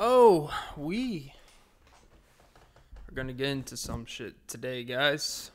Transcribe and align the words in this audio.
Oh, 0.00 0.56
we 0.76 1.32
are 3.08 3.14
going 3.16 3.26
to 3.26 3.32
get 3.32 3.48
into 3.48 3.76
some 3.76 4.06
shit 4.06 4.46
today, 4.46 4.84
guys. 4.84 5.50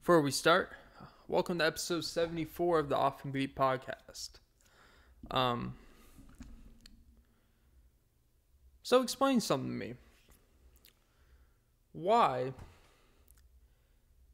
Before 0.00 0.22
we 0.22 0.30
start, 0.30 0.72
welcome 1.28 1.58
to 1.58 1.66
episode 1.66 2.06
74 2.06 2.78
of 2.78 2.88
the 2.88 2.96
Off 2.96 3.22
and 3.22 3.34
Beat 3.34 3.54
podcast. 3.54 4.30
Um, 5.30 5.74
so 8.82 9.02
explain 9.02 9.40
something 9.42 9.68
to 9.68 9.76
me. 9.76 9.94
Why 11.92 12.54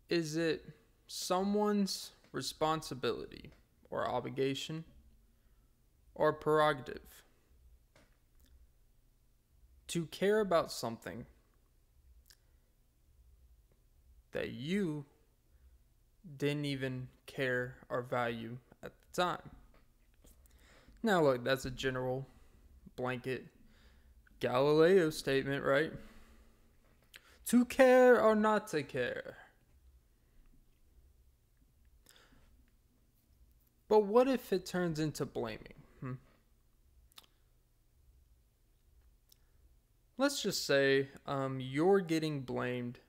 is 0.09 0.37
it 0.37 0.65
someone's 1.09 2.13
responsibility 2.31 3.51
or 3.91 4.09
obligation 4.09 4.85
or 6.15 6.33
prerogative 6.33 7.25
to 9.89 10.07
care 10.07 10.41
about 10.41 10.73
something 10.73 11.27
that 14.33 14.51
you 14.51 15.05
didn't 16.39 16.65
even 16.65 17.09
care 17.27 17.77
or 17.89 18.03
value 18.03 18.59
at 18.83 18.93
the 18.93 19.23
time. 19.23 19.51
Now, 21.03 21.23
look, 21.23 21.45
that's 21.45 21.65
a 21.65 21.71
general 21.71 22.27
blanket 22.97 23.47
Galileo 24.41 25.11
statement, 25.11 25.65
right? 25.65 25.93
To 27.47 27.65
care 27.65 28.21
or 28.21 28.35
not 28.35 28.69
to 28.69 28.83
care. 28.83 29.37
But 33.89 34.01
what 34.01 34.27
if 34.27 34.53
it 34.53 34.67
turns 34.67 34.99
into 34.99 35.25
blaming? 35.25 35.75
Hmm? 36.01 36.13
Let's 40.19 40.43
just 40.43 40.67
say 40.67 41.09
um, 41.27 41.61
you're 41.61 42.01
getting 42.01 42.41
blamed 42.41 43.01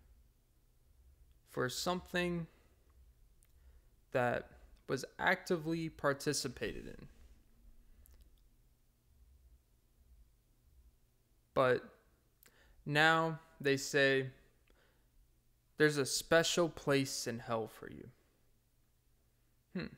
for 1.50 1.70
something 1.70 2.48
that 4.12 4.50
was 4.88 5.06
actively 5.20 5.90
participated 5.90 6.86
in. 6.88 7.08
But 11.54 11.84
now 12.86 13.40
they 13.60 13.78
say 13.78 14.28
there's 15.78 15.98
a 15.98 16.06
special 16.06 16.70
place 16.70 17.26
in 17.26 17.40
hell 17.40 17.68
for 17.68 17.90
you. 17.90 18.08
Hmm. 19.76 19.94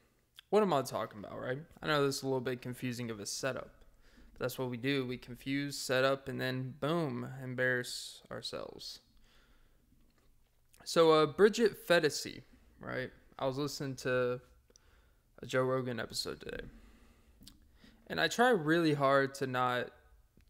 What 0.50 0.64
am 0.64 0.74
I 0.74 0.82
talking 0.82 1.20
about, 1.20 1.40
right? 1.40 1.60
I 1.82 1.88
know 1.88 2.06
this 2.06 2.18
is 2.18 2.24
a 2.24 2.28
little 2.28 2.40
bit 2.42 2.62
confusing 2.62 3.12
of 3.12 3.20
a 3.20 3.26
setup. 3.26 3.79
That's 4.40 4.58
what 4.58 4.70
we 4.70 4.78
do. 4.78 5.06
We 5.06 5.18
confuse, 5.18 5.78
set 5.78 6.06
up, 6.06 6.30
and 6.30 6.40
then 6.40 6.76
boom, 6.80 7.28
embarrass 7.44 8.22
ourselves. 8.32 9.00
So, 10.86 11.12
uh, 11.12 11.26
Bridget 11.26 11.88
Phetasy, 11.88 12.42
right? 12.80 13.12
I 13.38 13.46
was 13.46 13.58
listening 13.58 13.96
to 13.98 14.40
a 15.42 15.46
Joe 15.46 15.64
Rogan 15.64 16.00
episode 16.00 16.40
today. 16.40 16.64
And 18.08 18.20
I 18.20 18.28
try 18.28 18.50
really 18.50 18.94
hard 18.94 19.36
to 19.36 19.48
not 19.48 19.92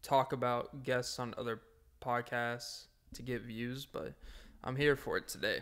talk 0.02 0.32
about 0.32 0.84
guests 0.84 1.18
on 1.18 1.34
other 1.36 1.60
podcasts 2.00 2.86
to 3.14 3.22
get 3.22 3.42
views, 3.42 3.86
but 3.86 4.14
I'm 4.64 4.76
here 4.76 4.96
for 4.96 5.16
it 5.16 5.28
today. 5.28 5.60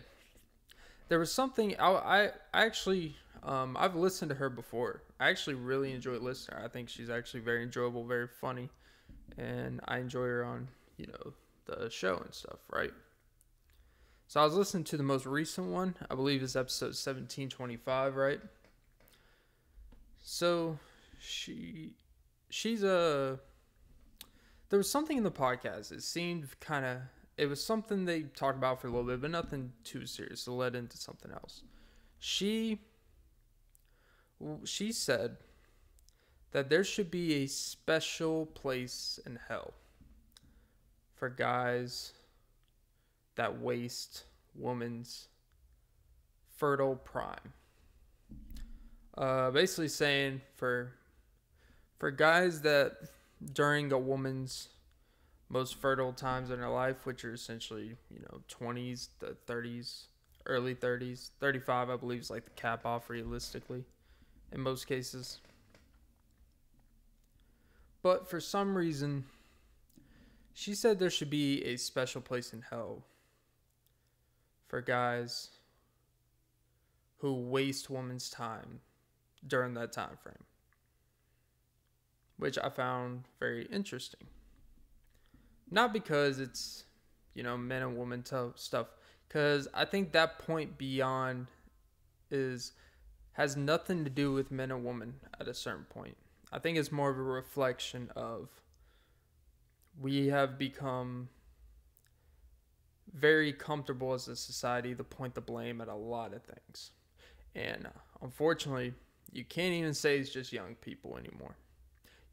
There 1.09 1.19
was 1.19 1.31
something 1.31 1.75
I, 1.79 2.27
I 2.27 2.31
actually 2.53 3.15
um, 3.43 3.77
I've 3.79 3.95
listened 3.95 4.29
to 4.29 4.35
her 4.35 4.49
before. 4.49 5.03
I 5.19 5.29
actually 5.29 5.55
really 5.55 5.91
enjoy 5.91 6.17
listening. 6.17 6.59
I 6.63 6.67
think 6.67 6.89
she's 6.89 7.09
actually 7.09 7.41
very 7.41 7.63
enjoyable, 7.63 8.05
very 8.05 8.27
funny, 8.27 8.69
and 9.37 9.79
I 9.87 9.99
enjoy 9.99 10.25
her 10.25 10.43
on 10.43 10.67
you 10.97 11.07
know 11.07 11.33
the 11.65 11.89
show 11.89 12.17
and 12.17 12.33
stuff, 12.33 12.59
right? 12.71 12.91
So 14.27 14.41
I 14.41 14.43
was 14.43 14.53
listening 14.53 14.83
to 14.85 14.97
the 14.97 15.03
most 15.03 15.25
recent 15.25 15.67
one. 15.67 15.95
I 16.09 16.15
believe 16.15 16.43
it's 16.43 16.55
episode 16.55 16.95
seventeen 16.95 17.49
twenty 17.49 17.77
five, 17.77 18.15
right? 18.15 18.41
So 20.21 20.77
she 21.19 21.93
she's 22.49 22.83
a 22.83 23.39
there 24.69 24.77
was 24.77 24.89
something 24.89 25.17
in 25.17 25.23
the 25.23 25.31
podcast. 25.31 25.91
It 25.91 26.03
seemed 26.03 26.47
kind 26.59 26.85
of 26.85 26.97
it 27.37 27.47
was 27.47 27.63
something 27.63 28.05
they 28.05 28.23
talked 28.23 28.57
about 28.57 28.81
for 28.81 28.87
a 28.87 28.89
little 28.91 29.05
bit, 29.05 29.21
but 29.21 29.31
nothing 29.31 29.71
too 29.83 30.05
serious. 30.05 30.45
It 30.45 30.51
led 30.51 30.75
into 30.75 30.97
something 30.97 31.31
else. 31.31 31.63
She 32.19 32.81
she 34.63 34.91
said 34.91 35.37
that 36.51 36.69
there 36.69 36.83
should 36.83 37.11
be 37.11 37.43
a 37.43 37.47
special 37.47 38.45
place 38.47 39.19
in 39.25 39.39
hell 39.47 39.73
for 41.15 41.29
guys 41.29 42.13
that 43.35 43.59
waste 43.61 44.23
women's 44.55 45.27
fertile 46.57 46.95
prime. 46.95 47.53
Uh, 49.17 49.51
basically 49.51 49.87
saying 49.87 50.41
for 50.55 50.93
for 51.97 52.09
guys 52.09 52.61
that 52.61 52.93
during 53.53 53.91
a 53.91 53.99
woman's 53.99 54.69
most 55.49 55.75
fertile 55.75 56.13
times 56.13 56.51
in 56.51 56.59
her 56.59 56.69
life, 56.69 57.05
which 57.05 57.25
are 57.25 57.33
essentially 57.33 57.95
you 58.09 58.19
know 58.21 58.41
twenties 58.47 59.09
to 59.19 59.35
thirties, 59.45 60.07
early 60.45 60.73
thirties, 60.73 61.31
thirty 61.39 61.59
five, 61.59 61.89
I 61.89 61.97
believe 61.97 62.21
is 62.21 62.29
like 62.29 62.45
the 62.45 62.51
cap 62.51 62.85
off 62.85 63.09
realistically 63.09 63.83
in 64.51 64.61
most 64.61 64.87
cases. 64.87 65.39
But 68.01 68.29
for 68.29 68.39
some 68.39 68.77
reason, 68.77 69.25
she 70.53 70.73
said 70.73 70.99
there 70.99 71.09
should 71.09 71.29
be 71.29 71.63
a 71.63 71.77
special 71.77 72.21
place 72.21 72.53
in 72.53 72.61
hell 72.61 73.03
for 74.67 74.81
guys 74.81 75.49
who 77.17 77.33
waste 77.33 77.89
women's 77.89 78.29
time 78.29 78.79
during 79.45 79.73
that 79.73 79.91
time 79.91 80.17
frame, 80.21 80.43
which 82.37 82.57
I 82.57 82.69
found 82.69 83.23
very 83.39 83.65
interesting. 83.65 84.27
Not 85.69 85.93
because 85.93 86.39
it's, 86.39 86.85
you 87.33 87.43
know, 87.43 87.57
men 87.57 87.81
and 87.81 87.97
women 87.97 88.23
stuff, 88.55 88.87
because 89.27 89.67
I 89.73 89.85
think 89.85 90.13
that 90.13 90.39
point 90.39 90.77
beyond 90.77 91.47
is 92.31 92.73
has 93.33 93.55
nothing 93.55 94.03
to 94.03 94.09
do 94.09 94.33
with 94.33 94.51
men 94.51 94.71
and 94.71 94.83
women 94.83 95.15
at 95.39 95.47
a 95.47 95.53
certain 95.53 95.85
point. 95.85 96.17
I 96.51 96.59
think 96.59 96.77
it's 96.77 96.91
more 96.91 97.09
of 97.09 97.17
a 97.17 97.23
reflection 97.23 98.09
of 98.15 98.49
we 99.99 100.27
have 100.27 100.57
become 100.57 101.29
very 103.13 103.53
comfortable 103.53 104.13
as 104.13 104.27
a 104.27 104.35
society 104.35 104.95
to 104.95 105.03
point 105.03 105.35
the 105.35 105.41
blame 105.41 105.81
at 105.81 105.87
a 105.87 105.95
lot 105.95 106.33
of 106.33 106.43
things. 106.43 106.91
And 107.55 107.87
uh, 107.87 107.99
unfortunately, 108.21 108.93
you 109.31 109.43
can't 109.43 109.73
even 109.73 109.93
say 109.93 110.17
it's 110.17 110.29
just 110.29 110.53
young 110.53 110.75
people 110.75 111.17
anymore. 111.17 111.55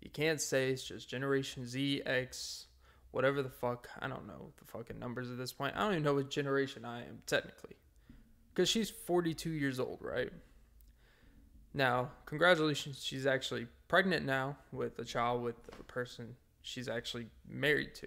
You 0.00 0.10
can't 0.10 0.40
say 0.40 0.70
it's 0.70 0.84
just 0.84 1.08
Generation 1.08 1.66
Z, 1.66 2.02
X, 2.04 2.66
whatever 3.10 3.42
the 3.42 3.50
fuck. 3.50 3.88
I 4.00 4.08
don't 4.08 4.26
know 4.26 4.52
the 4.58 4.64
fucking 4.64 4.98
numbers 4.98 5.30
at 5.30 5.38
this 5.38 5.52
point. 5.52 5.74
I 5.76 5.80
don't 5.80 5.92
even 5.92 6.02
know 6.04 6.14
what 6.14 6.30
generation 6.30 6.84
I 6.84 7.00
am 7.00 7.22
technically. 7.26 7.76
Because 8.54 8.68
she's 8.68 8.90
42 8.90 9.50
years 9.50 9.80
old, 9.80 9.98
right? 10.00 10.30
Now, 11.76 12.09
congratulations, 12.25 13.04
she's 13.04 13.26
actually 13.26 13.66
pregnant 13.87 14.25
now 14.25 14.56
with 14.72 14.98
a 14.98 15.04
child 15.04 15.42
with 15.42 15.56
a 15.78 15.82
person 15.82 16.34
she's 16.62 16.88
actually 16.88 17.26
married 17.47 17.94
to. 17.97 18.06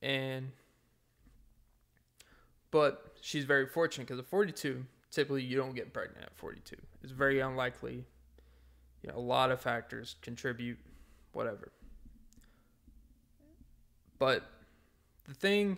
And 0.00 0.50
but 2.70 3.16
she's 3.20 3.44
very 3.44 3.66
fortunate 3.66 4.08
because 4.08 4.18
at 4.18 4.24
42, 4.24 4.82
typically 5.10 5.42
you 5.42 5.58
don't 5.58 5.74
get 5.74 5.92
pregnant 5.92 6.24
at 6.24 6.34
42. 6.38 6.74
It's 7.02 7.12
very 7.12 7.40
unlikely. 7.40 8.06
You 9.02 9.10
know, 9.10 9.18
a 9.18 9.20
lot 9.20 9.50
of 9.50 9.60
factors 9.60 10.16
contribute, 10.22 10.78
whatever. 11.34 11.70
But 14.18 14.44
the 15.28 15.34
thing 15.34 15.76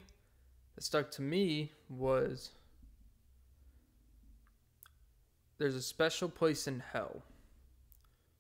that 0.77 0.85
stuck 0.85 1.11
to 1.13 1.23
me 1.23 1.73
was 1.89 2.53
there's 5.59 5.75
a 5.75 5.83
special 5.83 6.29
place 6.29 6.67
in 6.67 6.83
hell 6.93 7.23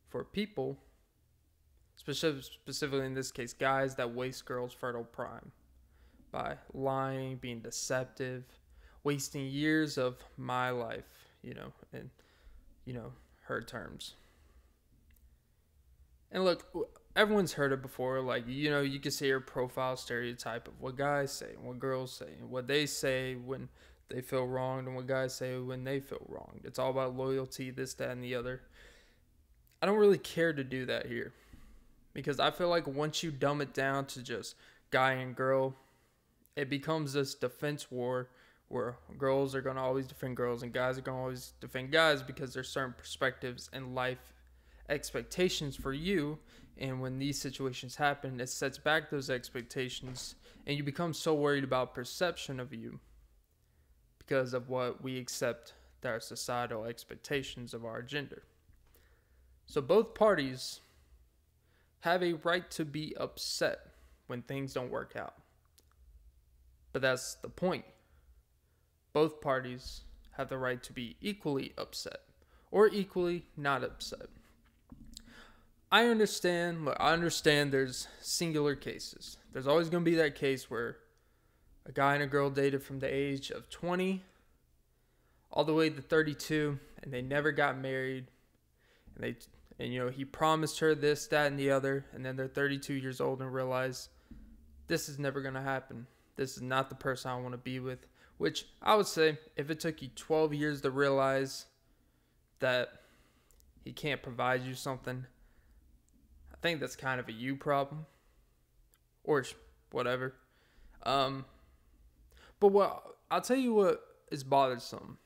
for 0.08 0.24
people, 0.24 0.78
specifically 1.96 3.06
in 3.06 3.14
this 3.14 3.30
case, 3.30 3.52
guys 3.52 3.94
that 3.96 4.14
waste 4.14 4.44
girls' 4.44 4.72
fertile 4.72 5.04
prime 5.04 5.52
by 6.30 6.56
lying, 6.72 7.36
being 7.36 7.60
deceptive, 7.60 8.44
wasting 9.04 9.46
years 9.46 9.96
of 9.98 10.16
my 10.36 10.70
life, 10.70 11.28
you 11.42 11.54
know, 11.54 11.72
in, 11.92 12.10
you 12.84 12.92
know, 12.92 13.12
her 13.42 13.60
terms. 13.60 14.14
And 16.32 16.44
look, 16.44 16.66
everyone's 17.14 17.52
heard 17.52 17.72
it 17.72 17.80
before. 17.80 18.20
Like, 18.20 18.44
you 18.48 18.70
know, 18.70 18.80
you 18.80 18.98
can 18.98 19.12
see 19.12 19.28
your 19.28 19.40
profile 19.40 19.96
stereotype 19.96 20.66
of 20.66 20.80
what 20.80 20.96
guys 20.96 21.32
say 21.32 21.52
and 21.56 21.64
what 21.64 21.78
girls 21.78 22.12
say 22.12 22.30
and 22.40 22.50
what 22.50 22.66
they 22.66 22.86
say 22.86 23.36
when 23.36 23.68
they 24.08 24.20
feel 24.20 24.46
wronged 24.46 24.86
and 24.86 24.96
what 24.96 25.06
guys 25.06 25.34
say 25.34 25.58
when 25.58 25.84
they 25.84 26.00
feel 26.00 26.24
wronged. 26.28 26.62
It's 26.64 26.78
all 26.78 26.90
about 26.90 27.16
loyalty, 27.16 27.70
this, 27.70 27.94
that, 27.94 28.10
and 28.10 28.22
the 28.22 28.34
other. 28.34 28.62
I 29.82 29.86
don't 29.86 29.98
really 29.98 30.18
care 30.18 30.52
to 30.52 30.64
do 30.64 30.86
that 30.86 31.06
here 31.06 31.32
because 32.12 32.40
I 32.40 32.50
feel 32.50 32.68
like 32.68 32.86
once 32.86 33.22
you 33.22 33.30
dumb 33.30 33.60
it 33.60 33.74
down 33.74 34.06
to 34.06 34.22
just 34.22 34.54
guy 34.90 35.12
and 35.12 35.34
girl, 35.34 35.74
it 36.56 36.70
becomes 36.70 37.12
this 37.12 37.34
defense 37.34 37.90
war 37.90 38.28
where 38.68 38.96
girls 39.18 39.54
are 39.54 39.60
going 39.60 39.76
to 39.76 39.82
always 39.82 40.06
defend 40.06 40.36
girls 40.36 40.62
and 40.62 40.72
guys 40.72 40.96
are 40.98 41.02
going 41.02 41.16
to 41.16 41.22
always 41.22 41.52
defend 41.60 41.90
guys 41.90 42.22
because 42.22 42.54
there's 42.54 42.68
certain 42.68 42.94
perspectives 42.96 43.68
and 43.72 43.94
life 43.94 44.32
expectations 44.88 45.76
for 45.76 45.92
you 45.92 46.38
and 46.78 47.00
when 47.00 47.18
these 47.18 47.38
situations 47.38 47.96
happen 47.96 48.40
it 48.40 48.48
sets 48.48 48.76
back 48.76 49.10
those 49.10 49.30
expectations 49.30 50.34
and 50.66 50.76
you 50.76 50.82
become 50.82 51.14
so 51.14 51.34
worried 51.34 51.64
about 51.64 51.94
perception 51.94 52.58
of 52.60 52.72
you 52.72 53.00
because 54.26 54.54
of 54.54 54.68
what 54.68 55.02
we 55.02 55.18
accept 55.18 55.74
that 56.00 56.08
are 56.08 56.20
societal 56.20 56.84
expectations 56.84 57.74
of 57.74 57.84
our 57.84 58.02
gender 58.02 58.42
so 59.66 59.80
both 59.80 60.14
parties 60.14 60.80
have 62.00 62.22
a 62.22 62.34
right 62.34 62.70
to 62.70 62.84
be 62.84 63.14
upset 63.16 63.80
when 64.26 64.42
things 64.42 64.74
don't 64.74 64.90
work 64.90 65.14
out 65.16 65.34
but 66.92 67.02
that's 67.02 67.34
the 67.36 67.48
point 67.48 67.84
both 69.12 69.40
parties 69.40 70.02
have 70.36 70.48
the 70.48 70.58
right 70.58 70.82
to 70.82 70.92
be 70.92 71.16
equally 71.20 71.72
upset 71.78 72.20
or 72.70 72.88
equally 72.88 73.46
not 73.56 73.84
upset. 73.84 74.26
I 75.90 76.06
understand, 76.06 76.88
I 76.98 77.12
understand 77.12 77.70
there's 77.70 78.08
singular 78.20 78.74
cases. 78.74 79.36
There's 79.52 79.68
always 79.68 79.88
going 79.88 80.04
to 80.04 80.10
be 80.10 80.16
that 80.16 80.34
case 80.34 80.68
where 80.68 80.96
a 81.86 81.92
guy 81.92 82.14
and 82.14 82.22
a 82.22 82.26
girl 82.26 82.50
dated 82.50 82.82
from 82.82 83.00
the 83.00 83.12
age 83.12 83.50
of 83.50 83.68
20 83.70 84.22
all 85.50 85.64
the 85.64 85.74
way 85.74 85.90
to 85.90 86.00
32 86.00 86.78
and 87.02 87.12
they 87.12 87.22
never 87.22 87.52
got 87.52 87.78
married 87.78 88.26
and 89.14 89.24
they 89.24 89.36
and 89.78 89.92
you 89.92 90.02
know 90.02 90.10
he 90.10 90.24
promised 90.24 90.78
her 90.80 90.94
this 90.94 91.26
that 91.26 91.46
and 91.46 91.58
the 91.58 91.70
other 91.70 92.04
and 92.12 92.24
then 92.24 92.36
they're 92.36 92.48
32 92.48 92.94
years 92.94 93.20
old 93.20 93.40
and 93.40 93.52
realize 93.52 94.08
this 94.86 95.08
is 95.08 95.18
never 95.18 95.42
to 95.42 95.60
happen 95.60 96.06
this 96.36 96.56
is 96.56 96.62
not 96.62 96.88
the 96.88 96.94
person 96.94 97.30
i 97.30 97.36
want 97.36 97.52
to 97.52 97.58
be 97.58 97.78
with 97.78 98.06
which 98.38 98.66
I 98.82 98.96
would 98.96 99.06
say, 99.06 99.38
if 99.56 99.70
it 99.70 99.80
took 99.80 100.02
you 100.02 100.08
12 100.14 100.54
years 100.54 100.80
to 100.82 100.90
realize 100.90 101.66
that 102.60 102.88
he 103.84 103.92
can't 103.92 104.22
provide 104.22 104.62
you 104.64 104.74
something, 104.74 105.26
I 106.52 106.56
think 106.60 106.80
that's 106.80 106.96
kind 106.96 107.20
of 107.20 107.28
a 107.28 107.32
you 107.32 107.56
problem. 107.56 108.06
Or 109.22 109.44
whatever. 109.92 110.34
Um, 111.04 111.44
but 112.60 112.68
what 112.68 113.16
I'll 113.30 113.40
tell 113.40 113.56
you 113.56 113.74
what 113.74 114.02
is 114.30 114.44
bothersome. 114.44 115.18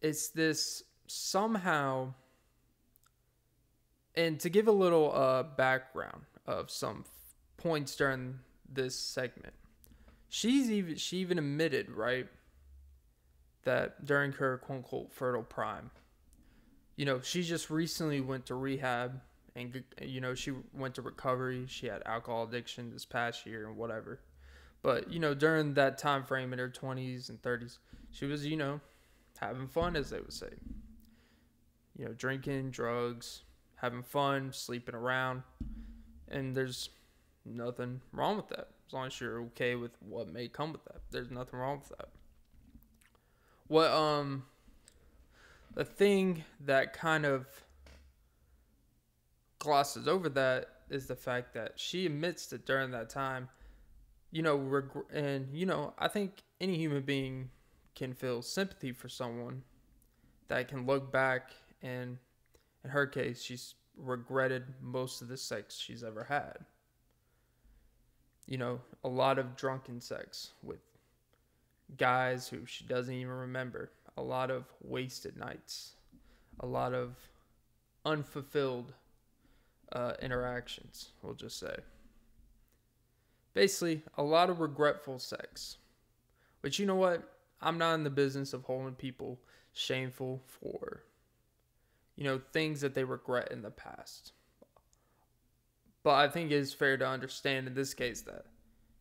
It's 0.00 0.28
this 0.28 0.84
somehow, 1.06 2.14
and 4.14 4.38
to 4.40 4.48
give 4.48 4.68
a 4.68 4.72
little 4.72 5.12
uh, 5.14 5.42
background 5.42 6.22
of 6.46 6.70
some 6.70 7.04
points 7.56 7.96
during 7.96 8.38
this 8.72 8.94
segment 8.94 9.54
she's 10.28 10.70
even 10.70 10.96
she 10.96 11.18
even 11.18 11.38
admitted 11.38 11.90
right 11.90 12.26
that 13.64 14.04
during 14.04 14.32
her 14.32 14.58
quote 14.58 14.78
unquote 14.78 15.12
fertile 15.12 15.42
prime, 15.42 15.90
you 16.96 17.04
know, 17.04 17.20
she 17.20 17.42
just 17.42 17.70
recently 17.70 18.20
went 18.20 18.46
to 18.46 18.54
rehab 18.54 19.20
and 19.56 19.82
you 20.02 20.20
know 20.20 20.34
she 20.34 20.52
went 20.72 20.94
to 20.94 21.02
recovery. 21.02 21.66
She 21.68 21.86
had 21.86 22.02
alcohol 22.06 22.44
addiction 22.44 22.90
this 22.90 23.04
past 23.04 23.46
year 23.46 23.66
and 23.66 23.76
whatever. 23.76 24.20
But 24.82 25.10
you 25.12 25.18
know, 25.18 25.34
during 25.34 25.74
that 25.74 25.98
time 25.98 26.24
frame 26.24 26.52
in 26.52 26.58
her 26.58 26.68
twenties 26.68 27.28
and 27.28 27.42
thirties, 27.42 27.78
she 28.10 28.26
was 28.26 28.46
you 28.46 28.56
know 28.56 28.80
having 29.38 29.68
fun 29.68 29.96
as 29.96 30.10
they 30.10 30.20
would 30.20 30.32
say. 30.32 30.50
You 31.96 32.06
know, 32.06 32.12
drinking, 32.12 32.70
drugs, 32.70 33.42
having 33.76 34.02
fun, 34.02 34.52
sleeping 34.52 34.94
around, 34.94 35.42
and 36.28 36.56
there's 36.56 36.90
nothing 37.44 38.00
wrong 38.12 38.36
with 38.36 38.48
that 38.48 38.68
as 38.86 38.92
long 38.92 39.06
as 39.06 39.20
you're 39.20 39.42
okay 39.42 39.74
with 39.74 39.92
what 40.00 40.32
may 40.32 40.48
come 40.48 40.72
with 40.72 40.84
that. 40.84 41.00
There's 41.10 41.30
nothing 41.30 41.58
wrong 41.58 41.80
with 41.80 41.88
that. 41.98 42.08
What 43.66 43.90
um 43.90 44.44
the 45.74 45.84
thing 45.84 46.44
that 46.64 46.92
kind 46.92 47.26
of 47.26 47.46
glosses 49.58 50.08
over 50.08 50.28
that 50.30 50.68
is 50.88 51.06
the 51.06 51.16
fact 51.16 51.52
that 51.54 51.74
she 51.76 52.06
admits 52.06 52.46
that 52.46 52.64
during 52.64 52.90
that 52.92 53.10
time, 53.10 53.48
you 54.30 54.42
know, 54.42 54.56
reg- 54.56 55.04
and 55.12 55.48
you 55.52 55.66
know, 55.66 55.94
I 55.98 56.08
think 56.08 56.42
any 56.60 56.76
human 56.76 57.02
being 57.02 57.50
can 57.94 58.12
feel 58.12 58.42
sympathy 58.42 58.92
for 58.92 59.08
someone 59.08 59.62
that 60.48 60.68
can 60.68 60.86
look 60.86 61.12
back 61.12 61.52
and 61.82 62.18
in 62.84 62.90
her 62.90 63.06
case, 63.06 63.42
she's 63.42 63.74
regretted 63.96 64.64
most 64.80 65.20
of 65.20 65.28
the 65.28 65.36
sex 65.36 65.76
she's 65.76 66.04
ever 66.04 66.24
had. 66.24 66.58
You 68.46 68.58
know, 68.58 68.80
a 69.04 69.08
lot 69.08 69.38
of 69.38 69.56
drunken 69.56 70.00
sex 70.00 70.52
with 70.62 70.78
guys 71.96 72.48
who 72.48 72.64
she 72.66 72.84
doesn't 72.84 73.12
even 73.12 73.32
remember, 73.32 73.90
a 74.16 74.22
lot 74.22 74.50
of 74.50 74.64
wasted 74.82 75.36
nights, 75.36 75.94
a 76.60 76.66
lot 76.66 76.94
of 76.94 77.16
unfulfilled 78.04 78.92
uh, 79.92 80.12
interactions, 80.22 81.10
we'll 81.22 81.34
just 81.34 81.58
say. 81.58 81.76
Basically, 83.58 84.02
a 84.16 84.22
lot 84.22 84.50
of 84.50 84.60
regretful 84.60 85.18
sex. 85.18 85.78
But 86.62 86.78
you 86.78 86.86
know 86.86 86.94
what? 86.94 87.28
I'm 87.60 87.76
not 87.76 87.94
in 87.94 88.04
the 88.04 88.08
business 88.08 88.52
of 88.52 88.62
holding 88.62 88.94
people 88.94 89.40
shameful 89.72 90.44
for, 90.46 91.02
you 92.14 92.22
know, 92.22 92.40
things 92.52 92.80
that 92.82 92.94
they 92.94 93.02
regret 93.02 93.50
in 93.50 93.62
the 93.62 93.72
past. 93.72 94.30
But 96.04 96.14
I 96.14 96.28
think 96.28 96.52
it 96.52 96.54
is 96.54 96.72
fair 96.72 96.96
to 96.98 97.08
understand 97.08 97.66
in 97.66 97.74
this 97.74 97.94
case 97.94 98.20
that 98.20 98.44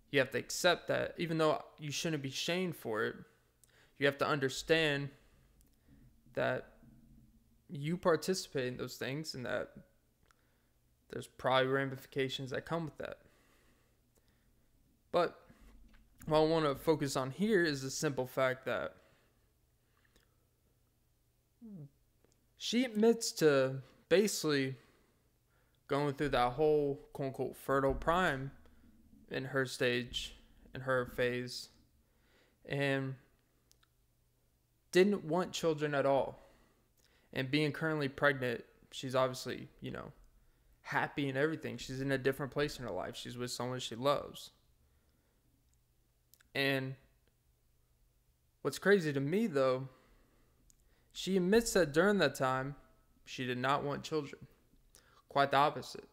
you 0.09 0.17
have 0.17 0.31
to 0.31 0.39
accept 0.39 0.87
that 0.87 1.13
even 1.19 1.37
though 1.37 1.63
you 1.77 1.91
shouldn't 1.91 2.23
be 2.23 2.31
shamed 2.31 2.75
for 2.75 3.05
it, 3.05 3.15
you 3.99 4.07
have 4.07 4.17
to 4.17 4.27
understand 4.27 5.11
that 6.33 6.65
you 7.69 7.95
participate 7.95 8.69
in 8.69 8.77
those 8.77 8.95
things 8.95 9.35
and 9.35 9.45
that 9.45 9.69
there's 11.11 11.27
probably 11.27 11.67
ramifications 11.67 12.49
that 12.49 12.65
come 12.65 12.85
with 12.85 12.97
that. 12.97 13.19
But 15.17 15.35
what 16.27 16.37
I 16.37 16.41
want 16.41 16.65
to 16.65 16.75
focus 16.75 17.17
on 17.17 17.31
here 17.31 17.63
is 17.63 17.81
the 17.81 17.89
simple 17.89 18.27
fact 18.27 18.65
that 18.65 18.93
she 22.59 22.85
admits 22.85 23.31
to 23.31 23.77
basically 24.09 24.75
going 25.87 26.13
through 26.13 26.29
that 26.29 26.51
whole 26.51 26.99
quote 27.13 27.29
unquote 27.29 27.57
fertile 27.57 27.95
prime 27.95 28.51
in 29.31 29.45
her 29.45 29.65
stage, 29.65 30.35
in 30.75 30.81
her 30.81 31.07
phase, 31.15 31.69
and 32.69 33.15
didn't 34.91 35.25
want 35.25 35.51
children 35.51 35.95
at 35.95 36.05
all. 36.05 36.37
And 37.33 37.49
being 37.49 37.71
currently 37.71 38.07
pregnant, 38.07 38.63
she's 38.91 39.15
obviously, 39.15 39.67
you 39.81 39.89
know, 39.89 40.11
happy 40.83 41.27
and 41.27 41.39
everything. 41.39 41.77
She's 41.77 42.01
in 42.01 42.11
a 42.11 42.19
different 42.19 42.51
place 42.51 42.77
in 42.77 42.85
her 42.85 42.91
life. 42.91 43.15
She's 43.15 43.35
with 43.35 43.49
someone 43.49 43.79
she 43.79 43.95
loves. 43.95 44.51
And 46.57 46.95
what's 48.63 48.79
crazy 48.79 49.13
to 49.13 49.19
me, 49.19 49.45
though, 49.45 49.89
she 51.13 51.37
admits 51.37 51.73
that 51.73 51.93
during 51.93 52.17
that 52.17 52.33
time, 52.33 52.73
she 53.25 53.45
did 53.45 53.59
not 53.59 53.83
want 53.83 54.01
children. 54.01 54.41
Quite 55.29 55.51
the 55.51 55.57
opposite. 55.57 56.05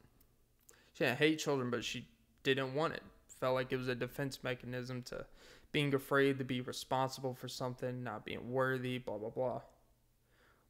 She 0.93 1.05
didn't 1.05 1.17
hate 1.17 1.39
children, 1.39 1.71
but 1.71 1.83
she 1.83 2.07
didn't 2.43 2.75
want 2.75 2.93
it. 2.93 3.03
Felt 3.41 3.55
like 3.55 3.73
it 3.73 3.79
was 3.79 3.89
a 3.89 3.95
defense 3.95 4.45
mechanism 4.45 5.01
to 5.05 5.25
being 5.73 5.95
afraid 5.95 6.37
to 6.37 6.45
be 6.45 6.61
responsible 6.61 7.33
for 7.33 7.49
something, 7.49 8.05
not 8.05 8.27
being 8.27 8.53
worthy, 8.53 8.99
blah, 8.99 9.17
blah, 9.17 9.31
blah. 9.31 9.63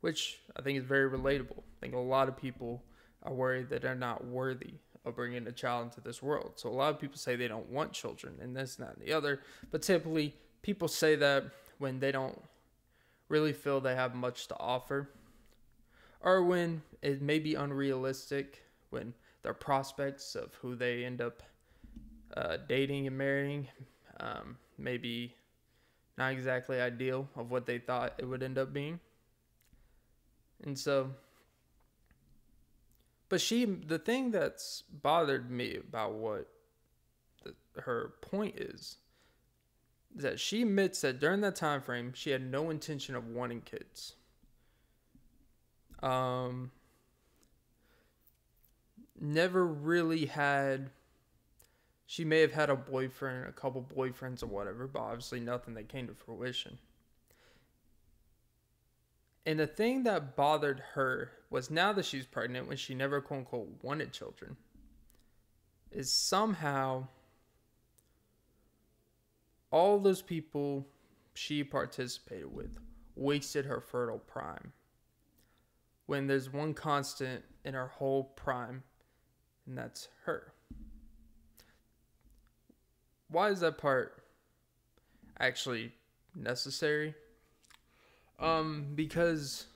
Which 0.02 0.38
I 0.56 0.62
think 0.62 0.78
is 0.78 0.84
very 0.84 1.10
relatable. 1.10 1.58
I 1.58 1.80
think 1.80 1.94
a 1.94 1.98
lot 1.98 2.28
of 2.28 2.36
people 2.36 2.84
are 3.24 3.34
worried 3.34 3.70
that 3.70 3.82
they're 3.82 3.96
not 3.96 4.24
worthy 4.24 4.74
of 5.04 5.16
bringing 5.16 5.46
a 5.46 5.52
child 5.52 5.84
into 5.84 6.00
this 6.00 6.22
world. 6.22 6.52
So 6.56 6.68
a 6.68 6.70
lot 6.70 6.94
of 6.94 7.00
people 7.00 7.16
say 7.18 7.36
they 7.36 7.48
don't 7.48 7.68
want 7.68 7.92
children 7.92 8.34
and 8.40 8.56
this, 8.56 8.78
and 8.78 8.86
that, 8.86 8.96
and 8.96 9.06
the 9.06 9.12
other. 9.12 9.40
But 9.70 9.82
typically, 9.82 10.34
people 10.62 10.88
say 10.88 11.16
that 11.16 11.44
when 11.78 12.00
they 12.00 12.12
don't 12.12 12.40
really 13.28 13.52
feel 13.52 13.80
they 13.80 13.94
have 13.94 14.14
much 14.14 14.48
to 14.48 14.58
offer 14.58 15.10
or 16.20 16.42
when 16.42 16.82
it 17.02 17.20
may 17.20 17.38
be 17.38 17.54
unrealistic, 17.54 18.62
when 18.90 19.12
their 19.42 19.54
prospects 19.54 20.34
of 20.34 20.54
who 20.54 20.74
they 20.74 21.04
end 21.04 21.20
up 21.20 21.42
uh, 22.36 22.56
dating 22.66 23.06
and 23.06 23.16
marrying 23.16 23.68
um, 24.20 24.56
maybe 24.78 25.34
not 26.16 26.32
exactly 26.32 26.80
ideal 26.80 27.28
of 27.36 27.50
what 27.50 27.66
they 27.66 27.78
thought 27.78 28.14
it 28.18 28.24
would 28.24 28.42
end 28.42 28.56
up 28.56 28.72
being. 28.72 28.98
And 30.64 30.78
so, 30.78 31.10
but 33.34 33.40
she, 33.40 33.64
the 33.64 33.98
thing 33.98 34.30
that's 34.30 34.84
bothered 35.02 35.50
me 35.50 35.76
about 35.76 36.12
what 36.12 36.46
the, 37.42 37.52
her 37.80 38.12
point 38.20 38.54
is, 38.56 38.98
is 40.16 40.22
that 40.22 40.38
she 40.38 40.62
admits 40.62 41.00
that 41.00 41.18
during 41.18 41.40
that 41.40 41.56
time 41.56 41.82
frame 41.82 42.12
she 42.14 42.30
had 42.30 42.48
no 42.48 42.70
intention 42.70 43.16
of 43.16 43.26
wanting 43.26 43.60
kids. 43.62 44.14
Um, 46.00 46.70
never 49.20 49.66
really 49.66 50.26
had 50.26 50.90
she 52.06 52.24
may 52.24 52.40
have 52.40 52.52
had 52.52 52.70
a 52.70 52.76
boyfriend, 52.76 53.48
a 53.48 53.52
couple 53.52 53.84
boyfriends 53.96 54.44
or 54.44 54.46
whatever, 54.46 54.86
but 54.86 55.00
obviously 55.00 55.40
nothing 55.40 55.74
that 55.74 55.88
came 55.88 56.06
to 56.06 56.14
fruition. 56.14 56.78
And 59.46 59.58
the 59.58 59.66
thing 59.66 60.04
that 60.04 60.36
bothered 60.36 60.82
her 60.94 61.30
was 61.50 61.70
now 61.70 61.92
that 61.92 62.06
she's 62.06 62.26
pregnant, 62.26 62.66
when 62.66 62.76
she 62.76 62.94
never 62.94 63.20
quote 63.20 63.40
unquote 63.40 63.68
wanted 63.82 64.12
children, 64.12 64.56
is 65.90 66.12
somehow 66.12 67.06
all 69.70 69.98
those 69.98 70.22
people 70.22 70.86
she 71.34 71.62
participated 71.62 72.52
with 72.54 72.78
wasted 73.16 73.66
her 73.66 73.80
fertile 73.80 74.18
prime. 74.18 74.72
When 76.06 76.26
there's 76.26 76.52
one 76.52 76.74
constant 76.74 77.44
in 77.64 77.74
her 77.74 77.88
whole 77.88 78.24
prime, 78.24 78.82
and 79.66 79.76
that's 79.76 80.08
her. 80.24 80.52
Why 83.28 83.50
is 83.50 83.60
that 83.60 83.78
part 83.78 84.22
actually 85.38 85.92
necessary? 86.34 87.14
Um, 88.38 88.86
because 88.94 89.66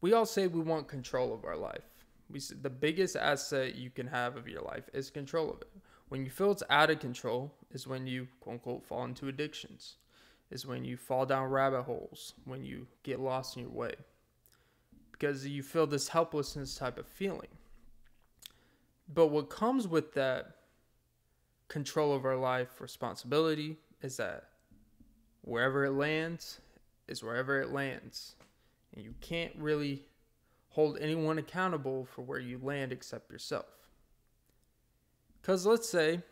we 0.00 0.12
all 0.12 0.26
say 0.26 0.46
we 0.46 0.60
want 0.60 0.88
control 0.88 1.32
of 1.32 1.44
our 1.44 1.56
life. 1.56 1.84
We 2.30 2.40
the 2.60 2.70
biggest 2.70 3.16
asset 3.16 3.74
you 3.74 3.90
can 3.90 4.06
have 4.06 4.36
of 4.36 4.48
your 4.48 4.62
life 4.62 4.84
is 4.92 5.10
control 5.10 5.50
of 5.50 5.60
it. 5.62 5.70
When 6.08 6.24
you 6.24 6.30
feel 6.30 6.52
it's 6.52 6.62
out 6.68 6.90
of 6.90 7.00
control 7.00 7.54
is 7.72 7.86
when 7.86 8.06
you 8.06 8.28
quote 8.40 8.54
unquote 8.54 8.84
fall 8.84 9.04
into 9.04 9.28
addictions. 9.28 9.96
Is 10.50 10.66
when 10.66 10.84
you 10.84 10.96
fall 10.96 11.26
down 11.26 11.50
rabbit 11.50 11.82
holes, 11.82 12.34
when 12.44 12.64
you 12.64 12.86
get 13.02 13.18
lost 13.18 13.56
in 13.56 13.62
your 13.62 13.72
way. 13.72 13.94
Because 15.10 15.46
you 15.46 15.62
feel 15.62 15.86
this 15.86 16.08
helplessness 16.08 16.76
type 16.76 16.98
of 16.98 17.06
feeling. 17.06 17.48
But 19.12 19.28
what 19.28 19.48
comes 19.48 19.88
with 19.88 20.12
that 20.14 20.56
control 21.68 22.12
of 22.12 22.24
our 22.24 22.36
life 22.36 22.80
responsibility 22.80 23.78
is 24.02 24.18
that 24.18 24.48
wherever 25.44 25.84
it 25.84 25.92
lands 25.92 26.60
is 27.06 27.22
wherever 27.22 27.60
it 27.60 27.70
lands. 27.70 28.34
And 28.94 29.04
you 29.04 29.14
can't 29.20 29.52
really 29.56 30.02
hold 30.70 30.98
anyone 31.00 31.38
accountable 31.38 32.06
for 32.06 32.22
where 32.22 32.38
you 32.38 32.58
land 32.62 32.92
except 32.92 33.30
yourself. 33.30 33.66
Because 35.40 35.66
let's 35.66 35.88
say 35.88 36.22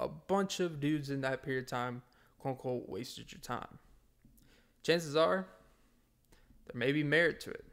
a 0.00 0.08
bunch 0.08 0.60
of 0.60 0.80
dudes 0.80 1.10
in 1.10 1.20
that 1.20 1.42
period 1.42 1.64
of 1.64 1.70
time, 1.70 2.02
quote 2.38 2.52
unquote, 2.52 2.88
wasted 2.88 3.32
your 3.32 3.40
time. 3.40 3.78
Chances 4.82 5.14
are 5.14 5.46
there 6.66 6.78
may 6.78 6.92
be 6.92 7.04
merit 7.04 7.40
to 7.40 7.50
it. 7.50 7.64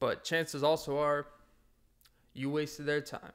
But 0.00 0.24
chances 0.24 0.62
also 0.62 0.98
are 0.98 1.26
you 2.32 2.50
wasted 2.50 2.86
their 2.86 3.00
time 3.00 3.32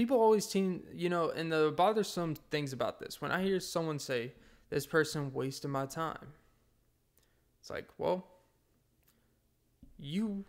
people 0.00 0.18
always 0.18 0.46
seem, 0.46 0.82
you 0.94 1.10
know, 1.10 1.28
and 1.28 1.52
the 1.52 1.74
bothersome 1.76 2.34
things 2.50 2.72
about 2.72 2.98
this, 2.98 3.20
when 3.20 3.30
I 3.30 3.42
hear 3.42 3.60
someone 3.60 3.98
say, 3.98 4.32
this 4.70 4.86
person 4.86 5.30
wasted 5.34 5.70
my 5.70 5.84
time, 5.84 6.28
it's 7.60 7.68
like, 7.68 7.86
well, 7.98 8.26
you 9.98 10.46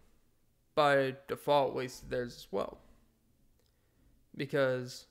by 0.74 1.16
default 1.28 1.76
wasted 1.76 2.10
theirs 2.10 2.34
as 2.38 2.48
well. 2.50 2.78
Because 4.38 5.08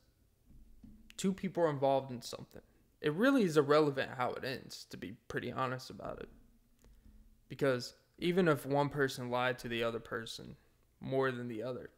two 1.18 1.34
people 1.34 1.64
are 1.64 1.68
involved 1.68 2.10
in 2.10 2.22
something. 2.22 2.62
It 3.02 3.12
really 3.12 3.42
is 3.42 3.58
irrelevant 3.58 4.12
how 4.16 4.30
it 4.30 4.42
ends, 4.42 4.86
to 4.88 4.96
be 4.96 5.16
pretty 5.28 5.52
honest 5.52 5.90
about 5.90 6.18
it. 6.18 6.30
Because 7.50 7.92
even 8.18 8.48
if 8.48 8.64
one 8.64 8.88
person 8.88 9.28
lied 9.28 9.58
to 9.58 9.68
the 9.68 9.84
other 9.84 10.00
person 10.00 10.56
more 10.98 11.30
than 11.30 11.48
the 11.48 11.62
other, 11.62 11.90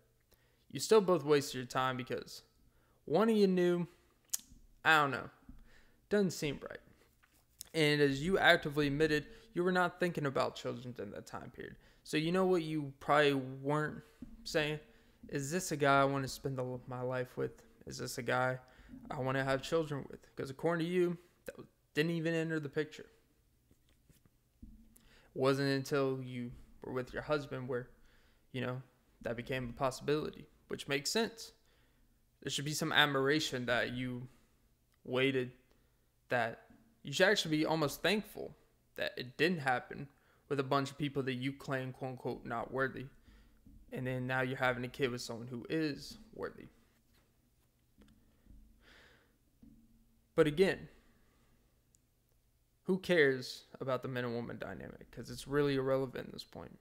you 0.72 0.80
still 0.80 1.02
both 1.02 1.24
wasted 1.24 1.54
your 1.54 1.64
time 1.66 1.96
because 1.96 2.42
one 3.04 3.28
of 3.28 3.36
you 3.36 3.46
knew, 3.46 3.86
I 4.84 5.00
don't 5.00 5.10
know, 5.10 5.28
doesn't 6.08 6.30
seem 6.32 6.58
right. 6.68 6.78
And 7.74 8.00
as 8.00 8.22
you 8.22 8.38
actively 8.38 8.86
admitted, 8.86 9.26
you 9.54 9.62
were 9.62 9.72
not 9.72 10.00
thinking 10.00 10.26
about 10.26 10.56
children 10.56 10.94
in 10.98 11.10
that 11.10 11.26
time 11.26 11.50
period. 11.54 11.76
So 12.04 12.16
you 12.16 12.32
know 12.32 12.46
what 12.46 12.62
you 12.62 12.92
probably 13.00 13.34
weren't 13.34 14.02
saying? 14.44 14.80
Is 15.28 15.50
this 15.50 15.72
a 15.72 15.76
guy 15.76 16.00
I 16.00 16.04
want 16.04 16.24
to 16.24 16.28
spend 16.28 16.58
the, 16.58 16.80
my 16.88 17.02
life 17.02 17.36
with? 17.36 17.62
Is 17.86 17.98
this 17.98 18.18
a 18.18 18.22
guy 18.22 18.58
I 19.10 19.20
want 19.20 19.36
to 19.36 19.44
have 19.44 19.62
children 19.62 20.04
with? 20.10 20.20
Because 20.34 20.50
according 20.50 20.86
to 20.86 20.92
you, 20.92 21.16
that 21.46 21.54
didn't 21.94 22.12
even 22.12 22.34
enter 22.34 22.58
the 22.58 22.68
picture. 22.68 23.06
It 24.62 25.40
wasn't 25.40 25.68
until 25.68 26.20
you 26.22 26.50
were 26.82 26.92
with 26.92 27.12
your 27.12 27.22
husband 27.22 27.68
where, 27.68 27.88
you 28.52 28.62
know, 28.62 28.82
that 29.22 29.36
became 29.36 29.70
a 29.70 29.78
possibility 29.78 30.46
which 30.68 30.88
makes 30.88 31.10
sense. 31.10 31.52
There 32.42 32.50
should 32.50 32.64
be 32.64 32.72
some 32.72 32.92
admiration 32.92 33.66
that 33.66 33.92
you 33.92 34.26
waited, 35.04 35.52
that 36.28 36.62
you 37.02 37.12
should 37.12 37.28
actually 37.28 37.56
be 37.56 37.66
almost 37.66 38.02
thankful 38.02 38.54
that 38.96 39.12
it 39.16 39.36
didn't 39.36 39.60
happen 39.60 40.08
with 40.48 40.60
a 40.60 40.64
bunch 40.64 40.90
of 40.90 40.98
people 40.98 41.22
that 41.22 41.34
you 41.34 41.52
claim, 41.52 41.92
quote 41.92 42.10
unquote, 42.12 42.44
not 42.44 42.72
worthy. 42.72 43.06
And 43.92 44.06
then 44.06 44.26
now 44.26 44.42
you're 44.42 44.56
having 44.56 44.84
a 44.84 44.88
kid 44.88 45.10
with 45.10 45.20
someone 45.20 45.46
who 45.46 45.66
is 45.68 46.18
worthy. 46.34 46.66
But 50.34 50.46
again, 50.46 50.88
who 52.84 52.98
cares 52.98 53.64
about 53.80 54.02
the 54.02 54.08
man 54.08 54.24
and 54.24 54.34
woman 54.34 54.58
dynamic? 54.58 55.10
Because 55.10 55.30
it's 55.30 55.46
really 55.46 55.76
irrelevant 55.76 56.26
at 56.26 56.32
this 56.32 56.44
point. 56.44 56.76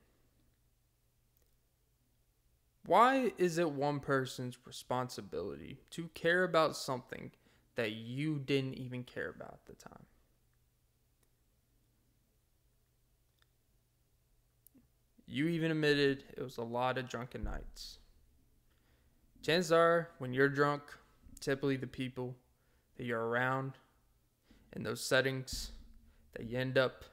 Why 2.85 3.31
is 3.37 3.57
it 3.57 3.71
one 3.71 3.99
person's 3.99 4.57
responsibility 4.65 5.79
to 5.91 6.09
care 6.13 6.43
about 6.43 6.75
something 6.75 7.31
that 7.75 7.91
you 7.91 8.39
didn't 8.39 8.73
even 8.75 9.03
care 9.03 9.29
about 9.29 9.53
at 9.53 9.65
the 9.65 9.89
time? 9.89 10.05
You 15.27 15.47
even 15.47 15.71
admitted 15.71 16.23
it 16.35 16.41
was 16.41 16.57
a 16.57 16.63
lot 16.63 16.97
of 16.97 17.07
drunken 17.07 17.43
nights. 17.43 17.99
Chances 19.41 19.71
are, 19.71 20.09
when 20.17 20.33
you're 20.33 20.49
drunk, 20.49 20.83
typically 21.39 21.77
the 21.77 21.87
people 21.87 22.35
that 22.97 23.05
you're 23.05 23.27
around 23.27 23.73
in 24.73 24.83
those 24.83 25.01
settings 25.01 25.71
that 26.33 26.45
you 26.45 26.57
end 26.57 26.77
up 26.77 27.05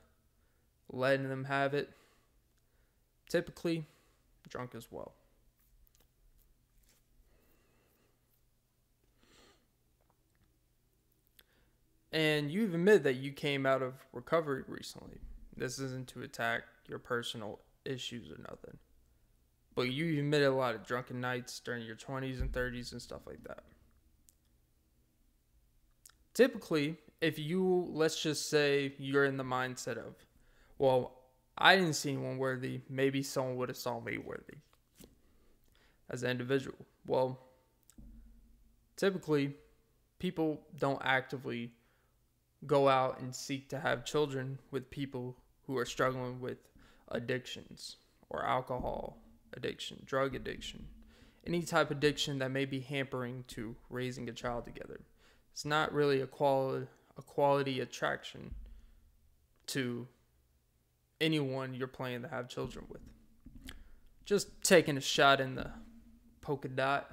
letting 0.91 1.29
them 1.29 1.45
have 1.45 1.75
it, 1.75 1.91
typically 3.29 3.85
drunk 4.49 4.75
as 4.75 4.91
well. 4.91 5.15
And 12.13 12.51
you 12.51 12.65
admitted 12.65 13.05
that 13.05 13.17
you 13.17 13.33
came 13.33 13.67
out 13.67 13.83
of 13.83 13.95
recovery 14.13 14.65
recently. 14.67 15.19
This 15.57 15.79
isn't 15.79 16.09
to 16.09 16.23
attack 16.23 16.63
your 16.89 16.99
personal 16.99 17.61
issues 17.85 18.31
or 18.31 18.39
nothing. 18.39 18.79
But 19.75 19.93
you 19.93 20.19
admitted 20.19 20.49
a 20.49 20.55
lot 20.55 20.75
of 20.75 20.87
drunken 20.87 21.21
nights 21.21 21.61
during 21.61 21.85
your 21.85 21.97
20s 21.97 22.41
and 22.41 22.51
30s 22.51 22.93
and 22.93 23.03
stuff 23.03 23.21
like 23.27 23.43
that. 23.45 23.63
Typically, 26.35 26.97
if 27.21 27.39
you, 27.39 27.89
let's 27.91 28.21
just 28.21 28.49
say 28.49 28.95
you're 28.99 29.25
in 29.25 29.37
the 29.37 29.45
mindset 29.45 29.99
of, 29.99 30.15
well, 30.79 31.19
I 31.57 31.77
didn't 31.77 31.95
see 31.95 32.11
anyone 32.13 32.39
worthy, 32.39 32.81
maybe 32.89 33.23
someone 33.23 33.57
would 33.57 33.69
have 33.69 33.77
saw 33.77 34.01
me 34.01 34.19
worthy 34.19 34.59
as 36.09 36.23
an 36.23 36.31
individual. 36.31 36.77
Well, 37.07 37.39
typically, 38.97 39.55
people 40.19 40.61
don't 40.79 41.03
actively 41.05 41.73
go 42.67 42.89
out 42.89 43.21
and 43.21 43.35
seek 43.35 43.69
to 43.69 43.81
have 43.81 44.05
children 44.05 44.59
with 44.71 44.91
people 44.91 45.37
who 45.67 45.77
are 45.77 45.85
struggling 45.85 46.41
with 46.41 46.59
addictions 47.09 47.97
or 48.31 48.45
alcohol 48.45 49.19
addiction, 49.55 50.03
drug 50.05 50.35
addiction, 50.35 50.87
any 51.47 51.63
type 51.63 51.91
of 51.91 51.97
addiction 51.97 52.39
that 52.39 52.51
may 52.51 52.65
be 52.65 52.81
hampering 52.81 53.45
to 53.49 53.77
raising 53.89 54.29
a 54.29 54.33
child 54.33 54.65
together. 54.65 55.01
It's 55.53 55.65
not 55.65 55.93
really 55.93 56.21
a 56.21 56.27
quality 56.27 56.87
a 57.17 57.23
quality 57.23 57.81
attraction 57.81 58.55
to 59.67 60.07
anyone 61.21 61.75
you're 61.75 61.89
planning 61.89 62.23
to 62.23 62.29
have 62.29 62.49
children 62.49 62.85
with. 62.89 63.01
Just 64.25 64.49
taking 64.63 64.97
a 64.97 65.01
shot 65.01 65.41
in 65.41 65.57
the 65.57 65.71
polka 66.41 66.69
dot 66.69 67.11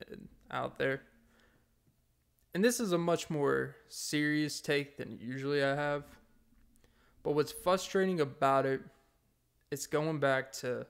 uh, 0.00 0.14
out 0.50 0.78
there. 0.78 1.02
And 2.54 2.64
this 2.64 2.80
is 2.80 2.92
a 2.92 2.98
much 2.98 3.30
more 3.30 3.76
serious 3.88 4.60
take 4.60 4.96
than 4.96 5.18
usually 5.20 5.62
I 5.62 5.74
have. 5.74 6.04
But 7.22 7.32
what's 7.32 7.52
frustrating 7.52 8.20
about 8.20 8.66
it, 8.66 8.80
it's 9.70 9.86
going 9.86 10.18
back 10.18 10.52
to 10.52 10.86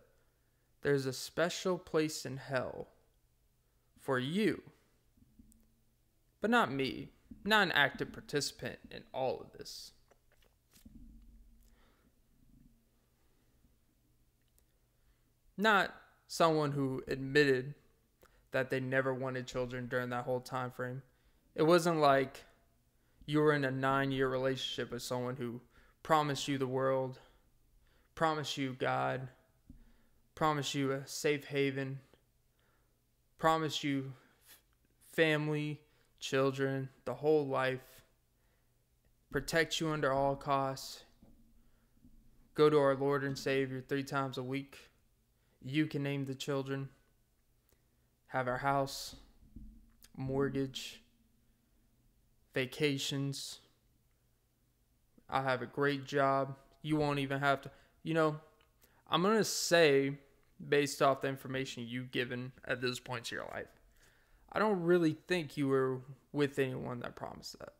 there's 0.82 1.06
a 1.06 1.12
special 1.12 1.76
place 1.76 2.24
in 2.24 2.36
hell 2.36 2.88
for 4.00 4.18
you, 4.18 4.62
but 6.40 6.50
not 6.50 6.72
me, 6.72 7.08
not 7.44 7.66
an 7.66 7.72
active 7.72 8.12
participant 8.12 8.78
in 8.90 9.02
all 9.12 9.40
of 9.40 9.58
this. 9.58 9.92
not 15.58 15.92
someone 16.28 16.72
who 16.72 17.02
admitted 17.08 17.74
that 18.52 18.70
they 18.70 18.80
never 18.80 19.12
wanted 19.12 19.46
children 19.46 19.88
during 19.88 20.08
that 20.10 20.24
whole 20.24 20.40
time 20.40 20.70
frame. 20.70 21.02
It 21.58 21.66
wasn't 21.66 21.98
like 21.98 22.44
you 23.26 23.40
were 23.40 23.52
in 23.52 23.64
a 23.64 23.72
9-year 23.72 24.28
relationship 24.28 24.92
with 24.92 25.02
someone 25.02 25.34
who 25.34 25.60
promised 26.04 26.46
you 26.46 26.56
the 26.56 26.68
world, 26.68 27.18
promised 28.14 28.56
you 28.56 28.76
God, 28.78 29.26
promised 30.36 30.76
you 30.76 30.92
a 30.92 31.04
safe 31.04 31.46
haven, 31.46 31.98
promised 33.38 33.82
you 33.82 34.12
family, 35.12 35.80
children, 36.20 36.90
the 37.04 37.14
whole 37.14 37.44
life, 37.44 38.04
protect 39.32 39.80
you 39.80 39.88
under 39.88 40.12
all 40.12 40.36
costs, 40.36 41.02
go 42.54 42.70
to 42.70 42.78
our 42.78 42.94
Lord 42.94 43.24
and 43.24 43.36
Savior 43.36 43.80
three 43.80 44.04
times 44.04 44.38
a 44.38 44.44
week. 44.44 44.78
You 45.64 45.88
can 45.88 46.04
name 46.04 46.24
the 46.24 46.36
children, 46.36 46.88
have 48.28 48.46
our 48.46 48.58
house, 48.58 49.16
mortgage, 50.16 51.02
vacations. 52.58 53.60
I'll 55.30 55.44
have 55.44 55.62
a 55.62 55.66
great 55.66 56.04
job. 56.04 56.56
You 56.82 56.96
won't 56.96 57.20
even 57.20 57.38
have 57.38 57.62
to, 57.62 57.70
you 58.02 58.14
know, 58.14 58.40
I'm 59.08 59.22
going 59.22 59.36
to 59.36 59.44
say, 59.44 60.18
based 60.68 61.00
off 61.00 61.20
the 61.20 61.28
information 61.28 61.86
you've 61.86 62.10
given 62.10 62.50
at 62.66 62.80
this 62.80 62.98
point 62.98 63.30
in 63.30 63.36
your 63.36 63.46
life, 63.54 63.68
I 64.52 64.58
don't 64.58 64.82
really 64.82 65.16
think 65.28 65.56
you 65.56 65.68
were 65.68 66.00
with 66.32 66.58
anyone 66.58 66.98
that 67.00 67.14
promised 67.14 67.60
that. 67.60 67.74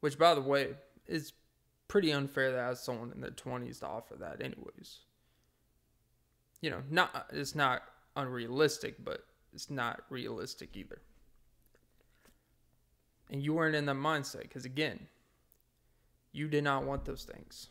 Which, 0.00 0.18
by 0.18 0.34
the 0.34 0.42
way, 0.42 0.74
is 1.06 1.32
pretty 1.88 2.12
unfair 2.12 2.50
to 2.52 2.58
ask 2.58 2.84
someone 2.84 3.12
in 3.14 3.22
their 3.22 3.30
20s 3.30 3.80
to 3.80 3.86
offer 3.86 4.16
that, 4.16 4.42
anyways. 4.42 4.98
You 6.60 6.68
know, 6.70 6.82
not 6.90 7.28
it's 7.32 7.54
not 7.54 7.82
unrealistic, 8.14 9.02
but 9.02 9.24
it's 9.54 9.70
not 9.70 10.02
realistic 10.10 10.76
either. 10.76 11.00
And 13.30 13.42
you 13.42 13.54
weren't 13.54 13.76
in 13.76 13.86
that 13.86 13.96
mindset 13.96 14.42
because, 14.42 14.64
again, 14.64 15.06
you 16.32 16.48
did 16.48 16.64
not 16.64 16.84
want 16.84 17.04
those 17.04 17.24
things. 17.24 17.68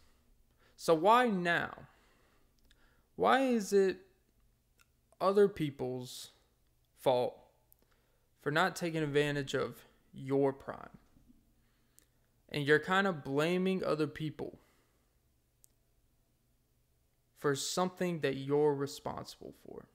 So, 0.75 0.93
why 0.93 1.27
now? 1.27 1.71
Why 3.15 3.41
is 3.41 3.73
it 3.73 3.97
other 5.21 5.47
people's 5.47 6.31
fault 6.99 7.37
for 8.41 8.51
not 8.51 8.75
taking 8.75 9.03
advantage 9.03 9.53
of 9.53 9.85
your 10.13 10.51
prime? 10.51 10.97
And 12.49 12.65
you're 12.65 12.79
kind 12.79 13.07
of 13.07 13.23
blaming 13.23 13.83
other 13.83 14.07
people 14.07 14.59
for 17.37 17.55
something 17.55 18.21
that 18.21 18.37
you're 18.37 18.73
responsible 18.73 19.53
for 19.65 19.85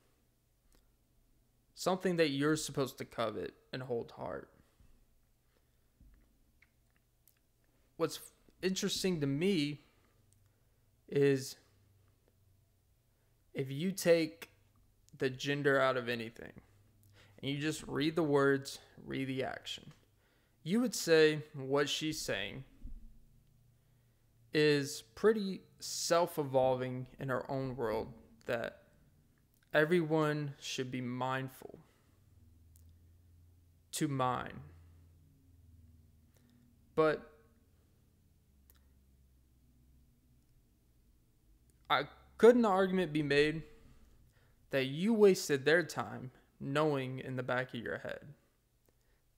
something 1.78 2.16
that 2.16 2.30
you're 2.30 2.56
supposed 2.56 2.98
to 2.98 3.04
covet 3.04 3.54
and 3.72 3.80
hold 3.80 4.12
hard. 4.16 4.48
What's 7.96 8.18
interesting 8.62 9.20
to 9.20 9.28
me 9.28 9.82
is 11.08 11.54
if 13.54 13.70
you 13.70 13.92
take 13.92 14.50
the 15.18 15.30
gender 15.30 15.80
out 15.80 15.96
of 15.96 16.08
anything 16.08 16.50
and 17.40 17.52
you 17.52 17.58
just 17.58 17.84
read 17.86 18.16
the 18.16 18.24
words, 18.24 18.80
read 19.06 19.28
the 19.28 19.44
action, 19.44 19.92
you 20.64 20.80
would 20.80 20.96
say 20.96 21.44
what 21.54 21.88
she's 21.88 22.20
saying 22.20 22.64
is 24.52 25.04
pretty 25.14 25.60
self 25.78 26.40
evolving 26.40 27.06
in 27.20 27.28
her 27.28 27.48
own 27.48 27.76
world 27.76 28.12
that 28.46 28.77
everyone 29.72 30.54
should 30.60 30.90
be 30.90 31.00
mindful 31.00 31.78
to 33.92 34.08
mine. 34.08 34.60
But 36.94 37.22
I 41.90 42.02
couldn't 42.36 42.62
the 42.62 42.68
argument 42.68 43.12
be 43.12 43.22
made 43.22 43.62
that 44.70 44.84
you 44.84 45.14
wasted 45.14 45.64
their 45.64 45.82
time 45.82 46.30
knowing 46.60 47.20
in 47.20 47.36
the 47.36 47.42
back 47.42 47.72
of 47.74 47.80
your 47.80 47.98
head 47.98 48.20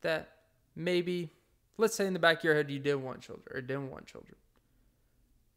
that 0.00 0.30
maybe 0.74 1.30
let's 1.76 1.94
say 1.94 2.06
in 2.06 2.12
the 2.12 2.18
back 2.18 2.38
of 2.38 2.44
your 2.44 2.54
head 2.54 2.70
you 2.70 2.78
didn't 2.78 3.02
want 3.02 3.20
children 3.20 3.46
or 3.54 3.60
didn't 3.60 3.90
want 3.90 4.06
children 4.06 4.36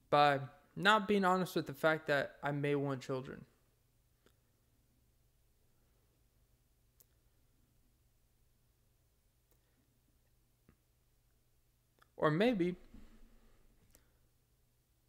by 0.09 0.39
not 0.75 1.07
being 1.07 1.23
honest 1.23 1.55
with 1.55 1.65
the 1.65 1.73
fact 1.73 2.07
that 2.07 2.35
I 2.43 2.51
may 2.51 2.75
want 2.75 3.01
children 3.01 3.45
Or 12.23 12.31
maybe 12.31 12.77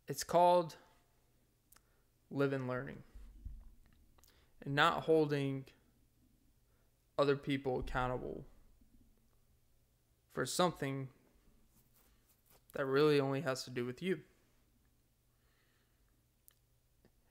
it's 0.08 0.24
called 0.24 0.74
live 2.28 2.52
and 2.52 2.66
learning 2.66 3.04
and 4.64 4.74
not 4.74 5.04
holding 5.04 5.64
other 7.16 7.36
people 7.36 7.78
accountable 7.78 8.44
for 10.32 10.44
something 10.44 11.06
that 12.72 12.84
really 12.84 13.20
only 13.20 13.42
has 13.42 13.62
to 13.62 13.70
do 13.70 13.84
with 13.86 14.02
you. 14.02 14.18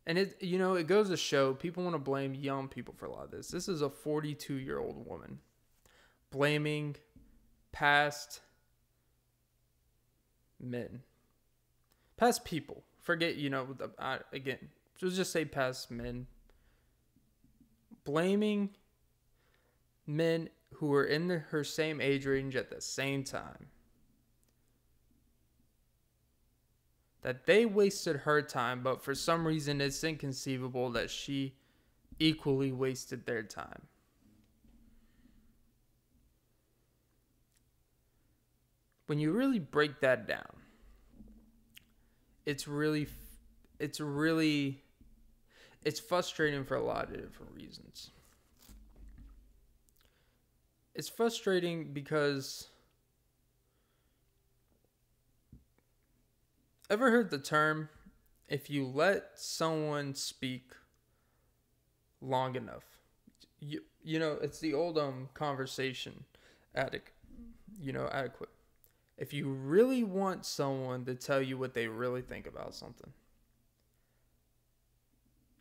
And 0.08 0.18
it, 0.18 0.42
you 0.42 0.58
know, 0.58 0.76
it 0.76 0.88
goes 0.88 1.10
to 1.10 1.18
show 1.18 1.54
people 1.54 1.84
want 1.84 1.96
to 1.96 2.00
blame 2.00 2.34
young 2.34 2.70
people 2.70 2.94
for 2.98 3.06
a 3.06 3.12
lot 3.12 3.26
of 3.26 3.32
this. 3.32 3.50
This 3.50 3.68
is 3.68 3.82
a 3.82 3.90
42 3.90 4.54
year 4.54 4.80
old 4.80 5.06
woman 5.06 5.40
blaming 6.32 6.96
past 7.74 8.40
men, 10.64 11.02
past 12.18 12.46
people. 12.46 12.84
Forget, 13.02 13.36
you 13.36 13.50
know, 13.50 13.68
the, 13.78 13.92
uh, 14.00 14.20
again, 14.32 14.70
let's 15.02 15.16
just 15.16 15.32
say 15.32 15.46
past 15.46 15.92
men. 15.92 16.28
Blaming 18.06 18.70
men 20.08 20.50
who 20.76 20.88
were 20.88 21.06
in 21.06 21.28
the, 21.28 21.40
her 21.40 21.64
same 21.64 22.02
age 22.02 22.26
range 22.26 22.56
at 22.56 22.70
the 22.70 22.82
same 22.82 23.24
time. 23.24 23.68
That 27.22 27.46
they 27.46 27.66
wasted 27.66 28.18
her 28.18 28.42
time, 28.42 28.84
but 28.84 29.02
for 29.02 29.16
some 29.16 29.48
reason 29.48 29.80
it's 29.80 30.04
inconceivable 30.04 30.90
that 30.92 31.10
she 31.10 31.56
equally 32.20 32.72
wasted 32.72 33.26
their 33.26 33.44
time. 33.44 33.84
When 39.08 39.20
you 39.20 39.32
really 39.32 39.60
break 39.60 40.00
that 40.02 40.28
down, 40.28 40.58
it's 42.46 42.68
really, 42.68 43.08
it's 43.80 44.00
really, 44.00 44.82
it's 45.84 46.00
frustrating 46.00 46.64
for 46.64 46.76
a 46.76 46.84
lot 46.84 47.06
of 47.06 47.14
different 47.14 47.54
reasons. 47.54 48.12
It's 50.96 51.10
frustrating 51.10 51.94
because 51.94 52.68
ever 56.90 57.10
heard 57.10 57.32
the 57.32 57.40
term 57.40 57.90
if 58.48 58.70
you 58.70 58.86
let 58.86 59.32
someone 59.34 60.14
speak 60.14 60.74
long 62.22 62.56
enough 62.56 62.84
you 63.60 63.82
you 64.04 64.20
know 64.20 64.38
it's 64.42 64.60
the 64.60 64.74
old 64.74 64.98
um 64.98 65.28
conversation 65.34 66.24
addict 66.76 67.12
you 67.80 67.92
know 67.92 68.08
adequate 68.12 68.50
if 69.24 69.32
you 69.32 69.48
really 69.48 70.04
want 70.04 70.46
someone 70.46 71.06
to 71.06 71.16
tell 71.16 71.42
you 71.42 71.58
what 71.58 71.74
they 71.74 71.88
really 71.88 72.22
think 72.22 72.46
about 72.46 72.76
something, 72.76 73.10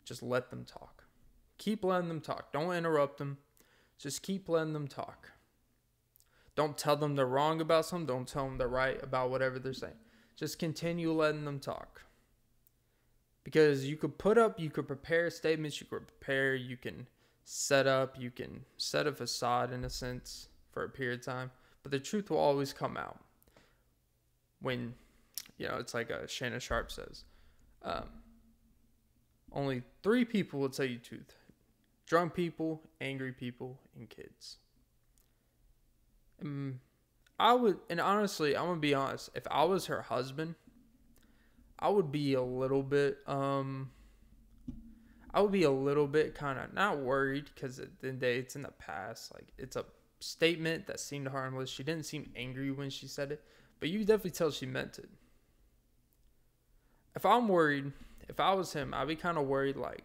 just 0.04 0.20
let 0.20 0.50
them 0.50 0.64
talk. 0.64 1.04
Keep 1.58 1.84
letting 1.84 2.08
them 2.08 2.20
talk. 2.20 2.52
Don't 2.52 2.74
interrupt 2.74 3.18
them. 3.18 3.38
Just 3.98 4.20
keep 4.20 4.48
letting 4.48 4.72
them 4.72 4.88
talk. 4.88 5.30
Don't 6.56 6.76
tell 6.76 6.96
them 6.96 7.14
they're 7.14 7.24
wrong 7.24 7.60
about 7.60 7.86
something. 7.86 8.04
Don't 8.04 8.26
tell 8.26 8.46
them 8.46 8.58
they're 8.58 8.66
right 8.66 9.00
about 9.00 9.30
whatever 9.30 9.60
they're 9.60 9.72
saying. 9.72 9.94
Just 10.34 10.58
continue 10.58 11.12
letting 11.12 11.44
them 11.44 11.60
talk. 11.60 12.02
Because 13.44 13.86
you 13.86 13.94
could 13.94 14.18
put 14.18 14.38
up, 14.38 14.58
you 14.58 14.70
could 14.70 14.88
prepare 14.88 15.30
statements, 15.30 15.80
you 15.80 15.86
could 15.86 16.08
prepare, 16.08 16.56
you 16.56 16.76
can 16.76 17.06
set 17.44 17.86
up, 17.86 18.18
you 18.18 18.32
can 18.32 18.64
set 18.76 19.06
a 19.06 19.12
facade 19.12 19.72
in 19.72 19.84
a 19.84 19.90
sense 19.90 20.48
for 20.72 20.82
a 20.82 20.88
period 20.88 21.20
of 21.20 21.24
time, 21.24 21.52
but 21.84 21.92
the 21.92 22.00
truth 22.00 22.28
will 22.28 22.38
always 22.38 22.72
come 22.72 22.96
out 22.96 23.20
when 24.62 24.94
you 25.58 25.68
know 25.68 25.76
it's 25.76 25.94
like 25.94 26.10
uh, 26.10 26.26
Shannon 26.26 26.60
Sharpe 26.60 26.90
says, 26.90 27.24
um, 27.82 28.04
only 29.52 29.82
three 30.02 30.24
people 30.24 30.60
will 30.60 30.70
tell 30.70 30.86
you 30.86 30.98
truth: 30.98 31.34
drunk 32.06 32.34
people, 32.34 32.82
angry 33.00 33.32
people, 33.32 33.78
and 33.96 34.08
kids. 34.08 34.58
And 36.40 36.78
I 37.38 37.52
would, 37.54 37.78
and 37.90 38.00
honestly, 38.00 38.56
I'm 38.56 38.66
gonna 38.66 38.80
be 38.80 38.94
honest. 38.94 39.30
If 39.34 39.46
I 39.50 39.64
was 39.64 39.86
her 39.86 40.02
husband, 40.02 40.54
I 41.78 41.88
would 41.88 42.12
be 42.12 42.34
a 42.34 42.42
little 42.42 42.82
bit 42.82 43.18
um 43.26 43.90
I 45.34 45.40
would 45.40 45.52
be 45.52 45.62
a 45.62 45.70
little 45.70 46.06
bit 46.06 46.34
kind 46.34 46.58
of 46.58 46.74
not 46.74 46.98
worried 46.98 47.46
because 47.54 47.78
at 47.78 48.00
the 48.00 48.08
the 48.08 48.12
day 48.12 48.38
it's 48.38 48.54
in 48.54 48.62
the 48.62 48.72
past. 48.72 49.32
Like 49.32 49.52
it's 49.58 49.76
a 49.76 49.84
statement 50.20 50.86
that 50.86 51.00
seemed 51.00 51.28
harmless. 51.28 51.70
She 51.70 51.82
didn't 51.82 52.06
seem 52.06 52.30
angry 52.36 52.70
when 52.70 52.90
she 52.90 53.06
said 53.06 53.32
it, 53.32 53.42
but 53.82 53.90
you 53.90 53.98
definitely 54.04 54.30
tell 54.30 54.52
she 54.52 54.64
meant 54.64 55.00
it. 55.00 55.08
If 57.16 57.26
I'm 57.26 57.48
worried, 57.48 57.90
if 58.28 58.38
I 58.38 58.54
was 58.54 58.72
him, 58.72 58.94
I'd 58.94 59.08
be 59.08 59.16
kind 59.16 59.36
of 59.36 59.48
worried 59.48 59.76
like, 59.76 60.04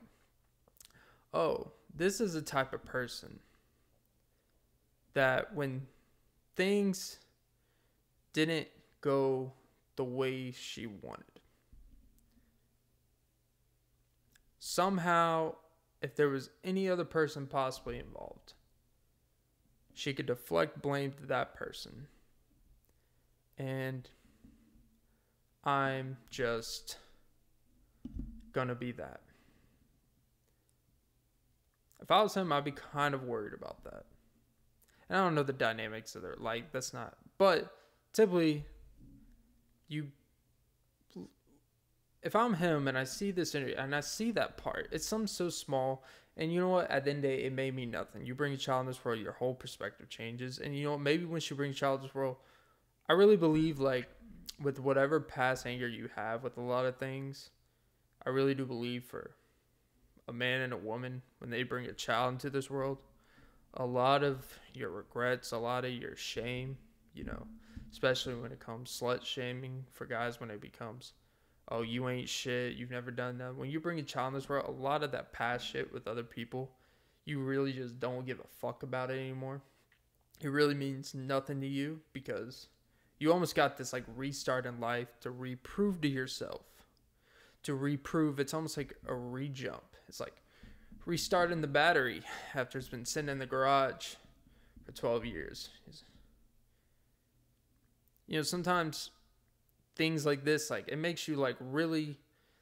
oh, 1.31 1.73
this 1.93 2.19
is 2.19 2.33
a 2.33 2.41
type 2.41 2.73
of 2.73 2.83
person 2.83 3.37
that 5.13 5.53
when 5.53 5.85
things 6.55 7.19
didn't 8.33 8.67
go 9.01 9.53
the 9.95 10.03
way 10.03 10.49
she 10.49 10.87
wanted, 10.87 11.39
somehow, 14.57 15.53
if 16.01 16.15
there 16.15 16.29
was 16.29 16.49
any 16.63 16.89
other 16.89 17.05
person 17.05 17.45
possibly 17.45 17.99
involved, 17.99 18.53
she 19.93 20.15
could 20.15 20.25
deflect 20.25 20.81
blame 20.81 21.11
to 21.11 21.27
that 21.27 21.53
person. 21.53 22.07
And 23.57 24.09
I'm 25.63 26.17
just 26.29 26.97
gonna 28.53 28.75
be 28.75 28.91
that. 28.93 29.21
If 32.01 32.11
I 32.11 32.21
was 32.21 32.35
him, 32.35 32.51
I'd 32.53 32.63
be 32.63 32.71
kind 32.71 33.13
of 33.13 33.23
worried 33.23 33.53
about 33.53 33.83
that. 33.83 34.05
And 35.09 35.17
I 35.17 35.23
don't 35.23 35.35
know 35.35 35.43
the 35.43 35.53
dynamics 35.53 36.15
of 36.15 36.21
their 36.21 36.35
like 36.37 36.71
that's 36.71 36.93
not 36.93 37.17
but 37.37 37.75
typically 38.13 38.65
you 39.87 40.07
if 42.23 42.35
I'm 42.35 42.55
him 42.55 42.87
and 42.87 42.97
I 42.97 43.03
see 43.03 43.31
this 43.31 43.55
interview 43.55 43.75
and 43.77 43.95
I 43.95 44.01
see 44.01 44.31
that 44.31 44.57
part, 44.57 44.89
it's 44.91 45.05
something 45.05 45.27
so 45.27 45.49
small. 45.49 46.03
And 46.35 46.51
you 46.51 46.59
know 46.59 46.69
what? 46.69 46.91
At 46.91 47.05
the 47.05 47.11
end 47.11 47.17
of 47.17 47.21
the 47.23 47.37
day, 47.37 47.43
it 47.45 47.53
may 47.53 47.71
mean 47.71 47.91
nothing. 47.91 48.25
You 48.25 48.35
bring 48.35 48.53
a 48.53 48.57
child 48.57 48.81
in 48.81 48.87
this 48.87 49.03
world, 49.05 49.19
your 49.19 49.31
whole 49.33 49.53
perspective 49.53 50.09
changes. 50.09 50.59
And 50.59 50.75
you 50.75 50.83
know, 50.83 50.97
maybe 50.97 51.25
when 51.25 51.39
she 51.39 51.53
brings 51.53 51.75
a 51.77 51.79
child 51.79 52.01
in 52.01 52.07
this 52.07 52.15
world, 52.15 52.37
I 53.09 53.13
really 53.13 53.37
believe 53.37 53.79
like 53.79 54.07
with 54.61 54.79
whatever 54.79 55.19
past 55.19 55.65
anger 55.65 55.87
you 55.87 56.09
have 56.15 56.43
with 56.43 56.57
a 56.57 56.61
lot 56.61 56.85
of 56.85 56.97
things, 56.97 57.49
I 58.25 58.29
really 58.29 58.55
do 58.55 58.65
believe 58.65 59.03
for 59.03 59.31
a 60.27 60.33
man 60.33 60.61
and 60.61 60.73
a 60.73 60.77
woman 60.77 61.21
when 61.39 61.49
they 61.49 61.63
bring 61.63 61.85
a 61.85 61.93
child 61.93 62.33
into 62.33 62.49
this 62.49 62.69
world, 62.69 62.97
a 63.75 63.85
lot 63.85 64.23
of 64.23 64.45
your 64.73 64.89
regrets, 64.89 65.51
a 65.51 65.57
lot 65.57 65.85
of 65.85 65.91
your 65.91 66.15
shame, 66.15 66.77
you 67.13 67.23
know, 67.23 67.47
especially 67.91 68.35
when 68.35 68.51
it 68.51 68.59
comes 68.59 68.91
slut 68.91 69.23
shaming 69.23 69.85
for 69.93 70.05
guys 70.05 70.39
when 70.39 70.49
it 70.49 70.59
becomes 70.59 71.13
oh, 71.69 71.81
you 71.81 72.07
ain't 72.07 72.29
shit, 72.29 72.75
you've 72.75 72.91
never 72.91 73.11
done 73.11 73.37
that. 73.39 73.55
When 73.55 73.69
you 73.69 73.79
bring 73.79 73.99
a 73.99 74.03
child 74.03 74.29
in 74.29 74.33
this 74.35 74.47
world, 74.47 74.65
a 74.67 74.81
lot 74.81 75.03
of 75.03 75.11
that 75.11 75.33
past 75.33 75.67
shit 75.67 75.91
with 75.91 76.07
other 76.07 76.23
people, 76.23 76.71
you 77.25 77.39
really 77.39 77.73
just 77.73 77.99
don't 77.99 78.25
give 78.25 78.39
a 78.39 78.47
fuck 78.59 78.83
about 78.83 79.11
it 79.11 79.19
anymore. 79.19 79.61
It 80.39 80.47
really 80.47 80.75
means 80.75 81.13
nothing 81.13 81.59
to 81.61 81.67
you 81.67 81.99
because 82.13 82.67
you 83.19 83.31
almost 83.31 83.55
got 83.55 83.77
this 83.77 83.93
like 83.93 84.05
restart 84.15 84.65
in 84.65 84.79
life 84.79 85.19
to 85.21 85.31
reprove 85.31 86.01
to 86.01 86.07
yourself. 86.07 86.65
To 87.63 87.75
reprove, 87.75 88.39
it's 88.39 88.53
almost 88.53 88.77
like 88.77 88.95
a 89.07 89.13
rejump. 89.13 89.95
It's 90.07 90.19
like 90.19 90.41
restarting 91.05 91.61
the 91.61 91.67
battery 91.67 92.21
after 92.53 92.77
it's 92.77 92.87
been 92.87 93.05
sitting 93.05 93.29
in 93.29 93.39
the 93.39 93.45
garage 93.45 94.15
for 94.85 94.91
12 94.91 95.25
years. 95.25 95.69
You 98.27 98.37
know, 98.37 98.43
sometimes 98.43 99.11
things 99.95 100.25
like 100.25 100.45
this 100.45 100.69
like 100.69 100.87
it 100.89 100.97
makes 100.97 101.27
you 101.27 101.35
like 101.35 101.55
really 101.59 102.19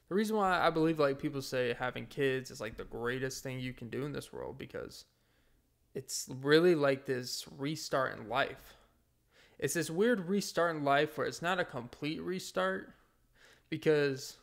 the 0.08 0.14
reason 0.14 0.36
why 0.36 0.58
I 0.58 0.70
believe 0.70 0.98
like 0.98 1.18
people 1.18 1.42
say 1.42 1.74
having 1.78 2.06
kids 2.06 2.50
is 2.50 2.60
like 2.60 2.76
the 2.76 2.84
greatest 2.84 3.42
thing 3.42 3.60
you 3.60 3.72
can 3.72 3.90
do 3.90 4.04
in 4.04 4.12
this 4.12 4.32
world 4.32 4.56
because 4.56 5.04
it's 5.94 6.28
really 6.40 6.74
like 6.74 7.06
this 7.06 7.44
restart 7.58 8.18
in 8.18 8.28
life. 8.28 8.75
It's 9.58 9.74
this 9.74 9.90
weird 9.90 10.28
restart 10.28 10.76
in 10.76 10.84
life 10.84 11.16
where 11.16 11.26
it's 11.26 11.42
not 11.42 11.60
a 11.60 11.64
complete 11.64 12.20
restart 12.20 12.92
because 13.70 14.36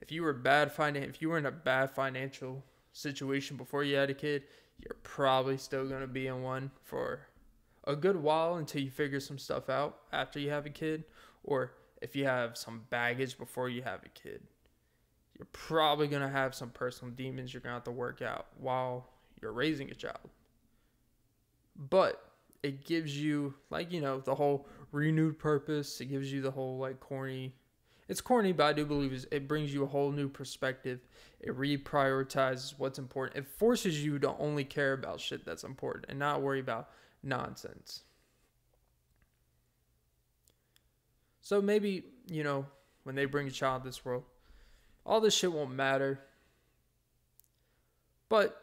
if 0.00 0.10
you 0.10 0.22
were 0.22 0.32
bad 0.32 0.74
finan- 0.74 1.08
if 1.08 1.22
you 1.22 1.28
were 1.28 1.38
in 1.38 1.46
a 1.46 1.52
bad 1.52 1.90
financial 1.90 2.64
situation 2.92 3.56
before 3.56 3.84
you 3.84 3.96
had 3.96 4.10
a 4.10 4.14
kid, 4.14 4.44
you're 4.78 4.96
probably 5.02 5.56
still 5.56 5.86
going 5.86 6.00
to 6.00 6.06
be 6.06 6.26
in 6.26 6.42
one 6.42 6.70
for 6.82 7.26
a 7.84 7.94
good 7.94 8.16
while 8.16 8.56
until 8.56 8.82
you 8.82 8.90
figure 8.90 9.20
some 9.20 9.38
stuff 9.38 9.68
out 9.68 10.00
after 10.12 10.38
you 10.38 10.50
have 10.50 10.66
a 10.66 10.70
kid 10.70 11.04
or 11.44 11.72
if 12.02 12.16
you 12.16 12.24
have 12.24 12.56
some 12.56 12.84
baggage 12.90 13.38
before 13.38 13.68
you 13.68 13.82
have 13.82 14.02
a 14.04 14.08
kid, 14.08 14.42
you're 15.38 15.48
probably 15.52 16.08
going 16.08 16.22
to 16.22 16.28
have 16.28 16.54
some 16.54 16.70
personal 16.70 17.12
demons 17.14 17.52
you're 17.52 17.60
going 17.60 17.70
to 17.70 17.74
have 17.74 17.84
to 17.84 17.90
work 17.90 18.20
out 18.20 18.46
while 18.58 19.08
you're 19.40 19.52
raising 19.52 19.90
a 19.90 19.94
child. 19.94 20.30
But 21.76 22.29
it 22.62 22.84
gives 22.84 23.16
you, 23.16 23.54
like, 23.70 23.92
you 23.92 24.00
know, 24.00 24.20
the 24.20 24.34
whole 24.34 24.66
renewed 24.92 25.38
purpose. 25.38 26.00
It 26.00 26.06
gives 26.06 26.32
you 26.32 26.42
the 26.42 26.50
whole, 26.50 26.78
like, 26.78 27.00
corny. 27.00 27.54
It's 28.08 28.20
corny, 28.20 28.52
but 28.52 28.64
I 28.64 28.72
do 28.72 28.84
believe 28.84 29.24
it 29.30 29.48
brings 29.48 29.72
you 29.72 29.84
a 29.84 29.86
whole 29.86 30.10
new 30.10 30.28
perspective. 30.28 31.00
It 31.40 31.56
reprioritizes 31.56 32.74
what's 32.76 32.98
important. 32.98 33.38
It 33.38 33.48
forces 33.48 34.04
you 34.04 34.18
to 34.18 34.36
only 34.36 34.64
care 34.64 34.92
about 34.92 35.20
shit 35.20 35.44
that's 35.44 35.64
important 35.64 36.06
and 36.08 36.18
not 36.18 36.42
worry 36.42 36.60
about 36.60 36.90
nonsense. 37.22 38.02
So 41.40 41.62
maybe, 41.62 42.04
you 42.28 42.44
know, 42.44 42.66
when 43.04 43.14
they 43.14 43.24
bring 43.24 43.46
a 43.46 43.50
child 43.50 43.84
this 43.84 44.04
world, 44.04 44.24
all 45.06 45.20
this 45.20 45.34
shit 45.34 45.52
won't 45.52 45.72
matter. 45.72 46.20
But 48.28 48.60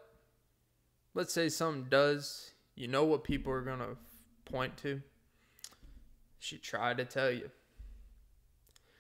let's 1.14 1.34
say 1.34 1.50
something 1.50 1.88
does, 1.90 2.52
you 2.78 2.88
know 2.88 3.04
what 3.04 3.24
people 3.26 3.52
are 3.52 3.62
going 3.62 3.80
to 3.80 3.98
point 4.46 4.78
to? 4.78 5.02
She 6.40 6.58
tried 6.58 6.98
to 6.98 7.06
tell 7.06 7.32
you. 7.32 7.50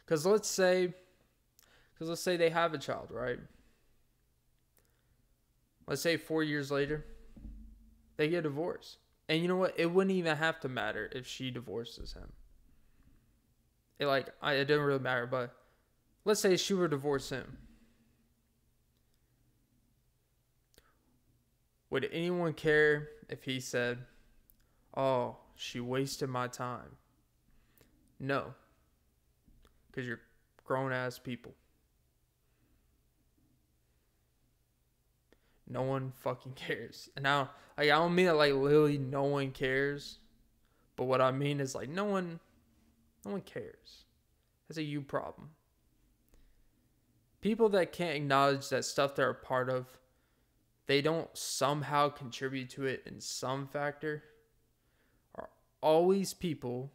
Cuz 0.05 0.25
let's 0.25 0.49
say 0.49 0.93
cuz 1.97 2.09
let's 2.09 2.21
say 2.21 2.35
they 2.35 2.49
have 2.49 2.73
a 2.73 2.77
child, 2.77 3.09
right? 3.11 3.39
Let's 5.85 6.01
say 6.01 6.17
4 6.17 6.43
years 6.43 6.71
later 6.71 7.05
they 8.17 8.27
get 8.27 8.43
divorced. 8.43 8.97
And 9.29 9.41
you 9.41 9.47
know 9.47 9.57
what? 9.57 9.73
It 9.77 9.91
wouldn't 9.91 10.15
even 10.15 10.37
have 10.37 10.59
to 10.61 10.69
matter 10.69 11.09
if 11.13 11.27
she 11.27 11.51
divorces 11.51 12.13
him 12.13 12.33
it 13.99 14.05
like 14.05 14.29
I, 14.41 14.53
it 14.53 14.65
didn't 14.65 14.85
really 14.85 14.99
matter. 14.99 15.25
But 15.25 15.55
let's 16.25 16.39
say 16.39 16.57
she 16.57 16.73
were 16.73 16.87
to 16.87 16.95
divorce 16.95 17.29
him. 17.29 17.57
Would 21.97 22.11
anyone 22.13 22.53
care 22.53 23.09
if 23.27 23.45
he 23.45 23.59
said, 23.59 24.05
"Oh, 24.95 25.37
she 25.55 25.79
wasted 25.79 26.29
my 26.29 26.47
time"? 26.47 26.95
No, 28.19 28.53
because 29.87 30.05
you're 30.05 30.21
grown 30.63 30.93
ass 30.93 31.17
people. 31.17 31.55
No 35.67 35.81
one 35.81 36.13
fucking 36.17 36.51
cares. 36.55 37.09
And 37.15 37.23
now, 37.23 37.49
like, 37.79 37.89
I 37.89 37.97
don't 37.97 38.13
mean 38.13 38.27
that 38.27 38.35
like 38.35 38.53
literally 38.53 38.99
no 38.99 39.23
one 39.23 39.49
cares, 39.49 40.19
but 40.97 41.05
what 41.05 41.19
I 41.19 41.31
mean 41.31 41.59
is 41.59 41.73
like 41.73 41.89
no 41.89 42.05
one 42.05 42.39
no 43.25 43.31
one 43.31 43.41
cares. 43.41 44.05
That's 44.67 44.77
a 44.77 44.83
you 44.83 45.01
problem. 45.01 45.49
People 47.41 47.69
that 47.69 47.91
can't 47.91 48.17
acknowledge 48.17 48.69
that 48.69 48.85
stuff 48.85 49.15
they're 49.15 49.31
a 49.31 49.33
part 49.33 49.71
of, 49.71 49.97
they 50.87 51.01
don't 51.01 51.29
somehow 51.37 52.09
contribute 52.09 52.69
to 52.71 52.85
it 52.85 53.03
in 53.05 53.19
some 53.19 53.67
factor, 53.67 54.23
are 55.35 55.49
always 55.81 56.33
people. 56.33 56.91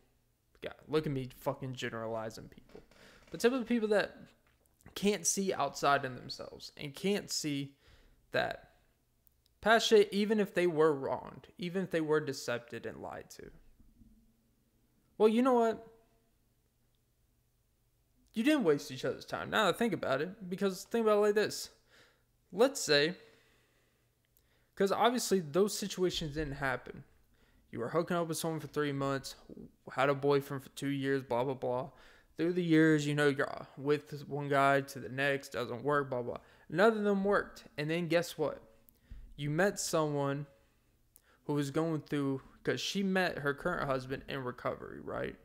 God, 0.63 0.75
look 0.89 1.07
at 1.07 1.13
me 1.13 1.29
fucking 1.37 1.75
generalizing 1.75 2.49
people. 2.49 2.83
But 3.31 3.41
typically 3.41 3.65
people 3.65 3.89
that 3.89 4.17
can't 4.95 5.27
see 5.27 5.53
outside 5.53 6.05
in 6.05 6.15
themselves 6.17 6.73
and 6.77 6.95
can't 6.95 7.31
see 7.31 7.73
that 8.33 8.71
past 9.61 9.89
shit, 9.89 10.09
even 10.13 10.41
if 10.41 10.55
they 10.55 10.67
were 10.67 10.93
wronged, 10.93 11.49
even 11.59 11.85
if 11.85 11.91
they 11.91 12.01
were 12.01 12.21
decepted 12.21 12.87
and 12.87 12.99
lied 12.99 13.31
to. 13.31 13.51
Well, 15.19 15.29
you 15.29 15.43
know 15.43 15.55
what? 15.55 15.87
you 18.35 18.43
didn't 18.43 18.65
waste 18.65 18.91
each 18.91 19.05
other's 19.05 19.25
time. 19.25 19.51
Now 19.51 19.69
I 19.69 19.73
think 19.73 19.93
about 19.93 20.23
it, 20.23 20.49
because 20.49 20.85
think 20.85 21.05
about 21.05 21.19
it 21.19 21.21
like 21.21 21.35
this. 21.35 21.71
Let's 22.53 22.81
say, 22.81 23.15
because 24.75 24.93
obviously 24.93 25.41
those 25.41 25.77
situations 25.77 26.35
didn't 26.35 26.55
happen. 26.55 27.05
You 27.71 27.79
were 27.81 27.89
hooking 27.89 28.17
up 28.17 28.29
with 28.29 28.37
someone 28.37 28.61
for 28.61 28.67
three 28.67 28.93
months, 28.93 29.35
had 29.91 30.09
a 30.11 30.15
boyfriend 30.15 30.63
for 30.63 30.69
two 30.71 30.89
years, 30.89 31.23
blah, 31.23 31.43
blah, 31.43 31.55
blah. 31.55 31.91
Through 32.37 32.53
the 32.55 32.63
years, 32.63 33.07
you 33.07 33.15
know, 33.15 33.29
you're 33.29 33.67
with 33.79 34.27
one 34.27 34.49
guy 34.49 34.83
to 34.83 34.99
the 34.99 35.09
next, 35.09 35.53
doesn't 35.53 35.83
work, 35.83 36.11
blah, 36.11 36.23
blah. 36.23 36.39
None 36.69 36.97
of 36.97 37.03
them 37.03 37.25
worked. 37.25 37.65
And 37.79 37.91
then 37.91 38.09
guess 38.09 38.37
what? 38.37 38.63
You 39.37 39.51
met 39.51 39.79
someone 39.79 40.47
who 41.45 41.55
was 41.55 41.71
going 41.71 42.03
through, 42.03 42.43
because 42.63 42.81
she 42.81 43.03
met 43.03 43.39
her 43.39 43.55
current 43.55 43.89
husband 43.89 44.23
in 44.29 44.45
recovery, 44.45 45.01
right? 45.03 45.37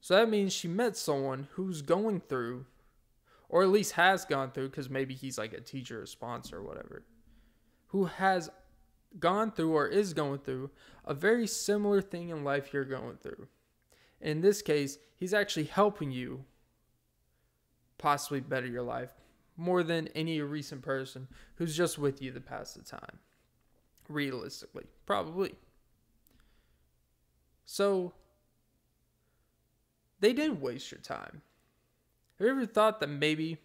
So 0.00 0.14
that 0.14 0.30
means 0.30 0.52
she 0.52 0.68
met 0.68 0.96
someone 0.96 1.48
who's 1.52 1.82
going 1.82 2.20
through, 2.20 2.66
or 3.50 3.62
at 3.62 3.68
least 3.68 3.92
has 3.92 4.24
gone 4.24 4.52
through, 4.52 4.68
because 4.68 4.88
maybe 4.88 5.12
he's 5.12 5.36
like 5.36 5.52
a 5.52 5.60
teacher 5.60 6.00
or 6.00 6.06
sponsor 6.06 6.58
or 6.58 6.62
whatever, 6.62 7.02
who 7.88 8.04
has 8.04 8.48
gone 9.18 9.50
through 9.50 9.72
or 9.72 9.88
is 9.88 10.14
going 10.14 10.38
through 10.38 10.70
a 11.04 11.12
very 11.12 11.46
similar 11.46 12.00
thing 12.00 12.28
in 12.28 12.44
life 12.44 12.72
you're 12.72 12.84
going 12.84 13.16
through. 13.16 13.48
In 14.20 14.40
this 14.40 14.62
case, 14.62 14.98
he's 15.16 15.34
actually 15.34 15.64
helping 15.64 16.12
you 16.12 16.44
possibly 17.98 18.40
better 18.40 18.68
your 18.68 18.82
life 18.82 19.10
more 19.56 19.82
than 19.82 20.08
any 20.08 20.40
recent 20.40 20.80
person 20.80 21.26
who's 21.56 21.76
just 21.76 21.98
with 21.98 22.22
you 22.22 22.30
to 22.30 22.40
pass 22.40 22.74
the 22.74 22.82
time. 22.82 23.18
Realistically, 24.08 24.84
probably. 25.06 25.54
So, 27.64 28.12
they 30.20 30.32
didn't 30.32 30.60
waste 30.60 30.92
your 30.92 31.00
time. 31.00 31.42
Have 32.40 32.46
you 32.46 32.52
ever 32.54 32.64
thought 32.64 33.00
that 33.00 33.10
maybe 33.10 33.58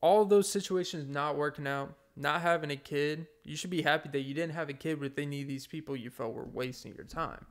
all 0.00 0.24
those 0.24 0.48
situations 0.48 1.08
not 1.08 1.36
working 1.36 1.66
out, 1.66 1.92
not 2.14 2.42
having 2.42 2.70
a 2.70 2.76
kid, 2.76 3.26
you 3.42 3.56
should 3.56 3.70
be 3.70 3.82
happy 3.82 4.08
that 4.10 4.20
you 4.20 4.34
didn't 4.34 4.54
have 4.54 4.68
a 4.68 4.72
kid 4.72 5.00
with 5.00 5.18
any 5.18 5.42
of 5.42 5.48
these 5.48 5.66
people 5.66 5.96
you 5.96 6.10
felt 6.10 6.32
were 6.32 6.44
wasting 6.44 6.94
your 6.94 7.04
time? 7.04 7.44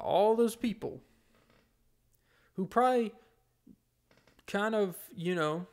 All 0.00 0.34
those 0.34 0.56
people 0.56 1.00
who 2.54 2.66
probably 2.66 3.12
kind 4.48 4.74
of, 4.74 4.96
you 5.14 5.36
know, 5.36 5.66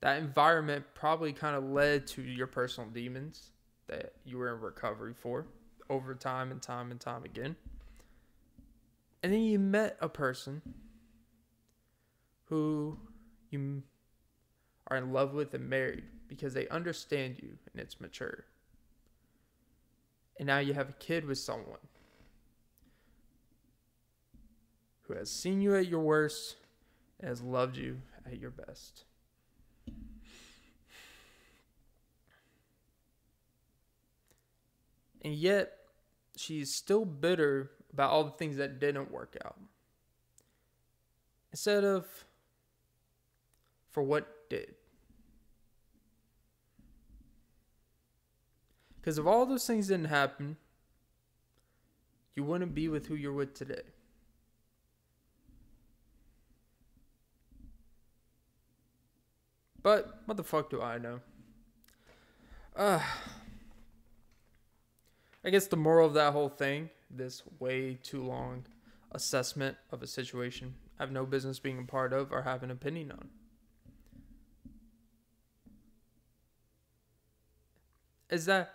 that 0.00 0.16
environment 0.16 0.86
probably 0.94 1.34
kind 1.34 1.54
of 1.54 1.64
led 1.64 2.06
to 2.06 2.22
your 2.22 2.46
personal 2.46 2.88
demons 2.88 3.50
that 3.86 4.14
you 4.24 4.38
were 4.38 4.54
in 4.54 4.62
recovery 4.62 5.12
for 5.12 5.44
over 5.90 6.14
time 6.14 6.50
and 6.50 6.62
time 6.62 6.90
and 6.90 7.00
time 7.00 7.24
again. 7.24 7.54
And 9.22 9.30
then 9.30 9.42
you 9.42 9.58
met 9.58 9.98
a 10.00 10.08
person 10.08 10.62
who 12.50 12.98
you 13.50 13.82
are 14.88 14.96
in 14.96 15.12
love 15.12 15.32
with 15.32 15.54
and 15.54 15.70
married 15.70 16.04
because 16.28 16.52
they 16.52 16.68
understand 16.68 17.36
you 17.40 17.50
and 17.72 17.80
it's 17.80 18.00
mature. 18.00 18.44
And 20.38 20.46
now 20.46 20.58
you 20.58 20.74
have 20.74 20.88
a 20.88 20.94
kid 20.94 21.24
with 21.24 21.38
someone 21.38 21.78
who 25.02 25.14
has 25.14 25.30
seen 25.30 25.60
you 25.60 25.74
at 25.76 25.86
your 25.86 26.00
worst 26.00 26.56
and 27.18 27.28
has 27.28 27.40
loved 27.40 27.76
you 27.76 27.98
at 28.26 28.38
your 28.38 28.50
best. 28.50 29.04
And 35.22 35.34
yet, 35.34 35.72
she's 36.36 36.74
still 36.74 37.04
bitter 37.04 37.70
about 37.92 38.10
all 38.10 38.24
the 38.24 38.30
things 38.30 38.56
that 38.56 38.80
didn't 38.80 39.10
work 39.10 39.36
out. 39.44 39.58
Instead 41.52 41.84
of 41.84 42.06
for 43.90 44.02
what 44.02 44.48
did. 44.48 44.74
Because 49.00 49.18
if 49.18 49.26
all 49.26 49.46
those 49.46 49.66
things 49.66 49.88
didn't 49.88 50.06
happen, 50.06 50.56
you 52.36 52.44
wouldn't 52.44 52.74
be 52.74 52.88
with 52.88 53.06
who 53.06 53.14
you're 53.14 53.32
with 53.32 53.54
today. 53.54 53.82
But 59.82 60.20
what 60.26 60.36
the 60.36 60.44
fuck 60.44 60.68
do 60.68 60.82
I 60.82 60.98
know? 60.98 61.20
Uh, 62.76 63.00
I 65.44 65.50
guess 65.50 65.66
the 65.66 65.76
moral 65.76 66.06
of 66.06 66.14
that 66.14 66.32
whole 66.32 66.50
thing, 66.50 66.90
this 67.10 67.42
way 67.58 67.98
too 68.02 68.22
long 68.22 68.66
assessment 69.12 69.76
of 69.90 70.02
a 70.02 70.06
situation, 70.06 70.74
I 70.98 71.02
have 71.02 71.10
no 71.10 71.24
business 71.24 71.58
being 71.58 71.78
a 71.78 71.84
part 71.84 72.12
of 72.12 72.30
or 72.30 72.42
have 72.42 72.62
an 72.62 72.70
opinion 72.70 73.12
on. 73.12 73.30
Is 78.30 78.46
that 78.46 78.74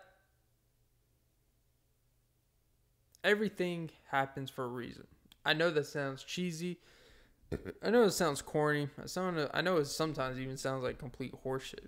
everything 3.24 3.90
happens 4.10 4.50
for 4.50 4.64
a 4.64 4.68
reason. 4.68 5.08
I 5.44 5.54
know 5.54 5.72
that 5.72 5.88
sounds 5.88 6.24
cheesy. 6.24 6.78
I 7.82 7.90
know 7.90 8.04
it 8.04 8.12
sounds 8.12 8.42
corny. 8.42 8.90
I 9.02 9.08
sound 9.08 9.50
I 9.54 9.62
know 9.62 9.78
it 9.78 9.86
sometimes 9.86 10.40
even 10.40 10.58
sounds 10.58 10.84
like 10.84 11.00
complete 11.00 11.34
horseshit. 11.44 11.88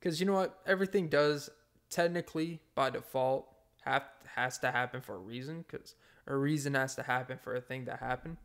Cuz 0.00 0.20
you 0.20 0.26
know 0.26 0.34
what? 0.34 0.60
Everything 0.66 1.08
does 1.08 1.50
technically 1.90 2.60
by 2.74 2.90
default 2.90 3.48
have 3.82 4.04
has 4.34 4.58
to 4.58 4.70
happen 4.70 5.00
for 5.00 5.16
a 5.16 5.18
reason 5.18 5.64
cuz 5.64 5.94
a 6.26 6.36
reason 6.36 6.74
has 6.74 6.94
to 6.94 7.02
happen 7.02 7.38
for 7.38 7.54
a 7.54 7.60
thing 7.60 7.84
to 7.86 7.96
happen. 7.96 8.38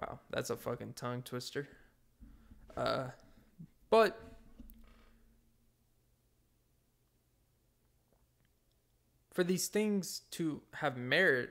Wow, 0.00 0.20
that's 0.30 0.50
a 0.50 0.56
fucking 0.56 0.94
tongue 0.94 1.22
twister. 1.22 1.68
Uh 2.76 3.08
but 3.90 4.31
for 9.32 9.42
these 9.42 9.68
things 9.68 10.22
to 10.30 10.60
have 10.74 10.96
merit 10.96 11.50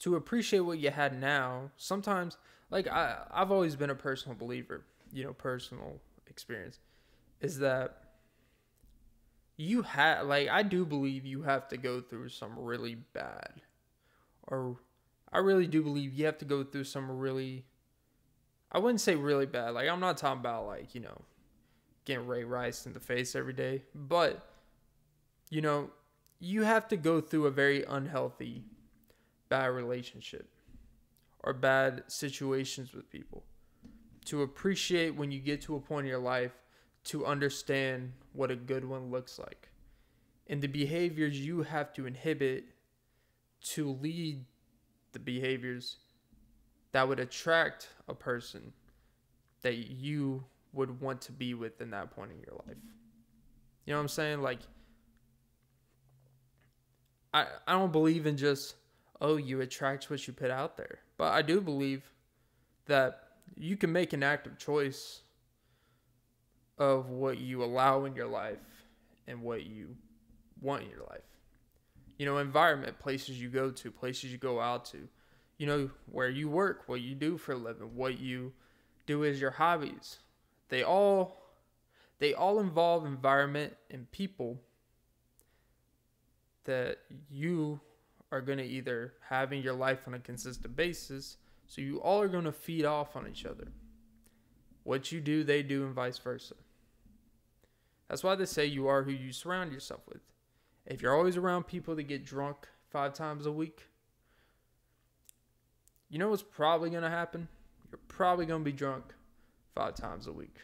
to 0.00 0.16
appreciate 0.16 0.60
what 0.60 0.78
you 0.78 0.90
had 0.90 1.18
now 1.18 1.70
sometimes 1.76 2.36
like 2.70 2.86
I, 2.88 3.16
i've 3.32 3.50
always 3.50 3.76
been 3.76 3.90
a 3.90 3.94
personal 3.94 4.36
believer 4.36 4.84
you 5.12 5.24
know 5.24 5.32
personal 5.32 6.00
experience 6.26 6.78
is 7.40 7.58
that 7.60 7.96
you 9.56 9.82
have 9.82 10.26
like 10.26 10.48
i 10.48 10.62
do 10.62 10.84
believe 10.84 11.24
you 11.24 11.42
have 11.42 11.68
to 11.68 11.76
go 11.76 12.00
through 12.00 12.28
some 12.28 12.58
really 12.58 12.96
bad 13.12 13.62
or 14.48 14.76
i 15.32 15.38
really 15.38 15.66
do 15.66 15.82
believe 15.82 16.12
you 16.12 16.26
have 16.26 16.38
to 16.38 16.44
go 16.44 16.64
through 16.64 16.84
some 16.84 17.10
really 17.18 17.64
i 18.72 18.78
wouldn't 18.78 19.00
say 19.00 19.14
really 19.14 19.46
bad 19.46 19.70
like 19.70 19.88
i'm 19.88 20.00
not 20.00 20.16
talking 20.16 20.40
about 20.40 20.66
like 20.66 20.94
you 20.94 21.00
know 21.00 21.22
getting 22.04 22.26
Ray 22.26 22.44
Rice 22.44 22.84
in 22.84 22.92
the 22.92 23.00
face 23.00 23.34
every 23.34 23.54
day 23.54 23.82
but 23.94 24.53
you 25.50 25.60
know 25.60 25.90
you 26.40 26.62
have 26.62 26.88
to 26.88 26.96
go 26.96 27.20
through 27.20 27.46
a 27.46 27.50
very 27.50 27.84
unhealthy 27.84 28.64
bad 29.48 29.66
relationship 29.66 30.48
or 31.42 31.52
bad 31.52 32.02
situations 32.08 32.92
with 32.92 33.08
people 33.10 33.44
to 34.24 34.42
appreciate 34.42 35.14
when 35.14 35.30
you 35.30 35.38
get 35.38 35.60
to 35.60 35.76
a 35.76 35.80
point 35.80 36.06
in 36.06 36.10
your 36.10 36.18
life 36.18 36.52
to 37.04 37.26
understand 37.26 38.12
what 38.32 38.50
a 38.50 38.56
good 38.56 38.84
one 38.84 39.10
looks 39.10 39.38
like 39.38 39.68
and 40.46 40.60
the 40.60 40.66
behaviors 40.66 41.38
you 41.38 41.62
have 41.62 41.92
to 41.92 42.06
inhibit 42.06 42.64
to 43.62 43.90
lead 43.90 44.44
the 45.12 45.18
behaviors 45.18 45.96
that 46.92 47.08
would 47.08 47.18
attract 47.18 47.88
a 48.08 48.14
person 48.14 48.72
that 49.62 49.74
you 49.74 50.44
would 50.72 51.00
want 51.00 51.20
to 51.22 51.32
be 51.32 51.54
with 51.54 51.80
in 51.80 51.90
that 51.90 52.10
point 52.10 52.30
in 52.30 52.38
your 52.38 52.60
life. 52.66 52.76
You 53.86 53.92
know 53.92 53.98
what 53.98 54.02
I'm 54.02 54.08
saying? 54.08 54.42
Like 54.42 54.60
I, 57.34 57.46
I 57.66 57.72
don't 57.72 57.92
believe 57.92 58.24
in 58.26 58.36
just 58.36 58.76
oh 59.20 59.36
you 59.36 59.60
attract 59.60 60.08
what 60.08 60.26
you 60.26 60.32
put 60.32 60.50
out 60.50 60.76
there. 60.76 61.00
But 61.18 61.32
i 61.32 61.42
do 61.42 61.60
believe 61.60 62.02
that 62.86 63.20
you 63.56 63.76
can 63.76 63.92
make 63.92 64.12
an 64.12 64.22
active 64.22 64.58
choice 64.58 65.20
of 66.78 67.10
what 67.10 67.38
you 67.38 67.62
allow 67.62 68.04
in 68.04 68.14
your 68.14 68.26
life 68.26 68.58
and 69.26 69.42
what 69.42 69.64
you 69.64 69.96
want 70.60 70.82
in 70.82 70.90
your 70.90 71.06
life. 71.10 71.22
You 72.18 72.26
know 72.26 72.38
environment 72.38 72.98
places 72.98 73.40
you 73.40 73.48
go 73.48 73.70
to 73.70 73.90
places 73.90 74.30
you 74.30 74.38
go 74.38 74.60
out 74.60 74.84
to. 74.86 75.08
You 75.58 75.66
know 75.66 75.90
where 76.10 76.28
you 76.28 76.48
work 76.48 76.84
what 76.86 77.00
you 77.00 77.14
do 77.14 77.36
for 77.36 77.52
a 77.52 77.56
living 77.56 77.94
what 77.94 78.18
you 78.18 78.52
do 79.06 79.24
as 79.24 79.40
your 79.40 79.50
hobbies. 79.50 80.18
They 80.68 80.82
all 80.82 81.42
they 82.20 82.32
all 82.32 82.60
involve 82.60 83.04
environment 83.04 83.74
and 83.90 84.10
people 84.12 84.60
that 86.64 86.98
you 87.30 87.80
are 88.32 88.40
going 88.40 88.58
to 88.58 88.64
either 88.64 89.14
have 89.28 89.52
in 89.52 89.62
your 89.62 89.74
life 89.74 90.00
on 90.06 90.14
a 90.14 90.18
consistent 90.18 90.74
basis. 90.74 91.36
So 91.66 91.80
you 91.80 91.98
all 91.98 92.20
are 92.20 92.28
going 92.28 92.44
to 92.44 92.52
feed 92.52 92.84
off 92.84 93.16
on 93.16 93.28
each 93.28 93.46
other. 93.46 93.68
What 94.82 95.12
you 95.12 95.20
do, 95.20 95.44
they 95.44 95.62
do, 95.62 95.84
and 95.84 95.94
vice 95.94 96.18
versa. 96.18 96.54
That's 98.08 98.22
why 98.22 98.34
they 98.34 98.44
say 98.44 98.66
you 98.66 98.86
are 98.86 99.02
who 99.02 99.12
you 99.12 99.32
surround 99.32 99.72
yourself 99.72 100.02
with. 100.08 100.20
If 100.86 101.00
you're 101.00 101.16
always 101.16 101.36
around 101.36 101.64
people 101.64 101.94
that 101.96 102.02
get 102.02 102.24
drunk 102.24 102.68
five 102.90 103.14
times 103.14 103.46
a 103.46 103.52
week, 103.52 103.88
you 106.10 106.18
know 106.18 106.28
what's 106.28 106.42
probably 106.42 106.90
going 106.90 107.02
to 107.02 107.10
happen? 107.10 107.48
You're 107.90 107.98
probably 108.08 108.46
going 108.46 108.60
to 108.60 108.64
be 108.64 108.76
drunk 108.76 109.14
five 109.74 109.94
times 109.94 110.26
a 110.26 110.32
week. 110.32 110.56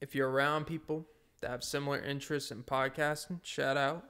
If 0.00 0.14
you're 0.14 0.30
around 0.30 0.64
people 0.64 1.06
that 1.40 1.50
have 1.50 1.64
similar 1.64 1.98
interests 1.98 2.50
in 2.50 2.62
podcasting, 2.62 3.40
shout 3.42 3.76
out. 3.76 4.04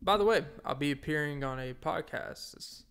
By 0.00 0.16
the 0.16 0.24
way, 0.24 0.44
I'll 0.64 0.74
be 0.74 0.90
appearing 0.90 1.42
on 1.44 1.58
a 1.58 1.74
podcast. 1.74 2.82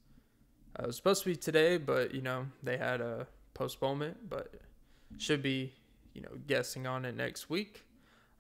Uh, 0.78 0.84
it 0.84 0.88
was 0.88 0.95
supposed 0.95 1.23
to 1.23 1.30
be 1.30 1.36
today, 1.36 1.78
but 1.78 2.13
you 2.13 2.21
know 2.21 2.47
they 2.63 2.78
had 2.78 3.01
a 3.01 3.28
postponement, 3.54 4.30
but 4.30 4.54
should 5.17 5.41
be 5.41 5.73
you 6.13 6.21
know 6.21 6.38
guessing 6.47 6.88
on 6.88 7.06
it 7.06 7.15
next 7.15 7.49
week. 7.49 7.84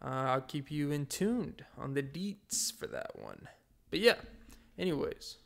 Uh, 0.03 0.25
I'll 0.27 0.41
keep 0.41 0.71
you 0.71 0.91
in 0.91 1.05
tuned 1.05 1.65
on 1.77 1.93
the 1.93 2.03
deets 2.03 2.71
for 2.71 2.87
that 2.87 3.17
one. 3.17 3.47
But 3.89 3.99
yeah, 3.99 4.15
Anyways, 4.77 5.37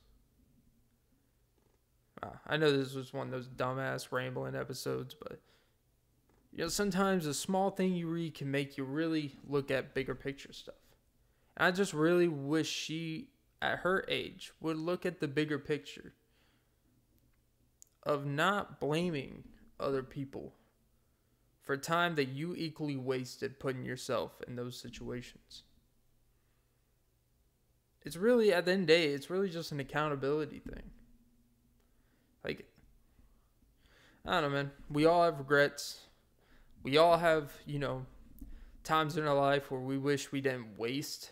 uh, 2.24 2.30
I 2.48 2.58
know 2.58 2.76
this 2.76 2.96
was 2.96 3.14
one 3.14 3.28
of 3.28 3.32
those 3.32 3.48
dumbass 3.48 4.12
rambling 4.12 4.56
episodes, 4.56 5.14
but 5.14 5.40
you 6.52 6.64
know, 6.64 6.68
sometimes 6.68 7.26
a 7.26 7.34
small 7.34 7.70
thing 7.70 7.94
you 7.94 8.08
read 8.08 8.36
can 8.36 8.50
make 8.50 8.78
you 8.78 8.84
really 8.84 9.38
look 9.48 9.72
at 9.72 9.94
bigger 9.94 10.16
picture 10.16 10.54
stuff. 10.54 10.76
And 11.56 11.68
I 11.68 11.72
just 11.72 11.94
really 11.94 12.28
wish 12.28 12.70
she, 12.70 13.30
at 13.62 13.80
her 13.80 14.06
age, 14.08 14.52
would 14.60 14.78
look 14.78 15.06
at 15.06 15.20
the 15.20 15.28
bigger 15.28 15.60
picture 15.60 16.14
of 18.04 18.26
not 18.26 18.80
blaming 18.80 19.44
other 19.80 20.04
people 20.04 20.54
for 21.64 21.78
time 21.78 22.16
that 22.16 22.30
you 22.30 22.56
equally 22.56 22.98
wasted 22.98 23.60
putting 23.60 23.86
yourself 23.86 24.42
in 24.48 24.56
those 24.56 24.80
situations. 24.80 25.64
It's 28.04 28.16
really, 28.16 28.52
at 28.52 28.66
the 28.66 28.72
end 28.72 28.82
of 28.82 28.88
the 28.88 28.94
day, 28.94 29.08
it's 29.10 29.30
really 29.30 29.50
just 29.50 29.72
an 29.72 29.80
accountability 29.80 30.60
thing. 30.60 30.90
Like, 32.44 32.66
I 34.26 34.42
don't 34.42 34.50
know, 34.50 34.58
man. 34.58 34.72
We 34.90 35.06
all 35.06 35.24
have 35.24 35.38
regrets. 35.38 36.08
We 36.84 36.98
all 36.98 37.18
have, 37.18 37.52
you 37.66 37.80
know, 37.80 38.06
times 38.84 39.18
in 39.18 39.28
our 39.28 39.36
life 39.36 39.70
where 39.70 39.82
we 39.82 39.98
wish 39.98 40.32
we 40.32 40.42
didn't 40.42 40.78
waste 40.78 41.32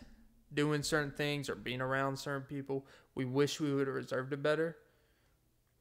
doing 0.52 0.82
certain 0.82 1.10
things 1.10 1.48
or 1.48 1.54
being 1.54 1.80
around 1.80 2.18
certain 2.18 2.42
people. 2.42 2.86
We 3.14 3.24
wish 3.24 3.60
we 3.60 3.72
would 3.74 3.86
have 3.86 3.96
reserved 3.96 4.32
it 4.32 4.42
better. 4.42 4.76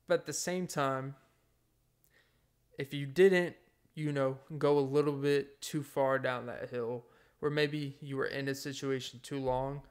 But 0.07 0.21
at 0.21 0.25
the 0.25 0.33
same 0.33 0.67
time, 0.67 1.15
if 2.77 2.93
you 2.93 3.05
didn't, 3.05 3.55
you 3.95 4.11
know, 4.11 4.37
go 4.57 4.77
a 4.77 4.79
little 4.79 5.13
bit 5.13 5.61
too 5.61 5.83
far 5.83 6.19
down 6.19 6.45
that 6.45 6.69
hill, 6.69 7.05
where 7.39 7.51
maybe 7.51 7.97
you 8.01 8.17
were 8.17 8.25
in 8.25 8.47
a 8.47 8.55
situation 8.55 9.19
too 9.21 9.39
long 9.39 9.81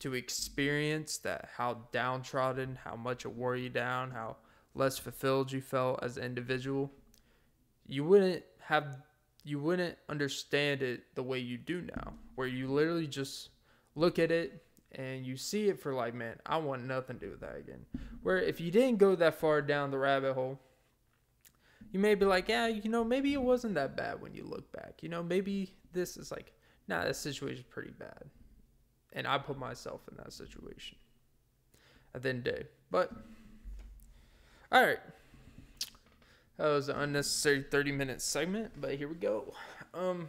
to 0.00 0.14
experience 0.14 1.18
that 1.18 1.48
how 1.56 1.78
downtrodden, 1.92 2.78
how 2.84 2.94
much 2.94 3.24
it 3.24 3.32
wore 3.32 3.56
you 3.56 3.68
down, 3.68 4.10
how 4.10 4.36
less 4.74 4.98
fulfilled 4.98 5.50
you 5.50 5.60
felt 5.60 6.02
as 6.02 6.16
an 6.16 6.24
individual, 6.24 6.92
you 7.86 8.04
wouldn't 8.04 8.44
have 8.68 8.98
you 9.44 9.58
wouldn't 9.58 9.96
understand 10.10 10.82
it 10.82 11.02
the 11.14 11.22
way 11.22 11.38
you 11.38 11.56
do 11.56 11.80
now, 11.96 12.12
where 12.34 12.46
you 12.46 12.68
literally 12.68 13.06
just 13.06 13.48
look 13.94 14.18
at 14.18 14.30
it 14.30 14.62
and 14.92 15.24
you 15.24 15.38
see 15.38 15.70
it 15.70 15.80
for 15.80 15.94
like, 15.94 16.12
man, 16.12 16.36
I 16.44 16.58
want 16.58 16.84
nothing 16.84 17.18
to 17.18 17.24
do 17.24 17.30
with 17.30 17.40
that 17.40 17.56
again. 17.56 17.86
Where 18.22 18.38
if 18.38 18.60
you 18.60 18.70
didn't 18.70 18.98
go 18.98 19.16
that 19.16 19.36
far 19.40 19.62
down 19.62 19.90
the 19.90 19.96
rabbit 19.96 20.34
hole, 20.34 20.60
you 21.92 21.98
may 21.98 22.14
be 22.14 22.26
like, 22.26 22.50
yeah, 22.50 22.66
you 22.66 22.90
know, 22.90 23.02
maybe 23.02 23.32
it 23.32 23.40
wasn't 23.40 23.74
that 23.76 23.96
bad 23.96 24.20
when 24.20 24.34
you 24.34 24.44
look 24.44 24.70
back. 24.70 24.98
You 25.00 25.08
know, 25.08 25.22
maybe 25.22 25.72
this 25.94 26.18
is 26.18 26.30
like, 26.30 26.52
nah, 26.88 27.04
this 27.04 27.16
situation's 27.16 27.64
pretty 27.70 27.92
bad. 27.92 28.24
And 29.14 29.26
I 29.26 29.38
put 29.38 29.58
myself 29.58 30.02
in 30.10 30.18
that 30.18 30.34
situation 30.34 30.98
at 32.14 32.22
the 32.22 32.28
end 32.28 32.38
of 32.40 32.44
the 32.44 32.50
day. 32.50 32.66
But 32.90 33.12
all 34.70 34.84
right. 34.84 35.00
That 36.58 36.66
was 36.66 36.88
an 36.88 36.96
unnecessary 36.96 37.62
30 37.62 37.92
minute 37.92 38.20
segment, 38.20 38.72
but 38.80 38.94
here 38.96 39.08
we 39.08 39.14
go. 39.14 39.54
Um 39.94 40.28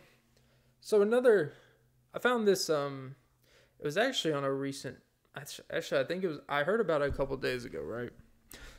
so 0.79 1.01
another 1.01 1.53
I 2.13 2.19
found 2.19 2.47
this 2.47 2.69
um 2.69 3.15
it 3.79 3.85
was 3.85 3.97
actually 3.97 4.33
on 4.33 4.43
a 4.43 4.51
recent 4.51 4.97
actually 5.35 5.99
I 5.99 6.03
think 6.03 6.23
it 6.23 6.27
was 6.27 6.39
I 6.47 6.63
heard 6.63 6.79
about 6.79 7.01
it 7.01 7.09
a 7.09 7.11
couple 7.11 7.35
days 7.37 7.65
ago, 7.65 7.81
right? 7.81 8.11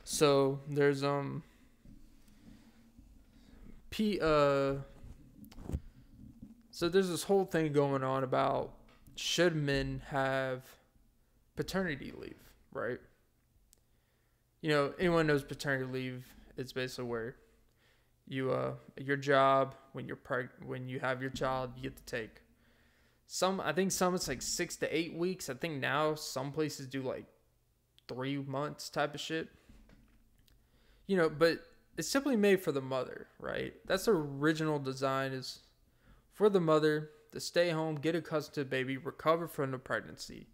So 0.05 0.61
there's 0.69 1.05
um 1.05 1.43
P 3.91 4.19
uh 4.21 4.75
so 6.71 6.89
there's 6.89 7.09
this 7.09 7.25
whole 7.25 7.45
thing 7.45 7.73
going 7.73 8.03
on 8.03 8.25
about 8.25 8.73
should 9.17 9.55
men 9.55 10.03
have 10.07 10.63
paternity 11.57 12.13
leave, 12.17 12.39
right? 12.73 13.01
you 14.61 14.71
know, 14.71 14.93
anyone 14.99 15.27
knows 15.27 15.43
paternity 15.43 15.91
leave. 15.91 16.27
It's 16.61 16.73
basically 16.73 17.05
where 17.05 17.37
you 18.27 18.53
uh 18.53 18.75
your 18.97 19.17
job 19.17 19.75
when 19.93 20.07
you're 20.07 20.17
preg- 20.17 20.65
when 20.65 20.89
you 20.89 21.01
have 21.01 21.21
your 21.21 21.31
child, 21.31 21.71
you 21.77 21.83
get 21.83 21.97
to 21.97 22.05
take 22.05 22.43
some. 23.27 23.61
I 23.61 23.73
think 23.73 23.93
some 23.93 24.15
it's 24.15 24.29
like 24.29 24.43
six 24.43 24.77
to 24.77 24.97
eight 24.97 25.15
weeks. 25.15 25.49
I 25.49 25.55
think 25.55 25.81
now 25.81 26.15
some 26.15 26.53
places 26.53 26.87
do 26.87 27.03
like 27.03 27.25
three 28.09 28.39
months 28.39 28.89
type 28.89 29.15
of 29.15 29.21
shit. 29.21 29.49
You 31.07 31.17
know, 31.17 31.29
but 31.29 31.61
it's 31.97 32.09
simply 32.09 32.37
made 32.37 32.63
for 32.63 32.73
the 32.73 32.81
mother, 32.81 33.27
right? 33.41 33.75
That's 33.87 34.05
the 34.05 34.13
original 34.13 34.79
design 34.79 35.33
is 35.33 35.61
for 36.33 36.49
the 36.49 36.61
mother 36.61 37.11
to 37.33 37.41
stay 37.41 37.71
home, 37.71 37.97
get 37.97 38.15
accustomed 38.15 38.55
to 38.55 38.61
the 38.61 38.71
baby, 38.71 38.97
recover 38.97 39.49
from 39.49 39.73
the 39.73 39.79
pregnancy 39.79 40.47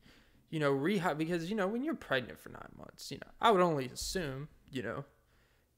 you 0.50 0.60
know, 0.60 0.70
rehab 0.70 1.18
because 1.18 1.50
you 1.50 1.56
know 1.56 1.66
when 1.66 1.82
you're 1.82 1.94
pregnant 1.94 2.38
for 2.38 2.50
nine 2.50 2.70
months, 2.76 3.10
you 3.10 3.18
know, 3.18 3.30
I 3.40 3.50
would 3.50 3.60
only 3.60 3.86
assume, 3.86 4.48
you 4.70 4.82
know, 4.82 5.04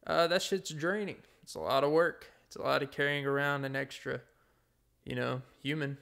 uh, 0.09 0.27
that 0.27 0.43
shit's 0.43 0.71
draining. 0.71 1.19
It's 1.43 1.55
a 1.55 1.61
lot 1.61 1.85
of 1.85 1.91
work. 1.91 2.27
It's 2.47 2.57
a 2.57 2.63
lot 2.63 2.83
of 2.83 2.91
carrying 2.91 3.27
around 3.27 3.65
an 3.65 3.77
extra, 3.77 4.23
you 5.05 5.15
know, 5.15 5.43
human, 5.63 5.99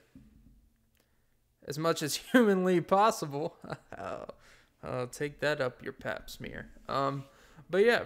as 1.67 1.79
much 1.79 2.03
as 2.03 2.17
humanly 2.33 2.81
possible. 2.81 3.57
I'll, 3.97 4.35
I'll 4.83 5.07
take 5.09 5.41
that 5.41 5.61
up 5.61 5.83
your 5.83 5.93
pap 5.93 6.31
smear. 6.31 6.69
Um, 6.89 7.25
but 7.69 7.85
yeah, 7.85 8.05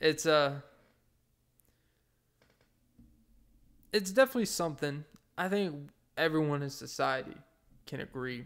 it's 0.00 0.26
uh, 0.26 0.60
it's 3.92 4.12
definitely 4.12 4.46
something. 4.46 5.04
I 5.36 5.48
think 5.48 5.90
everyone 6.16 6.62
in 6.62 6.70
society 6.70 7.36
can 7.86 8.00
agree. 8.00 8.44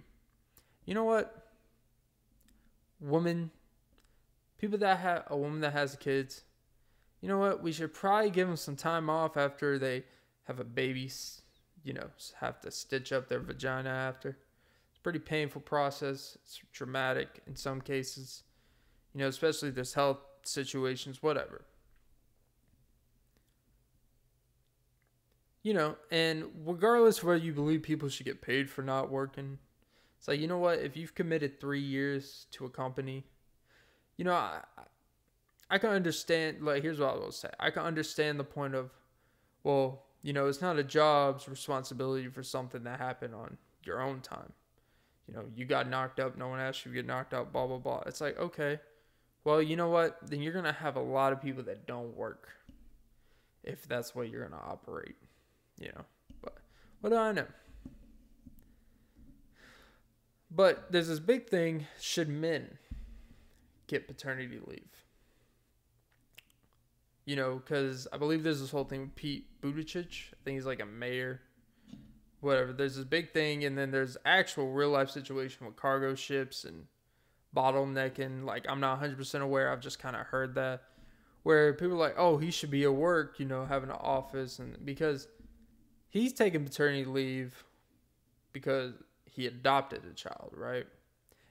You 0.87 0.95
know 0.95 1.05
what? 1.05 1.45
woman, 3.05 3.51
people 4.59 4.79
that 4.79 4.99
have 4.99 5.25
a 5.29 5.37
woman 5.37 5.61
that 5.61 5.73
has 5.73 5.97
kids, 5.97 6.43
you 7.25 7.29
know 7.31 7.39
what? 7.39 7.63
We 7.63 7.73
should 7.73 7.95
probably 7.95 8.29
give 8.29 8.47
them 8.47 8.57
some 8.59 8.77
time 8.77 9.09
off 9.09 9.39
after 9.39 9.79
they 9.79 10.05
have 10.43 10.61
a 10.61 10.65
baby. 10.65 11.11
You 11.83 11.95
know, 11.95 12.11
have 12.39 12.61
to 12.61 12.71
stitch 12.71 13.15
up 13.15 13.31
their 13.31 13.41
vagina 13.41 13.89
after. 13.89 14.37
It's 14.91 14.99
a 14.99 15.01
pretty 15.01 15.21
painful 15.21 15.63
process. 15.63 16.37
It's 16.43 16.61
traumatic 16.75 17.41
in 17.47 17.57
some 17.57 17.81
cases. 17.81 18.43
You 19.15 19.21
know, 19.21 19.29
especially 19.29 19.71
there's 19.71 19.95
health 19.95 20.19
situations, 20.43 21.23
whatever. 21.23 21.65
You 25.63 25.73
know, 25.73 25.97
and 26.11 26.45
regardless 26.67 27.21
of 27.21 27.25
whether 27.25 27.43
you 27.43 27.55
believe 27.55 27.83
people 27.83 28.11
should 28.11 28.27
get 28.27 28.43
paid 28.43 28.69
for 28.69 28.83
not 28.83 29.11
working, 29.11 29.57
it's 30.19 30.29
like, 30.29 30.41
you 30.41 30.47
know 30.47 30.59
what? 30.59 30.81
If 30.81 30.95
you've 30.95 31.15
committed 31.15 31.59
three 31.59 31.81
years 31.81 32.49
to 32.51 32.67
a 32.67 32.71
company, 32.71 33.25
you 34.19 34.27
know, 34.27 34.35
I, 34.35 34.61
I 35.71 35.79
can 35.79 35.91
understand. 35.91 36.63
Like, 36.63 36.83
here's 36.83 37.01
what 37.01 37.15
I 37.15 37.17
will 37.17 37.33
say 37.33 37.49
I 37.59 37.71
can 37.71 37.83
understand 37.83 38.39
the 38.39 38.45
point 38.45 38.75
of, 38.75 38.91
well, 39.63 40.05
you 40.23 40.33
know, 40.33 40.47
it's 40.47 40.63
not 40.63 40.79
a 40.79 40.85
job's 40.85 41.49
responsibility 41.49 42.29
for 42.29 42.43
something 42.43 42.85
that 42.85 42.99
happened 42.99 43.35
on 43.35 43.59
your 43.85 44.01
own 44.01 44.21
time. 44.21 44.53
You 45.29 45.35
know, 45.35 45.45
you 45.55 45.65
got 45.65 45.89
knocked 45.89 46.21
up, 46.21 46.37
no 46.37 46.49
one 46.49 46.61
asked 46.61 46.85
you 46.85 46.93
to 46.93 46.97
get 46.97 47.07
knocked 47.07 47.33
up, 47.33 47.53
blah, 47.53 47.67
blah, 47.67 47.79
blah. 47.79 48.03
It's 48.07 48.21
like, 48.21 48.39
okay, 48.39 48.79
well, 49.45 49.63
you 49.63 49.77
know 49.77 49.89
what? 49.89 50.19
Then 50.23 50.43
you're 50.43 50.53
going 50.53 50.65
to 50.65 50.73
have 50.73 50.97
a 50.97 51.01
lot 51.01 51.33
of 51.33 51.41
people 51.41 51.63
that 51.65 51.87
don't 51.87 52.15
work 52.17 52.49
if 53.63 53.89
that's 53.89 54.15
what 54.15 54.29
you're 54.29 54.47
going 54.47 54.59
to 54.59 54.67
operate, 54.67 55.17
you 55.79 55.89
know. 55.89 56.05
But 56.43 56.59
what 57.01 57.11
do 57.11 57.17
I 57.17 57.33
know? 57.33 57.47
But 60.51 60.93
there's 60.93 61.09
this 61.09 61.19
big 61.19 61.49
thing 61.49 61.87
should 61.99 62.29
men 62.29 62.79
get 63.87 64.07
paternity 64.07 64.61
leave? 64.67 65.04
You 67.25 67.37
know, 67.37 67.63
because 67.65 68.07
I 68.13 68.19
believe 68.19 68.43
there's 68.43 68.61
this 68.61 68.71
whole 68.71 68.85
thing 68.85 69.01
with 69.01 69.15
Pete 69.15 69.47
Buttigieg. 69.63 70.07
I 70.33 70.37
think 70.45 70.57
he's 70.57 70.67
like 70.67 70.81
a 70.81 70.87
mayor. 70.87 71.41
Whatever. 72.41 72.75
There's 72.75 72.97
this 72.97 73.05
big 73.07 73.33
thing, 73.33 73.65
and 73.65 73.79
then 73.79 73.91
there's 73.91 74.19
actual 74.27 74.71
real 74.71 74.91
life 74.91 75.09
situation 75.09 75.65
with 75.65 75.77
cargo 75.77 76.15
ships 76.15 76.65
and 76.65 76.85
bottlenecking. 77.57 78.45
Like, 78.45 78.67
I'm 78.69 78.81
not 78.81 79.01
100% 79.01 79.41
aware. 79.41 79.73
I've 79.73 79.81
just 79.81 79.99
kind 79.99 80.15
of 80.15 80.27
heard 80.27 80.55
that. 80.57 80.83
Where 81.43 81.73
people 81.73 81.95
are 81.95 81.99
like, 81.99 82.17
oh, 82.19 82.37
he 82.37 82.51
should 82.51 82.71
be 82.71 82.85
at 82.85 82.95
work, 82.95 83.39
you 83.39 83.47
know, 83.47 83.65
having 83.65 83.91
an 83.91 83.97
office. 83.99 84.59
And 84.59 84.77
because 84.85 85.29
he's 86.09 86.33
taking 86.33 86.65
paternity 86.65 87.05
leave 87.05 87.65
because 88.53 88.95
he 89.25 89.47
adopted 89.47 90.03
a 90.11 90.15
child, 90.15 90.53
right? 90.57 90.87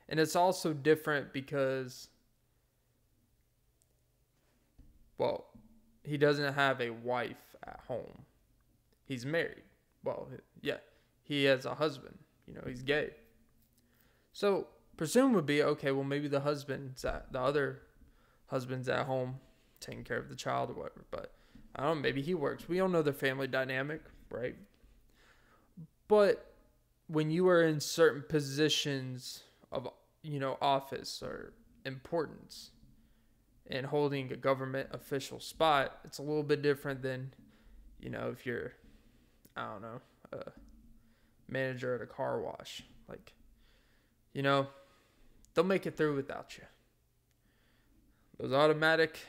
And 0.10 0.20
it's 0.20 0.36
also 0.36 0.74
different 0.74 1.34
because, 1.34 2.08
well, 5.18 5.46
he 6.04 6.18
doesn't 6.18 6.54
have 6.54 6.82
a 6.82 6.90
wife 6.90 7.56
at 7.66 7.80
home. 7.88 8.24
He's 9.06 9.26
married. 9.26 9.64
Well, 10.04 10.30
yeah, 10.62 10.78
he 11.24 11.46
has 11.46 11.66
a 11.66 11.76
husband. 11.76 12.18
You 12.48 12.56
know, 12.56 12.64
he's 12.68 12.84
gay. 12.84 13.12
So, 14.34 14.68
presume 14.98 15.34
would 15.34 15.46
be 15.46 15.64
okay. 15.64 15.92
Well, 15.92 16.04
maybe 16.04 16.28
the 16.28 16.42
husband's 16.42 17.06
at 17.06 17.32
the 17.32 17.40
other 17.40 17.82
husband's 18.48 18.90
at 18.90 19.06
home 19.06 19.40
taking 19.80 20.04
care 20.04 20.18
of 20.18 20.30
the 20.30 20.36
child 20.36 20.72
or 20.72 20.74
whatever. 20.74 21.06
But 21.12 21.34
I 21.76 21.84
don't 21.84 21.98
know. 21.98 22.02
Maybe 22.02 22.22
he 22.22 22.34
works. 22.34 22.68
We 22.68 22.78
don't 22.78 22.92
know 22.92 23.02
their 23.02 23.14
family 23.14 23.48
dynamic, 23.48 24.02
right? 24.30 24.56
But 26.08 26.54
when 27.08 27.32
you 27.32 27.48
are 27.48 27.64
in 27.64 27.80
certain 27.80 28.24
positions 28.28 29.44
of 29.72 29.88
you 30.24 30.40
know, 30.40 30.58
office 30.62 31.22
or 31.22 31.54
importance 31.86 32.72
and 33.68 33.86
holding 33.86 34.32
a 34.32 34.36
government 34.36 34.90
official 34.92 35.40
spot, 35.40 36.00
it's 36.04 36.18
a 36.18 36.22
little 36.22 36.44
bit 36.44 36.62
different 36.62 37.02
than, 37.02 37.34
you 38.00 38.10
know, 38.10 38.30
if 38.32 38.46
you're, 38.46 38.74
I 39.56 39.66
don't 39.72 39.82
know, 39.82 40.02
a 40.34 40.52
manager 41.48 41.96
at 41.96 42.02
a 42.02 42.06
car 42.06 42.42
wash. 42.42 42.84
Like, 43.08 43.34
you 44.34 44.42
know, 44.42 44.68
they'll 45.54 45.64
make 45.64 45.86
it 45.86 45.96
through 45.96 46.16
without 46.16 46.58
you. 46.58 46.64
Those 48.40 48.54
automatic 48.54 49.20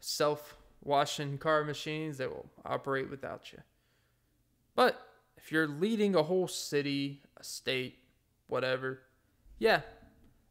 self 0.00 0.56
washing 0.82 1.38
car 1.38 1.64
machines, 1.64 2.18
they 2.18 2.26
will 2.26 2.48
operate 2.64 3.10
without 3.10 3.52
you. 3.52 3.58
But 4.74 5.00
if 5.36 5.52
you're 5.52 5.68
leading 5.68 6.14
a 6.14 6.22
whole 6.22 6.48
city, 6.48 7.22
a 7.36 7.44
state, 7.44 7.98
whatever, 8.46 9.00
yeah, 9.58 9.82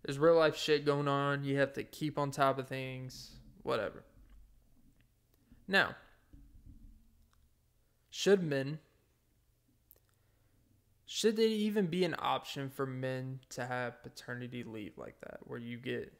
there's 0.07 0.17
real 0.17 0.35
life 0.35 0.55
shit 0.55 0.85
going 0.85 1.09
on. 1.09 1.43
You 1.43 1.57
have 1.57 1.73
to 1.73 1.83
keep 1.83 2.17
on 2.17 2.31
top 2.31 2.57
of 2.57 2.69
things, 2.69 3.31
whatever. 3.63 4.05
Now, 5.67 5.95
should 8.09 8.41
men, 8.41 8.79
should 11.05 11.35
there 11.35 11.45
even 11.45 11.87
be 11.87 12.05
an 12.05 12.15
option 12.19 12.69
for 12.69 12.85
men 12.85 13.41
to 13.49 13.65
have 13.65 14.01
paternity 14.01 14.63
leave 14.63 14.97
like 14.97 15.19
that, 15.19 15.39
where 15.41 15.59
you 15.59 15.75
get 15.75 16.13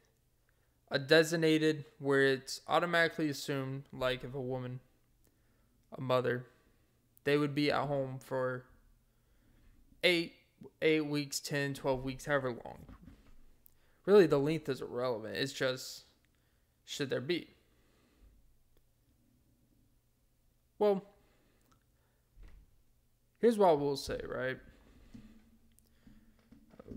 a 0.90 0.98
designated, 0.98 1.86
where 1.98 2.26
it's 2.26 2.60
automatically 2.68 3.30
assumed, 3.30 3.84
like 3.90 4.22
if 4.22 4.34
a 4.34 4.40
woman, 4.40 4.80
a 5.96 6.00
mother, 6.02 6.44
they 7.24 7.38
would 7.38 7.54
be 7.54 7.72
at 7.72 7.86
home 7.86 8.18
for 8.22 8.66
eight, 10.04 10.34
eight 10.82 11.06
weeks, 11.06 11.40
10, 11.40 11.72
12 11.72 12.04
weeks, 12.04 12.26
however 12.26 12.50
long, 12.50 12.80
really 14.08 14.26
the 14.26 14.38
length 14.38 14.70
is 14.70 14.80
irrelevant. 14.80 15.36
It's 15.36 15.52
just 15.52 16.04
should 16.86 17.10
there 17.10 17.20
be? 17.20 17.48
Well, 20.78 21.04
here's 23.38 23.58
what 23.58 23.78
we'll 23.78 23.96
say, 23.96 24.18
right? 24.26 24.56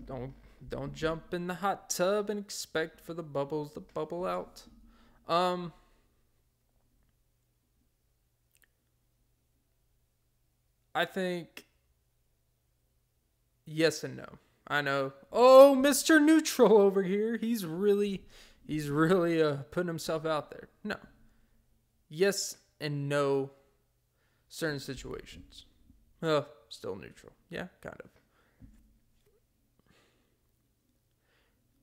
Don't 0.06 0.32
don't 0.70 0.94
jump 0.94 1.34
in 1.34 1.48
the 1.48 1.56
hot 1.56 1.90
tub 1.90 2.30
and 2.30 2.40
expect 2.40 2.98
for 2.98 3.12
the 3.12 3.22
bubbles 3.22 3.74
to 3.74 3.80
bubble 3.80 4.24
out. 4.24 4.62
Um 5.28 5.74
I 10.94 11.04
think 11.04 11.66
yes 13.66 14.02
and 14.02 14.16
no. 14.16 14.38
I 14.66 14.80
know. 14.80 15.12
Oh, 15.32 15.76
Mr. 15.78 16.22
Neutral 16.22 16.78
over 16.78 17.02
here. 17.02 17.36
He's 17.36 17.66
really 17.66 18.24
he's 18.66 18.88
really 18.88 19.42
uh, 19.42 19.56
putting 19.70 19.88
himself 19.88 20.24
out 20.24 20.50
there. 20.50 20.68
No. 20.84 20.96
Yes 22.08 22.56
and 22.80 23.08
no 23.08 23.50
certain 24.48 24.80
situations. 24.80 25.66
Oh, 26.22 26.46
still 26.68 26.96
neutral. 26.96 27.32
Yeah, 27.50 27.66
kind 27.80 27.96
of. 28.02 28.10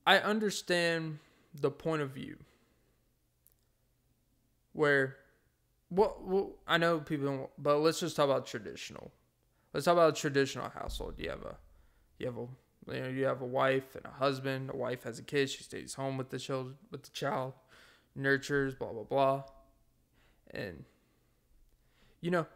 I 0.06 0.18
understand 0.18 1.18
the 1.54 1.70
point 1.70 2.02
of 2.02 2.10
view 2.10 2.36
where 4.72 5.16
well, 5.90 6.16
well 6.22 6.50
I 6.66 6.78
know 6.78 7.00
people 7.00 7.50
but 7.58 7.78
let's 7.78 8.00
just 8.00 8.16
talk 8.16 8.24
about 8.24 8.46
traditional. 8.46 9.10
Let's 9.72 9.84
talk 9.84 9.92
about 9.92 10.16
a 10.16 10.20
traditional 10.20 10.68
household. 10.70 11.14
You 11.18 11.30
have 11.30 11.42
a 11.42 11.56
you 12.18 12.26
have 12.26 12.38
a 12.38 12.46
you 12.88 13.00
know, 13.00 13.08
you 13.08 13.24
have 13.24 13.42
a 13.42 13.46
wife 13.46 13.94
and 13.94 14.04
a 14.04 14.10
husband. 14.10 14.70
A 14.72 14.76
wife 14.76 15.04
has 15.04 15.18
a 15.18 15.22
kid. 15.22 15.50
She 15.50 15.62
stays 15.62 15.94
home 15.94 16.16
with 16.16 16.30
the 16.30 16.38
child, 16.38 16.74
with 16.90 17.02
the 17.02 17.10
child, 17.10 17.54
nurtures, 18.14 18.74
blah 18.74 18.92
blah 18.92 19.04
blah, 19.04 19.44
and 20.50 20.84
you 22.20 22.30
know, 22.30 22.46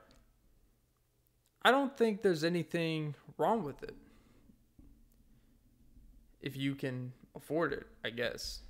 I 1.63 1.71
don't 1.71 1.97
think 1.97 2.23
there's 2.23 2.45
anything 2.45 3.15
wrong 3.39 3.63
with 3.63 3.83
it 3.83 3.97
if 6.41 6.57
you 6.57 6.75
can 6.75 7.13
afford 7.35 7.73
it. 7.73 7.87
I 8.05 8.11
guess. 8.11 8.61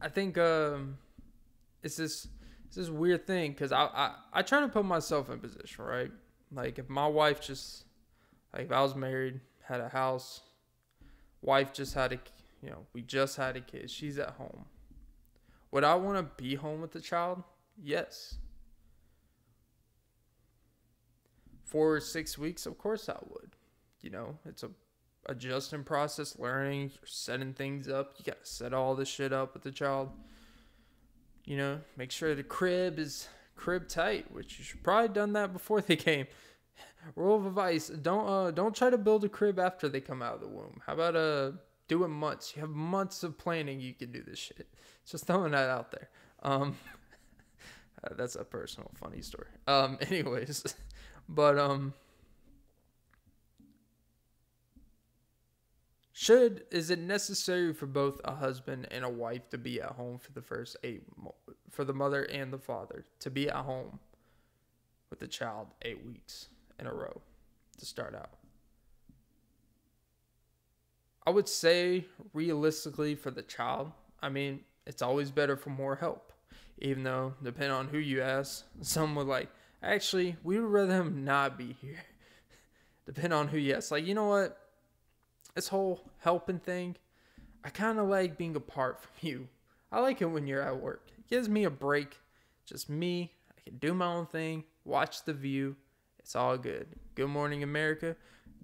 I 0.00 0.08
think 0.08 0.38
um, 0.38 0.98
it's 1.82 1.96
this 1.96 2.28
it's 2.66 2.76
this 2.76 2.88
weird 2.88 3.26
thing 3.26 3.52
because 3.52 3.72
I, 3.72 3.84
I 3.84 4.14
I 4.32 4.42
try 4.42 4.60
to 4.60 4.68
put 4.68 4.84
myself 4.84 5.30
in 5.30 5.40
position, 5.40 5.84
right? 5.84 6.12
Like 6.52 6.78
if 6.78 6.88
my 6.88 7.06
wife 7.06 7.40
just 7.40 7.84
like 8.52 8.66
if 8.66 8.72
I 8.72 8.80
was 8.82 8.94
married, 8.94 9.40
had 9.62 9.80
a 9.80 9.88
house, 9.88 10.40
wife 11.42 11.72
just 11.72 11.94
had 11.94 12.12
a, 12.12 12.18
you 12.62 12.70
know, 12.70 12.86
we 12.92 13.02
just 13.02 13.36
had 13.36 13.56
a 13.56 13.60
kid. 13.60 13.90
She's 13.90 14.18
at 14.18 14.30
home. 14.30 14.64
Would 15.70 15.84
I 15.84 15.94
want 15.96 16.16
to 16.16 16.42
be 16.42 16.54
home 16.54 16.80
with 16.80 16.92
the 16.92 17.00
child? 17.00 17.42
Yes. 17.82 18.36
For 21.64 22.00
six 22.00 22.38
weeks, 22.38 22.64
of 22.64 22.78
course 22.78 23.08
I 23.08 23.18
would. 23.28 23.50
You 24.00 24.10
know, 24.10 24.38
it's 24.46 24.62
a 24.62 24.70
adjusting 25.26 25.84
process, 25.84 26.38
learning, 26.38 26.92
setting 27.04 27.52
things 27.52 27.88
up. 27.88 28.14
You 28.18 28.24
gotta 28.24 28.44
set 28.44 28.72
all 28.72 28.94
this 28.94 29.08
shit 29.08 29.32
up 29.32 29.54
with 29.54 29.62
the 29.62 29.70
child. 29.70 30.10
You 31.44 31.56
know, 31.56 31.80
make 31.96 32.10
sure 32.10 32.34
the 32.34 32.42
crib 32.42 32.98
is 32.98 33.28
crib 33.54 33.88
tight, 33.88 34.32
which 34.32 34.58
you 34.58 34.64
should 34.64 34.82
probably 34.82 35.08
done 35.08 35.34
that 35.34 35.52
before 35.52 35.80
they 35.86 35.96
came. 35.96 36.26
Rule 37.16 37.36
of 37.36 37.46
advice: 37.46 37.88
don't 37.88 38.28
uh 38.28 38.50
don't 38.50 38.74
try 38.74 38.90
to 38.90 38.98
build 38.98 39.24
a 39.24 39.28
crib 39.28 39.58
after 39.58 39.88
they 39.88 40.00
come 40.00 40.22
out 40.22 40.34
of 40.34 40.40
the 40.40 40.48
womb. 40.48 40.80
How 40.86 40.94
about 40.94 41.16
uh 41.16 41.52
do 41.88 42.04
it 42.04 42.08
months? 42.08 42.54
You 42.54 42.60
have 42.60 42.70
months 42.70 43.22
of 43.22 43.38
planning. 43.38 43.80
You 43.80 43.94
can 43.94 44.12
do 44.12 44.22
this 44.22 44.38
shit. 44.38 44.68
Just 45.06 45.26
throwing 45.26 45.52
that 45.52 45.70
out 45.70 45.90
there. 45.90 46.10
Um, 46.42 46.76
uh, 48.04 48.14
that's 48.16 48.36
a 48.36 48.44
personal 48.44 48.90
funny 48.94 49.22
story. 49.22 49.48
Um, 49.66 49.98
anyways, 50.08 50.74
but 51.28 51.58
um. 51.58 51.94
Should 56.12 56.64
is 56.72 56.90
it 56.90 56.98
necessary 56.98 57.72
for 57.72 57.86
both 57.86 58.20
a 58.24 58.34
husband 58.34 58.88
and 58.90 59.04
a 59.04 59.08
wife 59.08 59.48
to 59.50 59.56
be 59.56 59.80
at 59.80 59.92
home 59.92 60.18
for 60.18 60.32
the 60.32 60.42
first 60.42 60.76
eight 60.82 61.04
for 61.70 61.84
the 61.84 61.94
mother 61.94 62.24
and 62.24 62.52
the 62.52 62.58
father 62.58 63.04
to 63.20 63.30
be 63.30 63.48
at 63.48 63.54
home 63.54 64.00
with 65.10 65.20
the 65.20 65.28
child 65.28 65.68
eight 65.82 66.04
weeks? 66.04 66.48
In 66.78 66.86
a 66.86 66.92
row 66.92 67.20
to 67.78 67.86
start 67.86 68.14
out. 68.14 68.30
I 71.26 71.30
would 71.30 71.48
say, 71.48 72.06
realistically, 72.32 73.14
for 73.14 73.30
the 73.30 73.42
child, 73.42 73.92
I 74.22 74.30
mean, 74.30 74.60
it's 74.86 75.02
always 75.02 75.30
better 75.30 75.56
for 75.56 75.70
more 75.70 75.96
help. 75.96 76.32
Even 76.78 77.02
though, 77.02 77.34
depending 77.42 77.72
on 77.72 77.88
who 77.88 77.98
you 77.98 78.22
ask, 78.22 78.64
some 78.80 79.14
would 79.14 79.26
like, 79.26 79.50
actually, 79.82 80.36
we 80.42 80.58
would 80.58 80.70
rather 80.70 80.94
him 80.94 81.24
not 81.24 81.58
be 81.58 81.76
here. 81.80 82.02
depending 83.06 83.38
on 83.38 83.48
who 83.48 83.58
you 83.58 83.74
ask. 83.74 83.90
Like, 83.90 84.06
you 84.06 84.14
know 84.14 84.26
what? 84.26 84.58
This 85.54 85.68
whole 85.68 86.10
helping 86.18 86.60
thing, 86.60 86.96
I 87.64 87.70
kind 87.70 87.98
of 87.98 88.08
like 88.08 88.38
being 88.38 88.56
apart 88.56 89.02
from 89.02 89.10
you. 89.28 89.48
I 89.90 90.00
like 90.00 90.22
it 90.22 90.26
when 90.26 90.46
you're 90.46 90.62
at 90.62 90.80
work. 90.80 91.10
It 91.18 91.28
gives 91.28 91.48
me 91.48 91.64
a 91.64 91.70
break. 91.70 92.16
Just 92.64 92.88
me. 92.88 93.32
I 93.50 93.60
can 93.62 93.78
do 93.78 93.92
my 93.92 94.06
own 94.06 94.26
thing, 94.26 94.64
watch 94.84 95.24
the 95.24 95.32
view, 95.32 95.76
it's 96.28 96.36
all 96.36 96.58
good. 96.58 96.88
Good 97.14 97.28
morning, 97.28 97.62
America. 97.62 98.14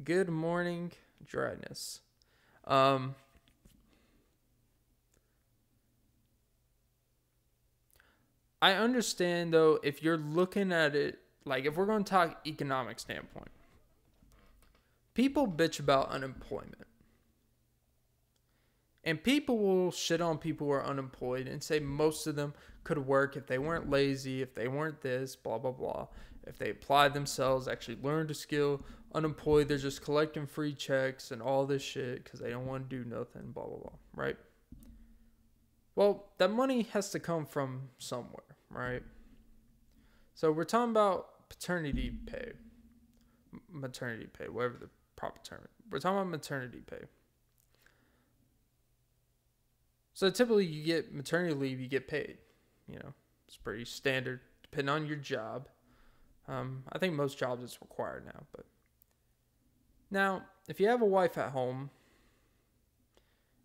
Good 0.04 0.28
morning, 0.28 0.92
dryness. 1.26 2.02
Um, 2.66 3.14
I 8.60 8.74
understand 8.74 9.54
though 9.54 9.80
if 9.82 10.02
you're 10.02 10.18
looking 10.18 10.74
at 10.74 10.94
it 10.94 11.20
like 11.46 11.64
if 11.64 11.74
we're 11.74 11.86
going 11.86 12.04
to 12.04 12.10
talk 12.10 12.38
economic 12.46 13.00
standpoint. 13.00 13.50
People 15.14 15.48
bitch 15.48 15.80
about 15.80 16.10
unemployment. 16.10 16.84
And 19.04 19.22
people 19.22 19.58
will 19.58 19.90
shit 19.90 20.20
on 20.20 20.38
people 20.38 20.66
who 20.66 20.72
are 20.72 20.84
unemployed 20.84 21.46
and 21.46 21.62
say 21.62 21.78
most 21.78 22.26
of 22.26 22.36
them 22.36 22.54
could 22.84 22.98
work 22.98 23.36
if 23.36 23.46
they 23.46 23.58
weren't 23.58 23.90
lazy, 23.90 24.40
if 24.42 24.54
they 24.54 24.66
weren't 24.66 25.00
this, 25.02 25.36
blah 25.36 25.58
blah 25.58 25.72
blah 25.72 26.06
if 26.46 26.58
they 26.58 26.70
applied 26.70 27.14
themselves, 27.14 27.68
actually 27.68 27.98
learned 28.02 28.30
a 28.30 28.34
skill, 28.34 28.82
unemployed, 29.14 29.68
they're 29.68 29.78
just 29.78 30.02
collecting 30.02 30.46
free 30.46 30.74
checks 30.74 31.30
and 31.30 31.40
all 31.40 31.66
this 31.66 31.82
shit 31.82 32.24
because 32.24 32.40
they 32.40 32.50
don't 32.50 32.66
want 32.66 32.88
to 32.88 32.96
do 32.96 33.08
nothing, 33.08 33.50
blah, 33.52 33.64
blah, 33.64 33.78
blah, 33.78 33.92
right? 34.14 34.36
Well, 35.96 36.26
that 36.38 36.50
money 36.50 36.82
has 36.92 37.10
to 37.10 37.20
come 37.20 37.46
from 37.46 37.88
somewhere, 37.98 38.56
right? 38.68 39.02
So 40.34 40.50
we're 40.50 40.64
talking 40.64 40.90
about 40.90 41.48
paternity 41.48 42.12
pay, 42.26 42.52
maternity 43.70 44.26
pay, 44.26 44.48
whatever 44.48 44.76
the 44.80 44.88
proper 45.16 45.40
term. 45.44 45.68
We're 45.90 46.00
talking 46.00 46.18
about 46.18 46.30
maternity 46.30 46.82
pay. 46.84 47.04
So 50.14 50.30
typically, 50.30 50.66
you 50.66 50.84
get 50.84 51.12
maternity 51.12 51.54
leave, 51.54 51.80
you 51.80 51.88
get 51.88 52.08
paid. 52.08 52.38
You 52.88 52.98
know, 53.00 53.12
it's 53.46 53.56
pretty 53.56 53.84
standard, 53.84 54.40
depending 54.62 54.94
on 54.94 55.06
your 55.06 55.16
job. 55.16 55.68
Um, 56.46 56.84
I 56.92 56.98
think 56.98 57.14
most 57.14 57.38
jobs 57.38 57.62
it's 57.62 57.80
required 57.80 58.26
now, 58.26 58.44
but 58.52 58.66
now 60.10 60.42
if 60.68 60.78
you 60.78 60.88
have 60.88 61.02
a 61.02 61.06
wife 61.06 61.38
at 61.38 61.52
home 61.52 61.90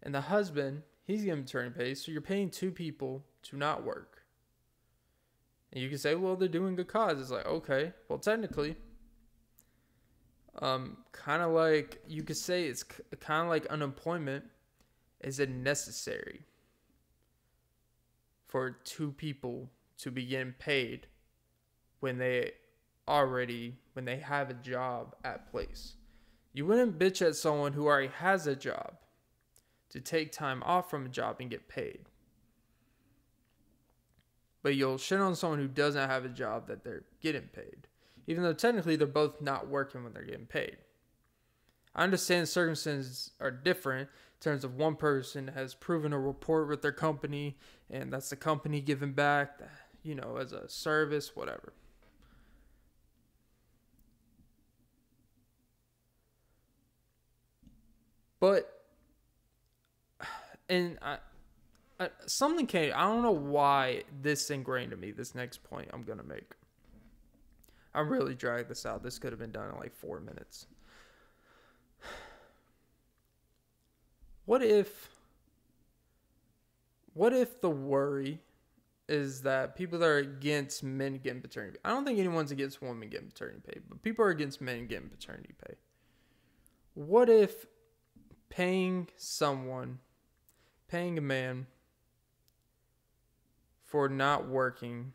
and 0.01 0.15
the 0.15 0.21
husband, 0.21 0.83
he's 1.05 1.23
getting 1.23 1.41
maternity 1.41 1.75
pay, 1.77 1.93
so 1.93 2.11
you're 2.11 2.21
paying 2.21 2.49
two 2.49 2.71
people 2.71 3.25
to 3.43 3.57
not 3.57 3.83
work. 3.83 4.23
And 5.71 5.81
you 5.81 5.89
can 5.89 5.97
say, 5.97 6.15
well, 6.15 6.35
they're 6.35 6.47
doing 6.47 6.75
good 6.75 6.87
cause. 6.87 7.19
It's 7.19 7.29
like, 7.29 7.45
okay, 7.45 7.93
well, 8.07 8.17
technically, 8.17 8.75
um, 10.61 10.97
kind 11.11 11.43
of 11.43 11.51
like 11.51 12.01
you 12.07 12.23
could 12.23 12.37
say 12.37 12.65
it's 12.65 12.83
kind 12.83 13.43
of 13.43 13.49
like 13.49 13.65
unemployment. 13.67 14.45
Is 15.21 15.39
it 15.39 15.49
necessary 15.49 16.41
for 18.47 18.71
two 18.71 19.11
people 19.11 19.69
to 19.97 20.11
be 20.11 20.25
getting 20.25 20.53
paid 20.53 21.07
when 21.99 22.17
they 22.17 22.53
already 23.07 23.75
when 23.93 24.05
they 24.05 24.17
have 24.17 24.49
a 24.49 24.53
job 24.53 25.15
at 25.23 25.51
place? 25.51 25.95
You 26.53 26.65
wouldn't 26.65 26.97
bitch 26.97 27.25
at 27.25 27.35
someone 27.35 27.73
who 27.73 27.87
already 27.87 28.07
has 28.07 28.47
a 28.47 28.55
job 28.55 28.95
to 29.89 29.99
take 29.99 30.31
time 30.31 30.63
off 30.63 30.89
from 30.89 31.05
a 31.05 31.09
job 31.09 31.37
and 31.39 31.49
get 31.49 31.67
paid. 31.67 32.05
But 34.61 34.75
you'll 34.75 34.97
shit 34.97 35.19
on 35.19 35.35
someone 35.35 35.59
who 35.59 35.67
doesn't 35.67 36.09
have 36.09 36.25
a 36.25 36.29
job 36.29 36.67
that 36.67 36.83
they're 36.83 37.05
getting 37.21 37.49
paid, 37.53 37.87
even 38.27 38.43
though 38.43 38.53
technically 38.53 38.95
they're 38.95 39.07
both 39.07 39.41
not 39.41 39.67
working 39.67 40.03
when 40.03 40.13
they're 40.13 40.23
getting 40.23 40.45
paid. 40.45 40.77
I 41.95 42.03
understand 42.03 42.47
circumstances 42.47 43.31
are 43.39 43.51
different 43.51 44.09
terms 44.39 44.63
of 44.63 44.75
one 44.75 44.95
person 44.95 45.49
has 45.49 45.75
proven 45.75 46.13
a 46.13 46.19
report 46.19 46.67
with 46.67 46.81
their 46.81 46.91
company, 46.91 47.57
and 47.89 48.11
that's 48.11 48.29
the 48.29 48.35
company 48.35 48.81
giving 48.81 49.13
back, 49.13 49.59
you 50.03 50.15
know, 50.15 50.37
as 50.37 50.53
a 50.53 50.67
service, 50.69 51.35
whatever. 51.35 51.73
But 58.39 58.85
and 60.69 60.97
I, 61.01 61.17
I 61.99 62.09
something 62.25 62.65
came. 62.65 62.93
I 62.95 63.03
don't 63.03 63.21
know 63.21 63.31
why 63.31 64.03
this 64.21 64.49
ingrained 64.49 64.93
in 64.93 64.99
me. 64.99 65.11
This 65.11 65.35
next 65.35 65.63
point 65.63 65.89
I'm 65.93 66.03
gonna 66.03 66.23
make. 66.23 66.53
i'm 67.93 68.09
really 68.09 68.35
dragged 68.35 68.69
this 68.69 68.85
out. 68.85 69.03
This 69.03 69.19
could 69.19 69.31
have 69.31 69.39
been 69.39 69.51
done 69.51 69.69
in 69.69 69.77
like 69.77 69.93
four 69.93 70.19
minutes. 70.19 70.67
What 74.49 74.63
if? 74.63 75.11
What 77.13 77.33
if 77.33 77.61
the 77.61 77.69
worry 77.69 78.39
is 79.07 79.43
that 79.43 79.75
people 79.75 79.99
that 79.99 80.07
are 80.07 80.17
against 80.17 80.83
men 80.83 81.19
getting 81.23 81.39
paternity 81.39 81.73
pay. 81.73 81.87
I 81.87 81.93
don't 81.93 82.03
think 82.03 82.17
anyone's 82.17 82.49
against 82.49 82.81
women 82.81 83.09
getting 83.09 83.27
paternity 83.27 83.59
pay, 83.63 83.79
but 83.87 84.01
people 84.01 84.25
are 84.25 84.29
against 84.29 84.59
men 84.59 84.87
getting 84.87 85.09
paternity 85.09 85.53
pay. 85.63 85.75
What 86.95 87.29
if 87.29 87.67
paying 88.49 89.07
someone, 89.17 89.99
paying 90.87 91.19
a 91.19 91.21
man 91.21 91.67
for 93.85 94.09
not 94.09 94.47
working 94.47 95.13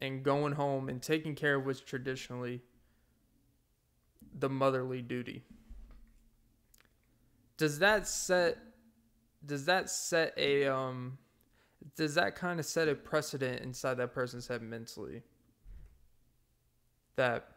and 0.00 0.22
going 0.22 0.54
home 0.54 0.88
and 0.88 1.02
taking 1.02 1.34
care 1.34 1.56
of 1.56 1.66
what's 1.66 1.80
traditionally 1.80 2.62
the 4.38 4.48
motherly 4.48 5.02
duty. 5.02 5.44
Does 7.58 7.80
that 7.80 8.08
set 8.08 8.56
does 9.44 9.66
that 9.66 9.90
set 9.90 10.32
a 10.36 10.66
um 10.66 11.18
does 11.96 12.14
that 12.14 12.34
kind 12.34 12.58
of 12.58 12.66
set 12.66 12.88
a 12.88 12.94
precedent 12.94 13.60
inside 13.60 13.94
that 13.94 14.14
person's 14.14 14.48
head 14.48 14.62
mentally 14.62 15.22
that 17.16 17.48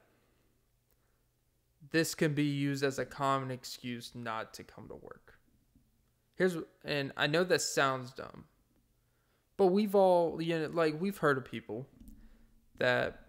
this 1.92 2.16
can 2.16 2.34
be 2.34 2.46
used 2.46 2.84
as 2.84 3.00
a 3.00 3.06
common 3.06 3.52
excuse 3.52 4.12
not 4.14 4.54
to 4.54 4.64
come 4.64 4.88
to 4.88 4.96
work. 4.96 5.40
Here's 6.36 6.58
and 6.84 7.12
I 7.18 7.28
know 7.28 7.44
that 7.44 7.62
sounds 7.62 8.12
dumb. 8.12 8.46
But 9.58 9.68
we've 9.68 9.96
all 9.96 10.42
you 10.42 10.60
know 10.60 10.70
like 10.74 11.00
we've 11.00 11.18
heard 11.18 11.38
of 11.38 11.46
people 11.46 11.88
that 12.78 13.20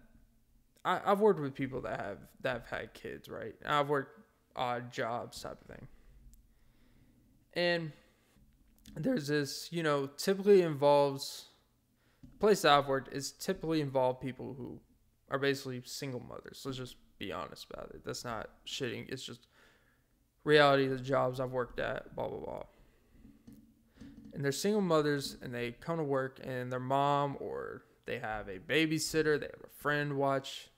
I, 0.83 1.01
I've 1.05 1.19
worked 1.19 1.39
with 1.39 1.53
people 1.53 1.81
that 1.81 1.99
have 1.99 2.17
that 2.41 2.53
have 2.53 2.79
had 2.79 2.93
kids, 2.93 3.29
right? 3.29 3.53
I've 3.65 3.89
worked 3.89 4.19
odd 4.55 4.91
jobs 4.91 5.41
type 5.41 5.59
of 5.61 5.75
thing. 5.75 5.87
And 7.55 7.91
there's 8.95 9.27
this, 9.27 9.69
you 9.71 9.83
know, 9.83 10.07
typically 10.17 10.61
involves 10.61 11.49
place 12.43 12.63
that 12.63 12.73
I've 12.73 12.89
worked 12.89 13.13
is 13.13 13.31
typically 13.31 13.79
involve 13.79 14.19
people 14.19 14.53
who 14.57 14.77
are 15.31 15.39
basically 15.39 15.81
single 15.85 16.19
mothers. 16.19 16.61
Let's 16.65 16.77
just 16.77 16.97
be 17.17 17.31
honest 17.31 17.67
about 17.71 17.91
it. 17.93 18.01
That's 18.05 18.25
not 18.25 18.49
shitting. 18.67 19.05
It's 19.07 19.23
just 19.23 19.47
reality 20.43 20.83
of 20.85 20.91
the 20.91 20.97
jobs 20.97 21.39
I've 21.39 21.51
worked 21.51 21.79
at, 21.79 22.13
blah, 22.17 22.27
blah, 22.27 22.39
blah. 22.39 22.63
And 24.33 24.43
they're 24.43 24.51
single 24.51 24.81
mothers 24.81 25.37
and 25.41 25.53
they 25.53 25.71
come 25.71 25.97
to 25.99 26.03
work 26.03 26.41
and 26.43 26.69
their 26.69 26.81
mom 26.81 27.37
or 27.39 27.83
they 28.05 28.19
have 28.19 28.49
a 28.49 28.59
babysitter, 28.59 29.39
they 29.39 29.45
have 29.45 29.63
a 29.63 29.81
friend 29.81 30.17
watch 30.17 30.69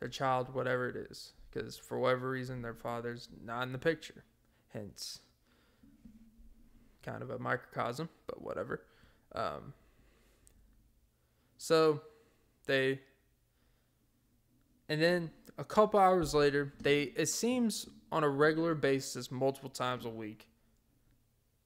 their 0.00 0.08
child, 0.08 0.54
whatever 0.54 0.88
it 0.88 0.96
is. 1.10 1.34
Because 1.50 1.76
for 1.76 1.98
whatever 1.98 2.30
reason, 2.30 2.62
their 2.62 2.72
father's 2.72 3.28
not 3.44 3.64
in 3.64 3.72
the 3.72 3.78
picture. 3.78 4.24
Hence, 4.72 5.20
kind 7.04 7.22
of 7.22 7.30
a 7.30 7.38
microcosm, 7.38 8.08
but 8.26 8.42
whatever. 8.42 8.82
Um, 9.34 9.72
so 11.58 12.00
they, 12.66 13.00
and 14.88 15.00
then 15.00 15.30
a 15.58 15.64
couple 15.64 16.00
hours 16.00 16.34
later, 16.34 16.72
they 16.80 17.02
it 17.02 17.28
seems 17.28 17.88
on 18.10 18.24
a 18.24 18.28
regular 18.28 18.74
basis, 18.74 19.30
multiple 19.30 19.70
times 19.70 20.04
a 20.04 20.10
week, 20.10 20.48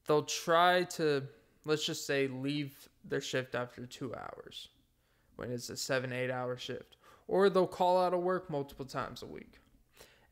they'll 0.07 0.23
try 0.23 0.85
to 0.85 1.25
let's 1.65 1.85
just 1.85 2.07
say 2.07 2.29
leave 2.29 2.89
their 3.05 3.21
shift 3.21 3.55
after 3.55 3.87
two 3.87 4.15
hours 4.15 4.69
when 5.37 5.51
it's 5.51 5.69
a 5.69 5.77
seven 5.77 6.13
eight 6.13 6.31
hour 6.31 6.57
shift 6.57 6.97
or 7.29 7.51
they'll 7.51 7.67
call 7.67 8.03
out 8.03 8.15
of 8.15 8.21
work 8.21 8.49
multiple 8.49 8.87
times 8.87 9.23
a 9.23 9.27
week 9.27 9.59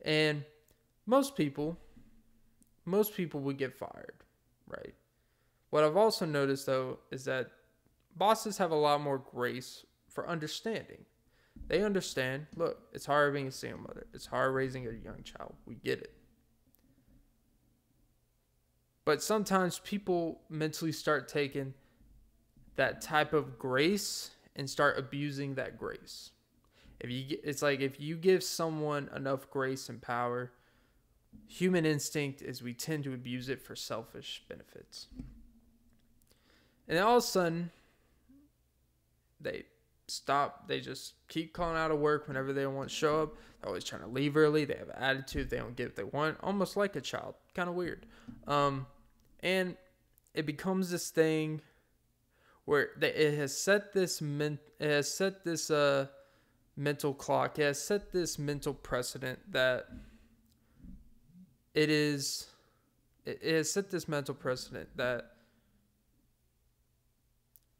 and 0.03 0.43
most 1.05 1.35
people 1.35 1.77
most 2.85 3.15
people 3.15 3.41
would 3.41 3.57
get 3.57 3.73
fired 3.73 4.15
right 4.67 4.93
what 5.69 5.83
i've 5.83 5.97
also 5.97 6.25
noticed 6.25 6.65
though 6.65 6.99
is 7.11 7.25
that 7.25 7.51
bosses 8.15 8.57
have 8.57 8.71
a 8.71 8.75
lot 8.75 9.01
more 9.01 9.17
grace 9.17 9.85
for 10.09 10.27
understanding 10.27 11.05
they 11.67 11.83
understand, 11.83 12.47
look, 12.55 12.79
it's 12.93 13.05
hard 13.05 13.33
being 13.33 13.47
a 13.47 13.51
single 13.51 13.79
mother. 13.79 14.05
It's 14.13 14.27
hard 14.27 14.53
raising 14.53 14.87
a 14.87 14.91
young 14.91 15.23
child. 15.23 15.55
We 15.65 15.75
get 15.75 15.99
it. 15.99 16.13
But 19.03 19.21
sometimes 19.21 19.79
people 19.79 20.41
mentally 20.49 20.91
start 20.91 21.27
taking 21.27 21.73
that 22.75 23.01
type 23.01 23.33
of 23.33 23.57
grace 23.57 24.31
and 24.55 24.69
start 24.69 24.97
abusing 24.97 25.55
that 25.55 25.77
grace. 25.77 26.31
If 26.99 27.09
you 27.09 27.37
it's 27.43 27.61
like 27.61 27.81
if 27.81 27.99
you 27.99 28.15
give 28.15 28.43
someone 28.43 29.09
enough 29.15 29.49
grace 29.49 29.89
and 29.89 30.01
power, 30.01 30.51
human 31.47 31.85
instinct 31.85 32.41
is 32.41 32.61
we 32.61 32.73
tend 32.73 33.03
to 33.05 33.13
abuse 33.13 33.49
it 33.49 33.61
for 33.61 33.75
selfish 33.75 34.43
benefits. 34.47 35.07
And 36.87 36.99
all 36.99 37.17
of 37.17 37.23
a 37.23 37.25
sudden 37.25 37.71
they 39.39 39.65
stop. 40.07 40.67
They 40.67 40.79
just 40.79 41.13
keep 41.27 41.53
calling 41.53 41.77
out 41.77 41.91
of 41.91 41.99
work 41.99 42.27
whenever 42.27 42.53
they 42.53 42.65
want 42.67 42.89
to 42.89 42.95
show 42.95 43.23
up. 43.23 43.35
They're 43.61 43.69
always 43.69 43.83
trying 43.83 44.01
to 44.01 44.07
leave 44.07 44.37
early. 44.37 44.65
They 44.65 44.75
have 44.75 44.89
an 44.89 44.95
attitude. 44.97 45.49
They 45.49 45.57
don't 45.57 45.75
get 45.75 45.87
what 45.87 45.95
they 45.95 46.03
want. 46.03 46.37
Almost 46.41 46.77
like 46.77 46.95
a 46.95 47.01
child. 47.01 47.35
Kind 47.53 47.69
of 47.69 47.75
weird. 47.75 48.05
Um, 48.47 48.85
and 49.41 49.75
it 50.33 50.45
becomes 50.45 50.89
this 50.89 51.09
thing 51.09 51.61
where 52.65 52.89
they, 52.97 53.13
it 53.13 53.37
has 53.37 53.57
set 53.57 53.93
this 53.93 54.21
men, 54.21 54.59
it 54.79 54.89
has 54.89 55.13
set 55.13 55.43
this 55.43 55.69
uh 55.69 56.07
mental 56.75 57.13
clock. 57.13 57.57
It 57.59 57.63
has 57.63 57.81
set 57.81 58.11
this 58.11 58.37
mental 58.37 58.73
precedent 58.73 59.39
that 59.51 59.87
it 61.75 61.89
is. 61.89 62.47
It, 63.25 63.41
has 63.43 63.71
set 63.71 63.89
this 63.89 64.07
mental 64.07 64.33
precedent 64.35 64.87
that 64.97 65.31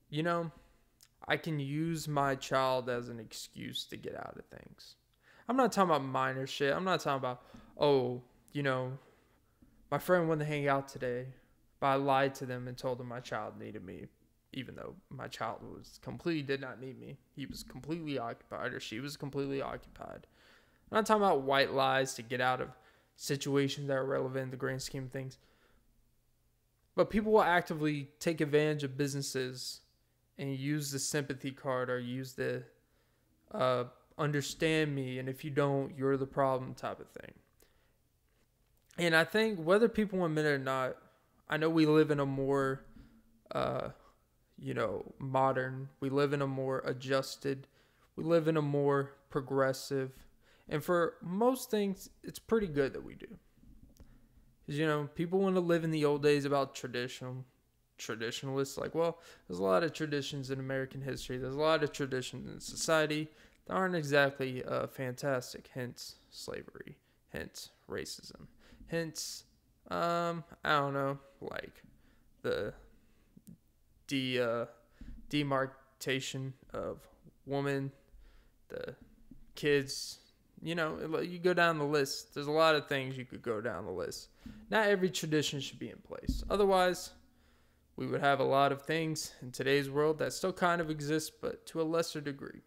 you 0.09 0.23
know 0.23 0.51
I 1.27 1.37
can 1.37 1.59
use 1.59 2.07
my 2.07 2.35
child 2.35 2.89
as 2.89 3.09
an 3.09 3.19
excuse 3.19 3.85
to 3.85 3.97
get 3.97 4.15
out 4.15 4.37
of 4.37 4.45
things. 4.45 4.95
I'm 5.47 5.57
not 5.57 5.71
talking 5.71 5.89
about 5.89 6.03
minor 6.03 6.47
shit. 6.47 6.73
I'm 6.73 6.83
not 6.83 6.99
talking 6.99 7.17
about, 7.17 7.43
oh, 7.79 8.21
you 8.51 8.63
know, 8.63 8.97
my 9.91 9.97
friend 9.99 10.27
wanted 10.27 10.45
to 10.45 10.49
hang 10.49 10.67
out 10.67 10.87
today, 10.87 11.27
but 11.79 11.87
I 11.87 11.95
lied 11.95 12.35
to 12.35 12.45
them 12.45 12.67
and 12.67 12.77
told 12.77 12.97
them 12.97 13.07
my 13.07 13.19
child 13.19 13.59
needed 13.59 13.83
me, 13.83 14.05
even 14.53 14.75
though 14.75 14.95
my 15.09 15.27
child 15.27 15.59
was 15.61 15.99
completely 16.01 16.41
did 16.41 16.61
not 16.61 16.81
need 16.81 16.99
me. 16.99 17.17
He 17.35 17.45
was 17.45 17.63
completely 17.63 18.17
occupied, 18.17 18.73
or 18.73 18.79
she 18.79 18.99
was 18.99 19.17
completely 19.17 19.61
occupied. 19.61 20.27
I'm 20.91 20.95
not 20.97 21.05
talking 21.05 21.23
about 21.23 21.41
white 21.41 21.73
lies 21.73 22.13
to 22.15 22.21
get 22.21 22.41
out 22.41 22.61
of 22.61 22.69
situations 23.15 23.87
that 23.87 23.95
are 23.95 24.05
relevant 24.05 24.45
in 24.45 24.51
the 24.51 24.57
grand 24.57 24.81
scheme 24.81 25.05
of 25.05 25.11
things. 25.11 25.37
But 26.95 27.09
people 27.09 27.33
will 27.33 27.43
actively 27.43 28.09
take 28.19 28.41
advantage 28.41 28.83
of 28.83 28.97
businesses 28.97 29.81
and 30.37 30.55
use 30.55 30.91
the 30.91 30.99
sympathy 30.99 31.51
card 31.51 31.89
or 31.89 31.99
use 31.99 32.33
the 32.33 32.63
uh, 33.51 33.85
understand 34.17 34.95
me 34.95 35.19
and 35.19 35.27
if 35.27 35.43
you 35.43 35.51
don't 35.51 35.97
you're 35.97 36.15
the 36.15 36.25
problem 36.25 36.73
type 36.73 36.99
of 37.01 37.07
thing 37.09 37.33
and 38.97 39.15
I 39.15 39.23
think 39.23 39.59
whether 39.59 39.89
people 39.89 40.23
admit 40.25 40.45
it 40.45 40.49
or 40.49 40.57
not, 40.57 40.95
I 41.49 41.57
know 41.57 41.69
we 41.69 41.85
live 41.85 42.11
in 42.11 42.19
a 42.19 42.25
more, 42.25 42.81
uh, 43.51 43.89
you 44.57 44.73
know, 44.73 45.13
modern. 45.19 45.89
We 45.99 46.09
live 46.09 46.33
in 46.33 46.41
a 46.41 46.47
more 46.47 46.79
adjusted. 46.85 47.67
We 48.15 48.23
live 48.23 48.47
in 48.47 48.55
a 48.55 48.61
more 48.61 49.11
progressive, 49.29 50.13
and 50.69 50.83
for 50.83 51.15
most 51.21 51.69
things, 51.71 52.09
it's 52.23 52.39
pretty 52.39 52.67
good 52.67 52.93
that 52.93 53.03
we 53.03 53.15
do. 53.15 53.27
Because 54.65 54.79
you 54.79 54.85
know, 54.85 55.09
people 55.15 55.39
want 55.39 55.55
to 55.55 55.61
live 55.61 55.83
in 55.83 55.91
the 55.91 56.05
old 56.05 56.23
days 56.23 56.45
about 56.45 56.75
traditional 56.75 57.45
traditionalists. 57.97 58.77
Like, 58.77 58.95
well, 58.95 59.19
there's 59.47 59.59
a 59.59 59.63
lot 59.63 59.83
of 59.83 59.93
traditions 59.93 60.51
in 60.51 60.59
American 60.59 61.01
history. 61.01 61.37
There's 61.37 61.55
a 61.55 61.59
lot 61.59 61.83
of 61.83 61.91
traditions 61.91 62.49
in 62.51 62.59
society 62.59 63.29
that 63.67 63.73
aren't 63.73 63.95
exactly 63.95 64.63
uh, 64.63 64.87
fantastic. 64.87 65.69
Hence 65.73 66.15
slavery. 66.29 66.97
Hence 67.29 67.71
racism. 67.89 68.47
Hence, 68.87 69.45
um, 69.89 70.43
I 70.63 70.71
don't 70.79 70.93
know, 70.93 71.19
like 71.41 71.83
the 72.43 72.73
uh, 74.39 74.65
demarcation 75.29 76.53
of 76.73 77.07
woman, 77.45 77.91
the 78.69 78.95
kids. 79.55 80.19
You 80.65 80.73
know, 80.73 81.19
you 81.21 81.37
go 81.37 81.53
down 81.53 81.77
the 81.77 81.85
list. 81.85 82.33
There's 82.33 82.47
a 82.47 82.51
lot 82.51 82.73
of 82.73 82.87
things 82.87 83.15
you 83.15 83.23
could 83.23 83.43
go 83.43 83.61
down 83.61 83.85
the 83.85 83.91
list. 83.91 84.29
Not 84.71 84.87
every 84.87 85.11
tradition 85.11 85.59
should 85.59 85.77
be 85.77 85.91
in 85.91 85.99
place. 85.99 86.43
Otherwise, 86.49 87.11
we 87.95 88.07
would 88.07 88.21
have 88.21 88.39
a 88.39 88.45
lot 88.45 88.71
of 88.71 88.81
things 88.81 89.35
in 89.43 89.51
today's 89.51 89.91
world 89.91 90.17
that 90.17 90.33
still 90.33 90.51
kind 90.51 90.81
of 90.81 90.89
exist, 90.89 91.33
but 91.39 91.67
to 91.67 91.79
a 91.79 91.83
lesser 91.83 92.19
degree. 92.19 92.61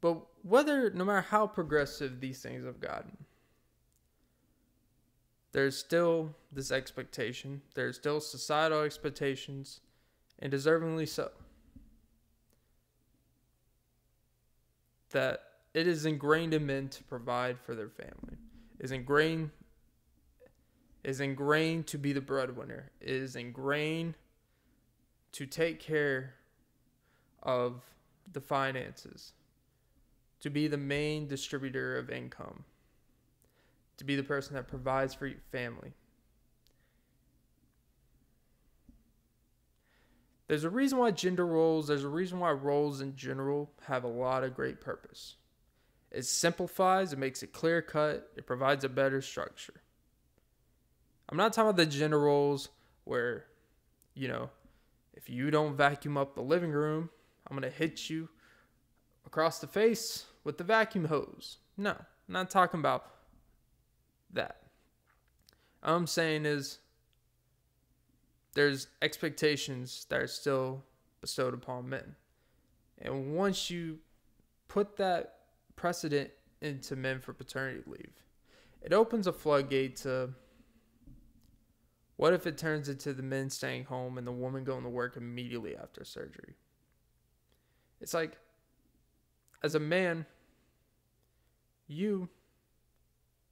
But 0.00 0.20
whether, 0.42 0.90
no 0.90 1.04
matter 1.04 1.20
how 1.20 1.46
progressive 1.46 2.18
these 2.18 2.42
things 2.42 2.66
have 2.66 2.80
gotten, 2.80 3.16
there's 5.52 5.78
still 5.78 6.34
this 6.50 6.72
expectation, 6.72 7.62
there's 7.76 7.94
still 7.94 8.20
societal 8.20 8.82
expectations, 8.82 9.78
and 10.40 10.52
deservingly 10.52 11.06
so, 11.06 11.30
that 15.10 15.53
it 15.74 15.88
is 15.88 16.06
ingrained 16.06 16.54
in 16.54 16.64
men 16.64 16.88
to 16.88 17.02
provide 17.04 17.58
for 17.58 17.74
their 17.74 17.90
family. 17.90 18.38
Is 18.78 18.92
ingrained 18.92 19.50
is 21.02 21.20
ingrained 21.20 21.86
to 21.88 21.98
be 21.98 22.12
the 22.14 22.20
breadwinner. 22.20 22.90
Is 23.00 23.36
ingrained 23.36 24.14
to 25.32 25.44
take 25.44 25.80
care 25.80 26.34
of 27.42 27.82
the 28.32 28.40
finances 28.40 29.32
to 30.40 30.50
be 30.50 30.68
the 30.68 30.76
main 30.76 31.26
distributor 31.26 31.96
of 31.96 32.10
income, 32.10 32.64
to 33.96 34.04
be 34.04 34.14
the 34.14 34.22
person 34.22 34.54
that 34.54 34.68
provides 34.68 35.14
for 35.14 35.26
your 35.26 35.40
family. 35.50 35.92
There's 40.46 40.64
a 40.64 40.70
reason 40.70 40.98
why 40.98 41.12
gender 41.12 41.46
roles, 41.46 41.88
there's 41.88 42.04
a 42.04 42.08
reason 42.08 42.40
why 42.40 42.52
roles 42.52 43.00
in 43.00 43.16
general 43.16 43.70
have 43.86 44.04
a 44.04 44.08
lot 44.08 44.44
of 44.44 44.54
great 44.54 44.80
purpose. 44.80 45.36
It 46.14 46.24
simplifies, 46.24 47.12
it 47.12 47.18
makes 47.18 47.42
it 47.42 47.52
clear 47.52 47.82
cut, 47.82 48.30
it 48.36 48.46
provides 48.46 48.84
a 48.84 48.88
better 48.88 49.20
structure. 49.20 49.74
I'm 51.28 51.36
not 51.36 51.52
talking 51.52 51.70
about 51.70 51.76
the 51.76 51.86
gender 51.86 52.20
roles 52.20 52.68
where, 53.02 53.46
you 54.14 54.28
know, 54.28 54.50
if 55.14 55.28
you 55.28 55.50
don't 55.50 55.76
vacuum 55.76 56.16
up 56.16 56.34
the 56.34 56.42
living 56.42 56.70
room, 56.70 57.10
I'm 57.46 57.58
going 57.58 57.68
to 57.68 57.76
hit 57.76 58.08
you 58.08 58.28
across 59.26 59.58
the 59.58 59.66
face 59.66 60.26
with 60.44 60.56
the 60.56 60.64
vacuum 60.64 61.06
hose. 61.06 61.58
No, 61.76 61.90
I'm 61.90 62.32
not 62.32 62.48
talking 62.48 62.78
about 62.78 63.06
that. 64.32 64.62
All 65.82 65.96
I'm 65.96 66.06
saying 66.06 66.46
is 66.46 66.78
there's 68.54 68.86
expectations 69.02 70.06
that 70.10 70.20
are 70.20 70.28
still 70.28 70.84
bestowed 71.20 71.54
upon 71.54 71.88
men. 71.88 72.14
And 72.98 73.34
once 73.34 73.68
you 73.68 73.98
put 74.68 74.96
that 74.98 75.38
precedent 75.76 76.30
into 76.60 76.96
men 76.96 77.20
for 77.20 77.32
paternity 77.32 77.82
leave, 77.86 78.12
it 78.82 78.92
opens 78.92 79.26
a 79.26 79.32
floodgate 79.32 79.96
to 79.96 80.30
what 82.16 82.32
if 82.32 82.46
it 82.46 82.56
turns 82.56 82.88
into 82.88 83.12
the 83.12 83.22
men 83.22 83.50
staying 83.50 83.84
home 83.84 84.18
and 84.18 84.26
the 84.26 84.32
woman 84.32 84.64
going 84.64 84.84
to 84.84 84.88
work 84.88 85.16
immediately 85.16 85.76
after 85.76 86.04
surgery? 86.04 86.54
It's 88.00 88.14
like, 88.14 88.38
as 89.62 89.74
a 89.74 89.80
man, 89.80 90.26
you 91.86 92.28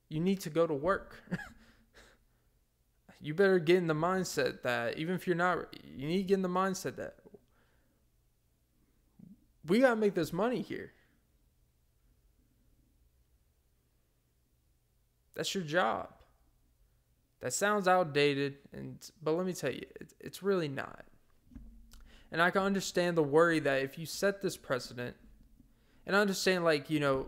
you 0.09 0.21
need 0.21 0.41
to 0.41 0.51
go 0.51 0.67
to 0.67 0.75
work. 0.75 1.23
you 3.21 3.35
better 3.35 3.59
get 3.59 3.79
in 3.79 3.87
the 3.87 3.95
mindset 3.95 4.63
that 4.63 4.99
even 4.99 5.15
if 5.15 5.27
you're 5.27 5.37
not 5.37 5.75
you 5.85 6.07
need 6.07 6.19
to 6.19 6.25
get 6.25 6.35
in 6.35 6.43
the 6.43 6.49
mindset 6.49 6.97
that 6.97 7.17
we 9.67 9.81
got 9.81 9.91
to 9.91 9.97
make 9.97 10.15
this 10.15 10.33
money 10.33 10.61
here. 10.61 10.93
That's 15.35 15.55
your 15.55 15.65
job. 15.65 16.09
That 17.41 17.53
sounds 17.53 17.89
outdated 17.89 18.59
and 18.73 18.99
but 19.23 19.33
let 19.33 19.47
me 19.47 19.53
tell 19.53 19.73
you, 19.73 19.83
it's, 20.01 20.15
it's 20.21 20.43
really 20.43 20.69
not. 20.69 21.05
And 22.31 22.41
I 22.41 22.51
can 22.51 22.63
understand 22.63 23.17
the 23.17 23.23
worry 23.23 23.61
that 23.61 23.83
if 23.83 23.99
you 23.99 24.07
set 24.07 24.41
this 24.41 24.57
precedent 24.57 25.17
and 26.07 26.17
I 26.17 26.21
understand 26.21 26.65
like 26.65 26.91
you 26.91 27.01
know 27.01 27.27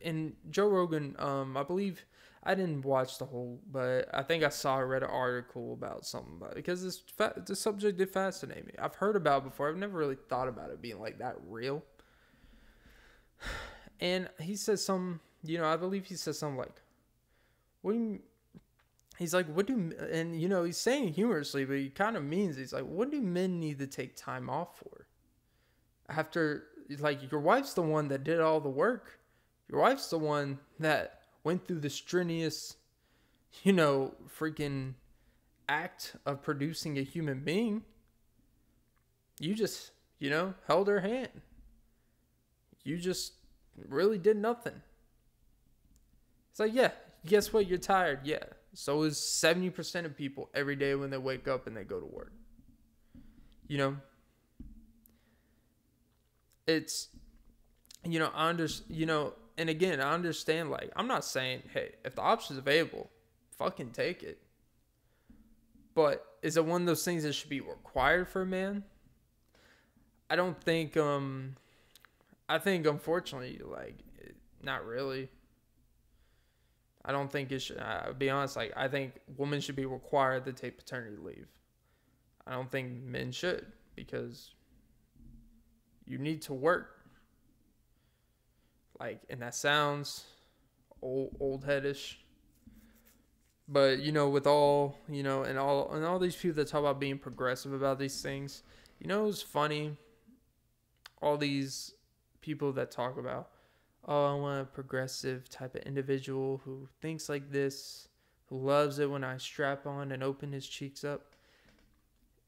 in 0.00 0.34
Joe 0.50 0.68
Rogan 0.68 1.16
um 1.18 1.56
I 1.56 1.62
believe 1.62 2.04
I 2.42 2.54
didn't 2.54 2.82
watch 2.82 3.18
the 3.18 3.24
whole 3.24 3.60
but 3.70 4.08
I 4.12 4.22
think 4.22 4.44
I 4.44 4.50
saw 4.50 4.78
I 4.78 4.82
read 4.82 5.02
an 5.02 5.10
article 5.10 5.72
about 5.72 6.04
something 6.04 6.34
about 6.36 6.52
it 6.52 6.56
because 6.56 6.82
this 6.82 6.98
fa- 6.98 7.42
the 7.44 7.56
subject 7.56 7.98
did 7.98 8.10
fascinate 8.10 8.66
me 8.66 8.74
I've 8.78 8.96
heard 8.96 9.16
about 9.16 9.42
it 9.42 9.44
before 9.44 9.68
I've 9.68 9.76
never 9.76 9.98
really 9.98 10.18
thought 10.28 10.48
about 10.48 10.70
it 10.70 10.82
being 10.82 11.00
like 11.00 11.18
that 11.18 11.36
real 11.48 11.82
and 14.00 14.28
he 14.40 14.56
says 14.56 14.84
some 14.84 15.20
you 15.42 15.58
know 15.58 15.66
I 15.66 15.76
believe 15.76 16.06
he 16.06 16.16
says 16.16 16.38
something 16.38 16.58
like 16.58 16.82
what 17.84 17.92
do 17.92 17.98
you 17.98 18.18
he's 19.18 19.32
like 19.32 19.46
what 19.46 19.66
do 19.66 19.92
and 20.10 20.40
you 20.40 20.48
know 20.48 20.64
he's 20.64 20.76
saying 20.76 21.12
humorously 21.12 21.64
but 21.64 21.76
he 21.76 21.88
kind 21.88 22.16
of 22.16 22.24
means 22.24 22.56
he's 22.56 22.72
like 22.72 22.84
what 22.84 23.10
do 23.10 23.20
men 23.20 23.60
need 23.60 23.78
to 23.78 23.86
take 23.86 24.16
time 24.16 24.50
off 24.50 24.78
for 24.78 25.06
after 26.08 26.64
like 26.98 27.30
your 27.30 27.40
wife's 27.40 27.74
the 27.74 27.82
one 27.82 28.08
that 28.08 28.24
did 28.24 28.40
all 28.40 28.60
the 28.60 28.68
work. 28.68 29.18
Your 29.68 29.80
wife's 29.80 30.08
the 30.10 30.18
one 30.18 30.58
that 30.78 31.20
went 31.42 31.66
through 31.66 31.80
the 31.80 31.90
strenuous, 31.90 32.76
you 33.62 33.72
know, 33.72 34.14
freaking 34.38 34.94
act 35.68 36.16
of 36.26 36.42
producing 36.42 36.98
a 36.98 37.02
human 37.02 37.40
being. 37.40 37.82
You 39.40 39.54
just, 39.54 39.92
you 40.18 40.30
know, 40.30 40.54
held 40.66 40.88
her 40.88 41.00
hand. 41.00 41.30
You 42.84 42.98
just 42.98 43.32
really 43.88 44.18
did 44.18 44.36
nothing. 44.36 44.82
It's 46.50 46.60
like, 46.60 46.74
yeah, 46.74 46.92
guess 47.26 47.52
what? 47.52 47.66
You're 47.66 47.78
tired. 47.78 48.20
Yeah. 48.24 48.44
So 48.72 49.02
is 49.02 49.16
70% 49.16 50.04
of 50.04 50.16
people 50.16 50.50
every 50.54 50.76
day 50.76 50.94
when 50.94 51.10
they 51.10 51.18
wake 51.18 51.46
up 51.46 51.66
and 51.66 51.76
they 51.76 51.84
go 51.84 52.00
to 52.00 52.06
work. 52.06 52.32
You 53.66 53.78
know, 53.78 53.96
it's 56.66 57.08
you 58.04 58.18
know 58.18 58.30
I 58.34 58.48
understand, 58.48 58.96
you 58.96 59.06
know 59.06 59.32
and 59.58 59.68
again 59.68 60.00
I 60.00 60.12
understand 60.12 60.70
like 60.70 60.90
I'm 60.96 61.06
not 61.06 61.24
saying 61.24 61.62
hey 61.72 61.92
if 62.04 62.14
the 62.14 62.22
option's 62.22 62.58
available 62.58 63.10
fucking 63.58 63.90
take 63.90 64.22
it 64.22 64.40
but 65.94 66.24
is 66.42 66.56
it 66.56 66.64
one 66.64 66.82
of 66.82 66.86
those 66.86 67.04
things 67.04 67.22
that 67.22 67.34
should 67.34 67.50
be 67.50 67.60
required 67.60 68.28
for 68.28 68.42
a 68.42 68.46
man 68.46 68.84
I 70.30 70.36
don't 70.36 70.60
think 70.62 70.96
um 70.96 71.56
I 72.48 72.58
think 72.58 72.86
unfortunately 72.86 73.60
like 73.64 73.98
not 74.62 74.84
really 74.86 75.28
I 77.04 77.12
don't 77.12 77.30
think 77.30 77.52
it 77.52 77.60
should 77.60 77.82
be 78.18 78.30
honest 78.30 78.56
like 78.56 78.72
I 78.76 78.88
think 78.88 79.20
women 79.36 79.60
should 79.60 79.76
be 79.76 79.86
required 79.86 80.44
to 80.46 80.52
take 80.52 80.78
paternity 80.78 81.16
leave 81.20 81.48
I 82.46 82.52
don't 82.52 82.70
think 82.70 83.02
men 83.02 83.32
should 83.32 83.66
because 83.94 84.54
you 86.06 86.18
need 86.18 86.42
to 86.42 86.54
work. 86.54 86.90
Like, 89.00 89.22
and 89.30 89.40
that 89.40 89.54
sounds 89.54 90.24
old 91.02 91.36
old 91.40 91.66
headish. 91.66 92.16
But 93.66 94.00
you 94.00 94.12
know, 94.12 94.28
with 94.28 94.46
all 94.46 94.98
you 95.08 95.22
know, 95.22 95.42
and 95.42 95.58
all 95.58 95.92
and 95.92 96.04
all 96.04 96.18
these 96.18 96.36
people 96.36 96.56
that 96.56 96.68
talk 96.68 96.80
about 96.80 97.00
being 97.00 97.18
progressive 97.18 97.72
about 97.72 97.98
these 97.98 98.20
things, 98.20 98.62
you 99.00 99.06
know, 99.06 99.26
it's 99.26 99.42
funny. 99.42 99.96
All 101.22 101.38
these 101.38 101.94
people 102.42 102.72
that 102.74 102.90
talk 102.90 103.16
about, 103.16 103.48
oh, 104.06 104.36
I 104.36 104.40
want 104.40 104.62
a 104.62 104.64
progressive 104.64 105.48
type 105.48 105.74
of 105.74 105.82
individual 105.82 106.60
who 106.64 106.88
thinks 107.00 107.28
like 107.28 107.50
this, 107.50 108.08
who 108.46 108.58
loves 108.58 108.98
it 108.98 109.10
when 109.10 109.24
I 109.24 109.36
strap 109.38 109.86
on 109.86 110.12
and 110.12 110.22
open 110.22 110.52
his 110.52 110.66
cheeks 110.66 111.04
up. 111.04 111.34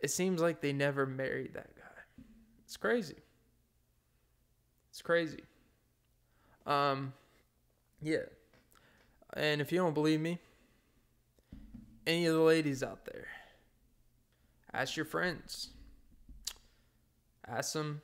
It 0.00 0.10
seems 0.10 0.40
like 0.40 0.60
they 0.60 0.72
never 0.72 1.06
married 1.06 1.54
that 1.54 1.74
guy. 1.74 2.24
It's 2.64 2.76
crazy. 2.76 3.16
It's 4.90 5.02
crazy. 5.02 5.44
Um, 6.66 7.12
yeah. 8.02 8.26
And 9.34 9.60
if 9.60 9.72
you 9.72 9.78
don't 9.78 9.94
believe 9.94 10.20
me, 10.20 10.38
any 12.06 12.26
of 12.26 12.34
the 12.34 12.40
ladies 12.40 12.82
out 12.82 13.04
there, 13.04 13.26
ask 14.72 14.96
your 14.96 15.04
friends. 15.04 15.70
Ask 17.48 17.74
them, 17.74 18.02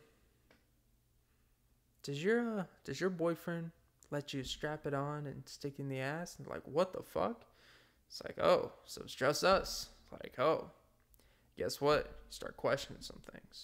does 2.02 2.22
your 2.22 2.60
uh, 2.60 2.64
does 2.84 3.00
your 3.00 3.10
boyfriend 3.10 3.70
let 4.10 4.34
you 4.34 4.44
strap 4.44 4.86
it 4.86 4.94
on 4.94 5.26
and 5.26 5.42
stick 5.46 5.78
in 5.78 5.88
the 5.88 6.00
ass? 6.00 6.36
And 6.38 6.46
like, 6.46 6.62
what 6.64 6.92
the 6.92 7.02
fuck? 7.02 7.44
It's 8.08 8.22
like, 8.24 8.38
oh, 8.38 8.72
so 8.84 9.02
it's 9.04 9.14
just 9.14 9.42
us. 9.42 9.88
Like, 10.10 10.38
oh, 10.38 10.70
guess 11.56 11.80
what? 11.80 12.06
You 12.06 12.30
start 12.30 12.56
questioning 12.56 13.00
some 13.00 13.20
things. 13.32 13.60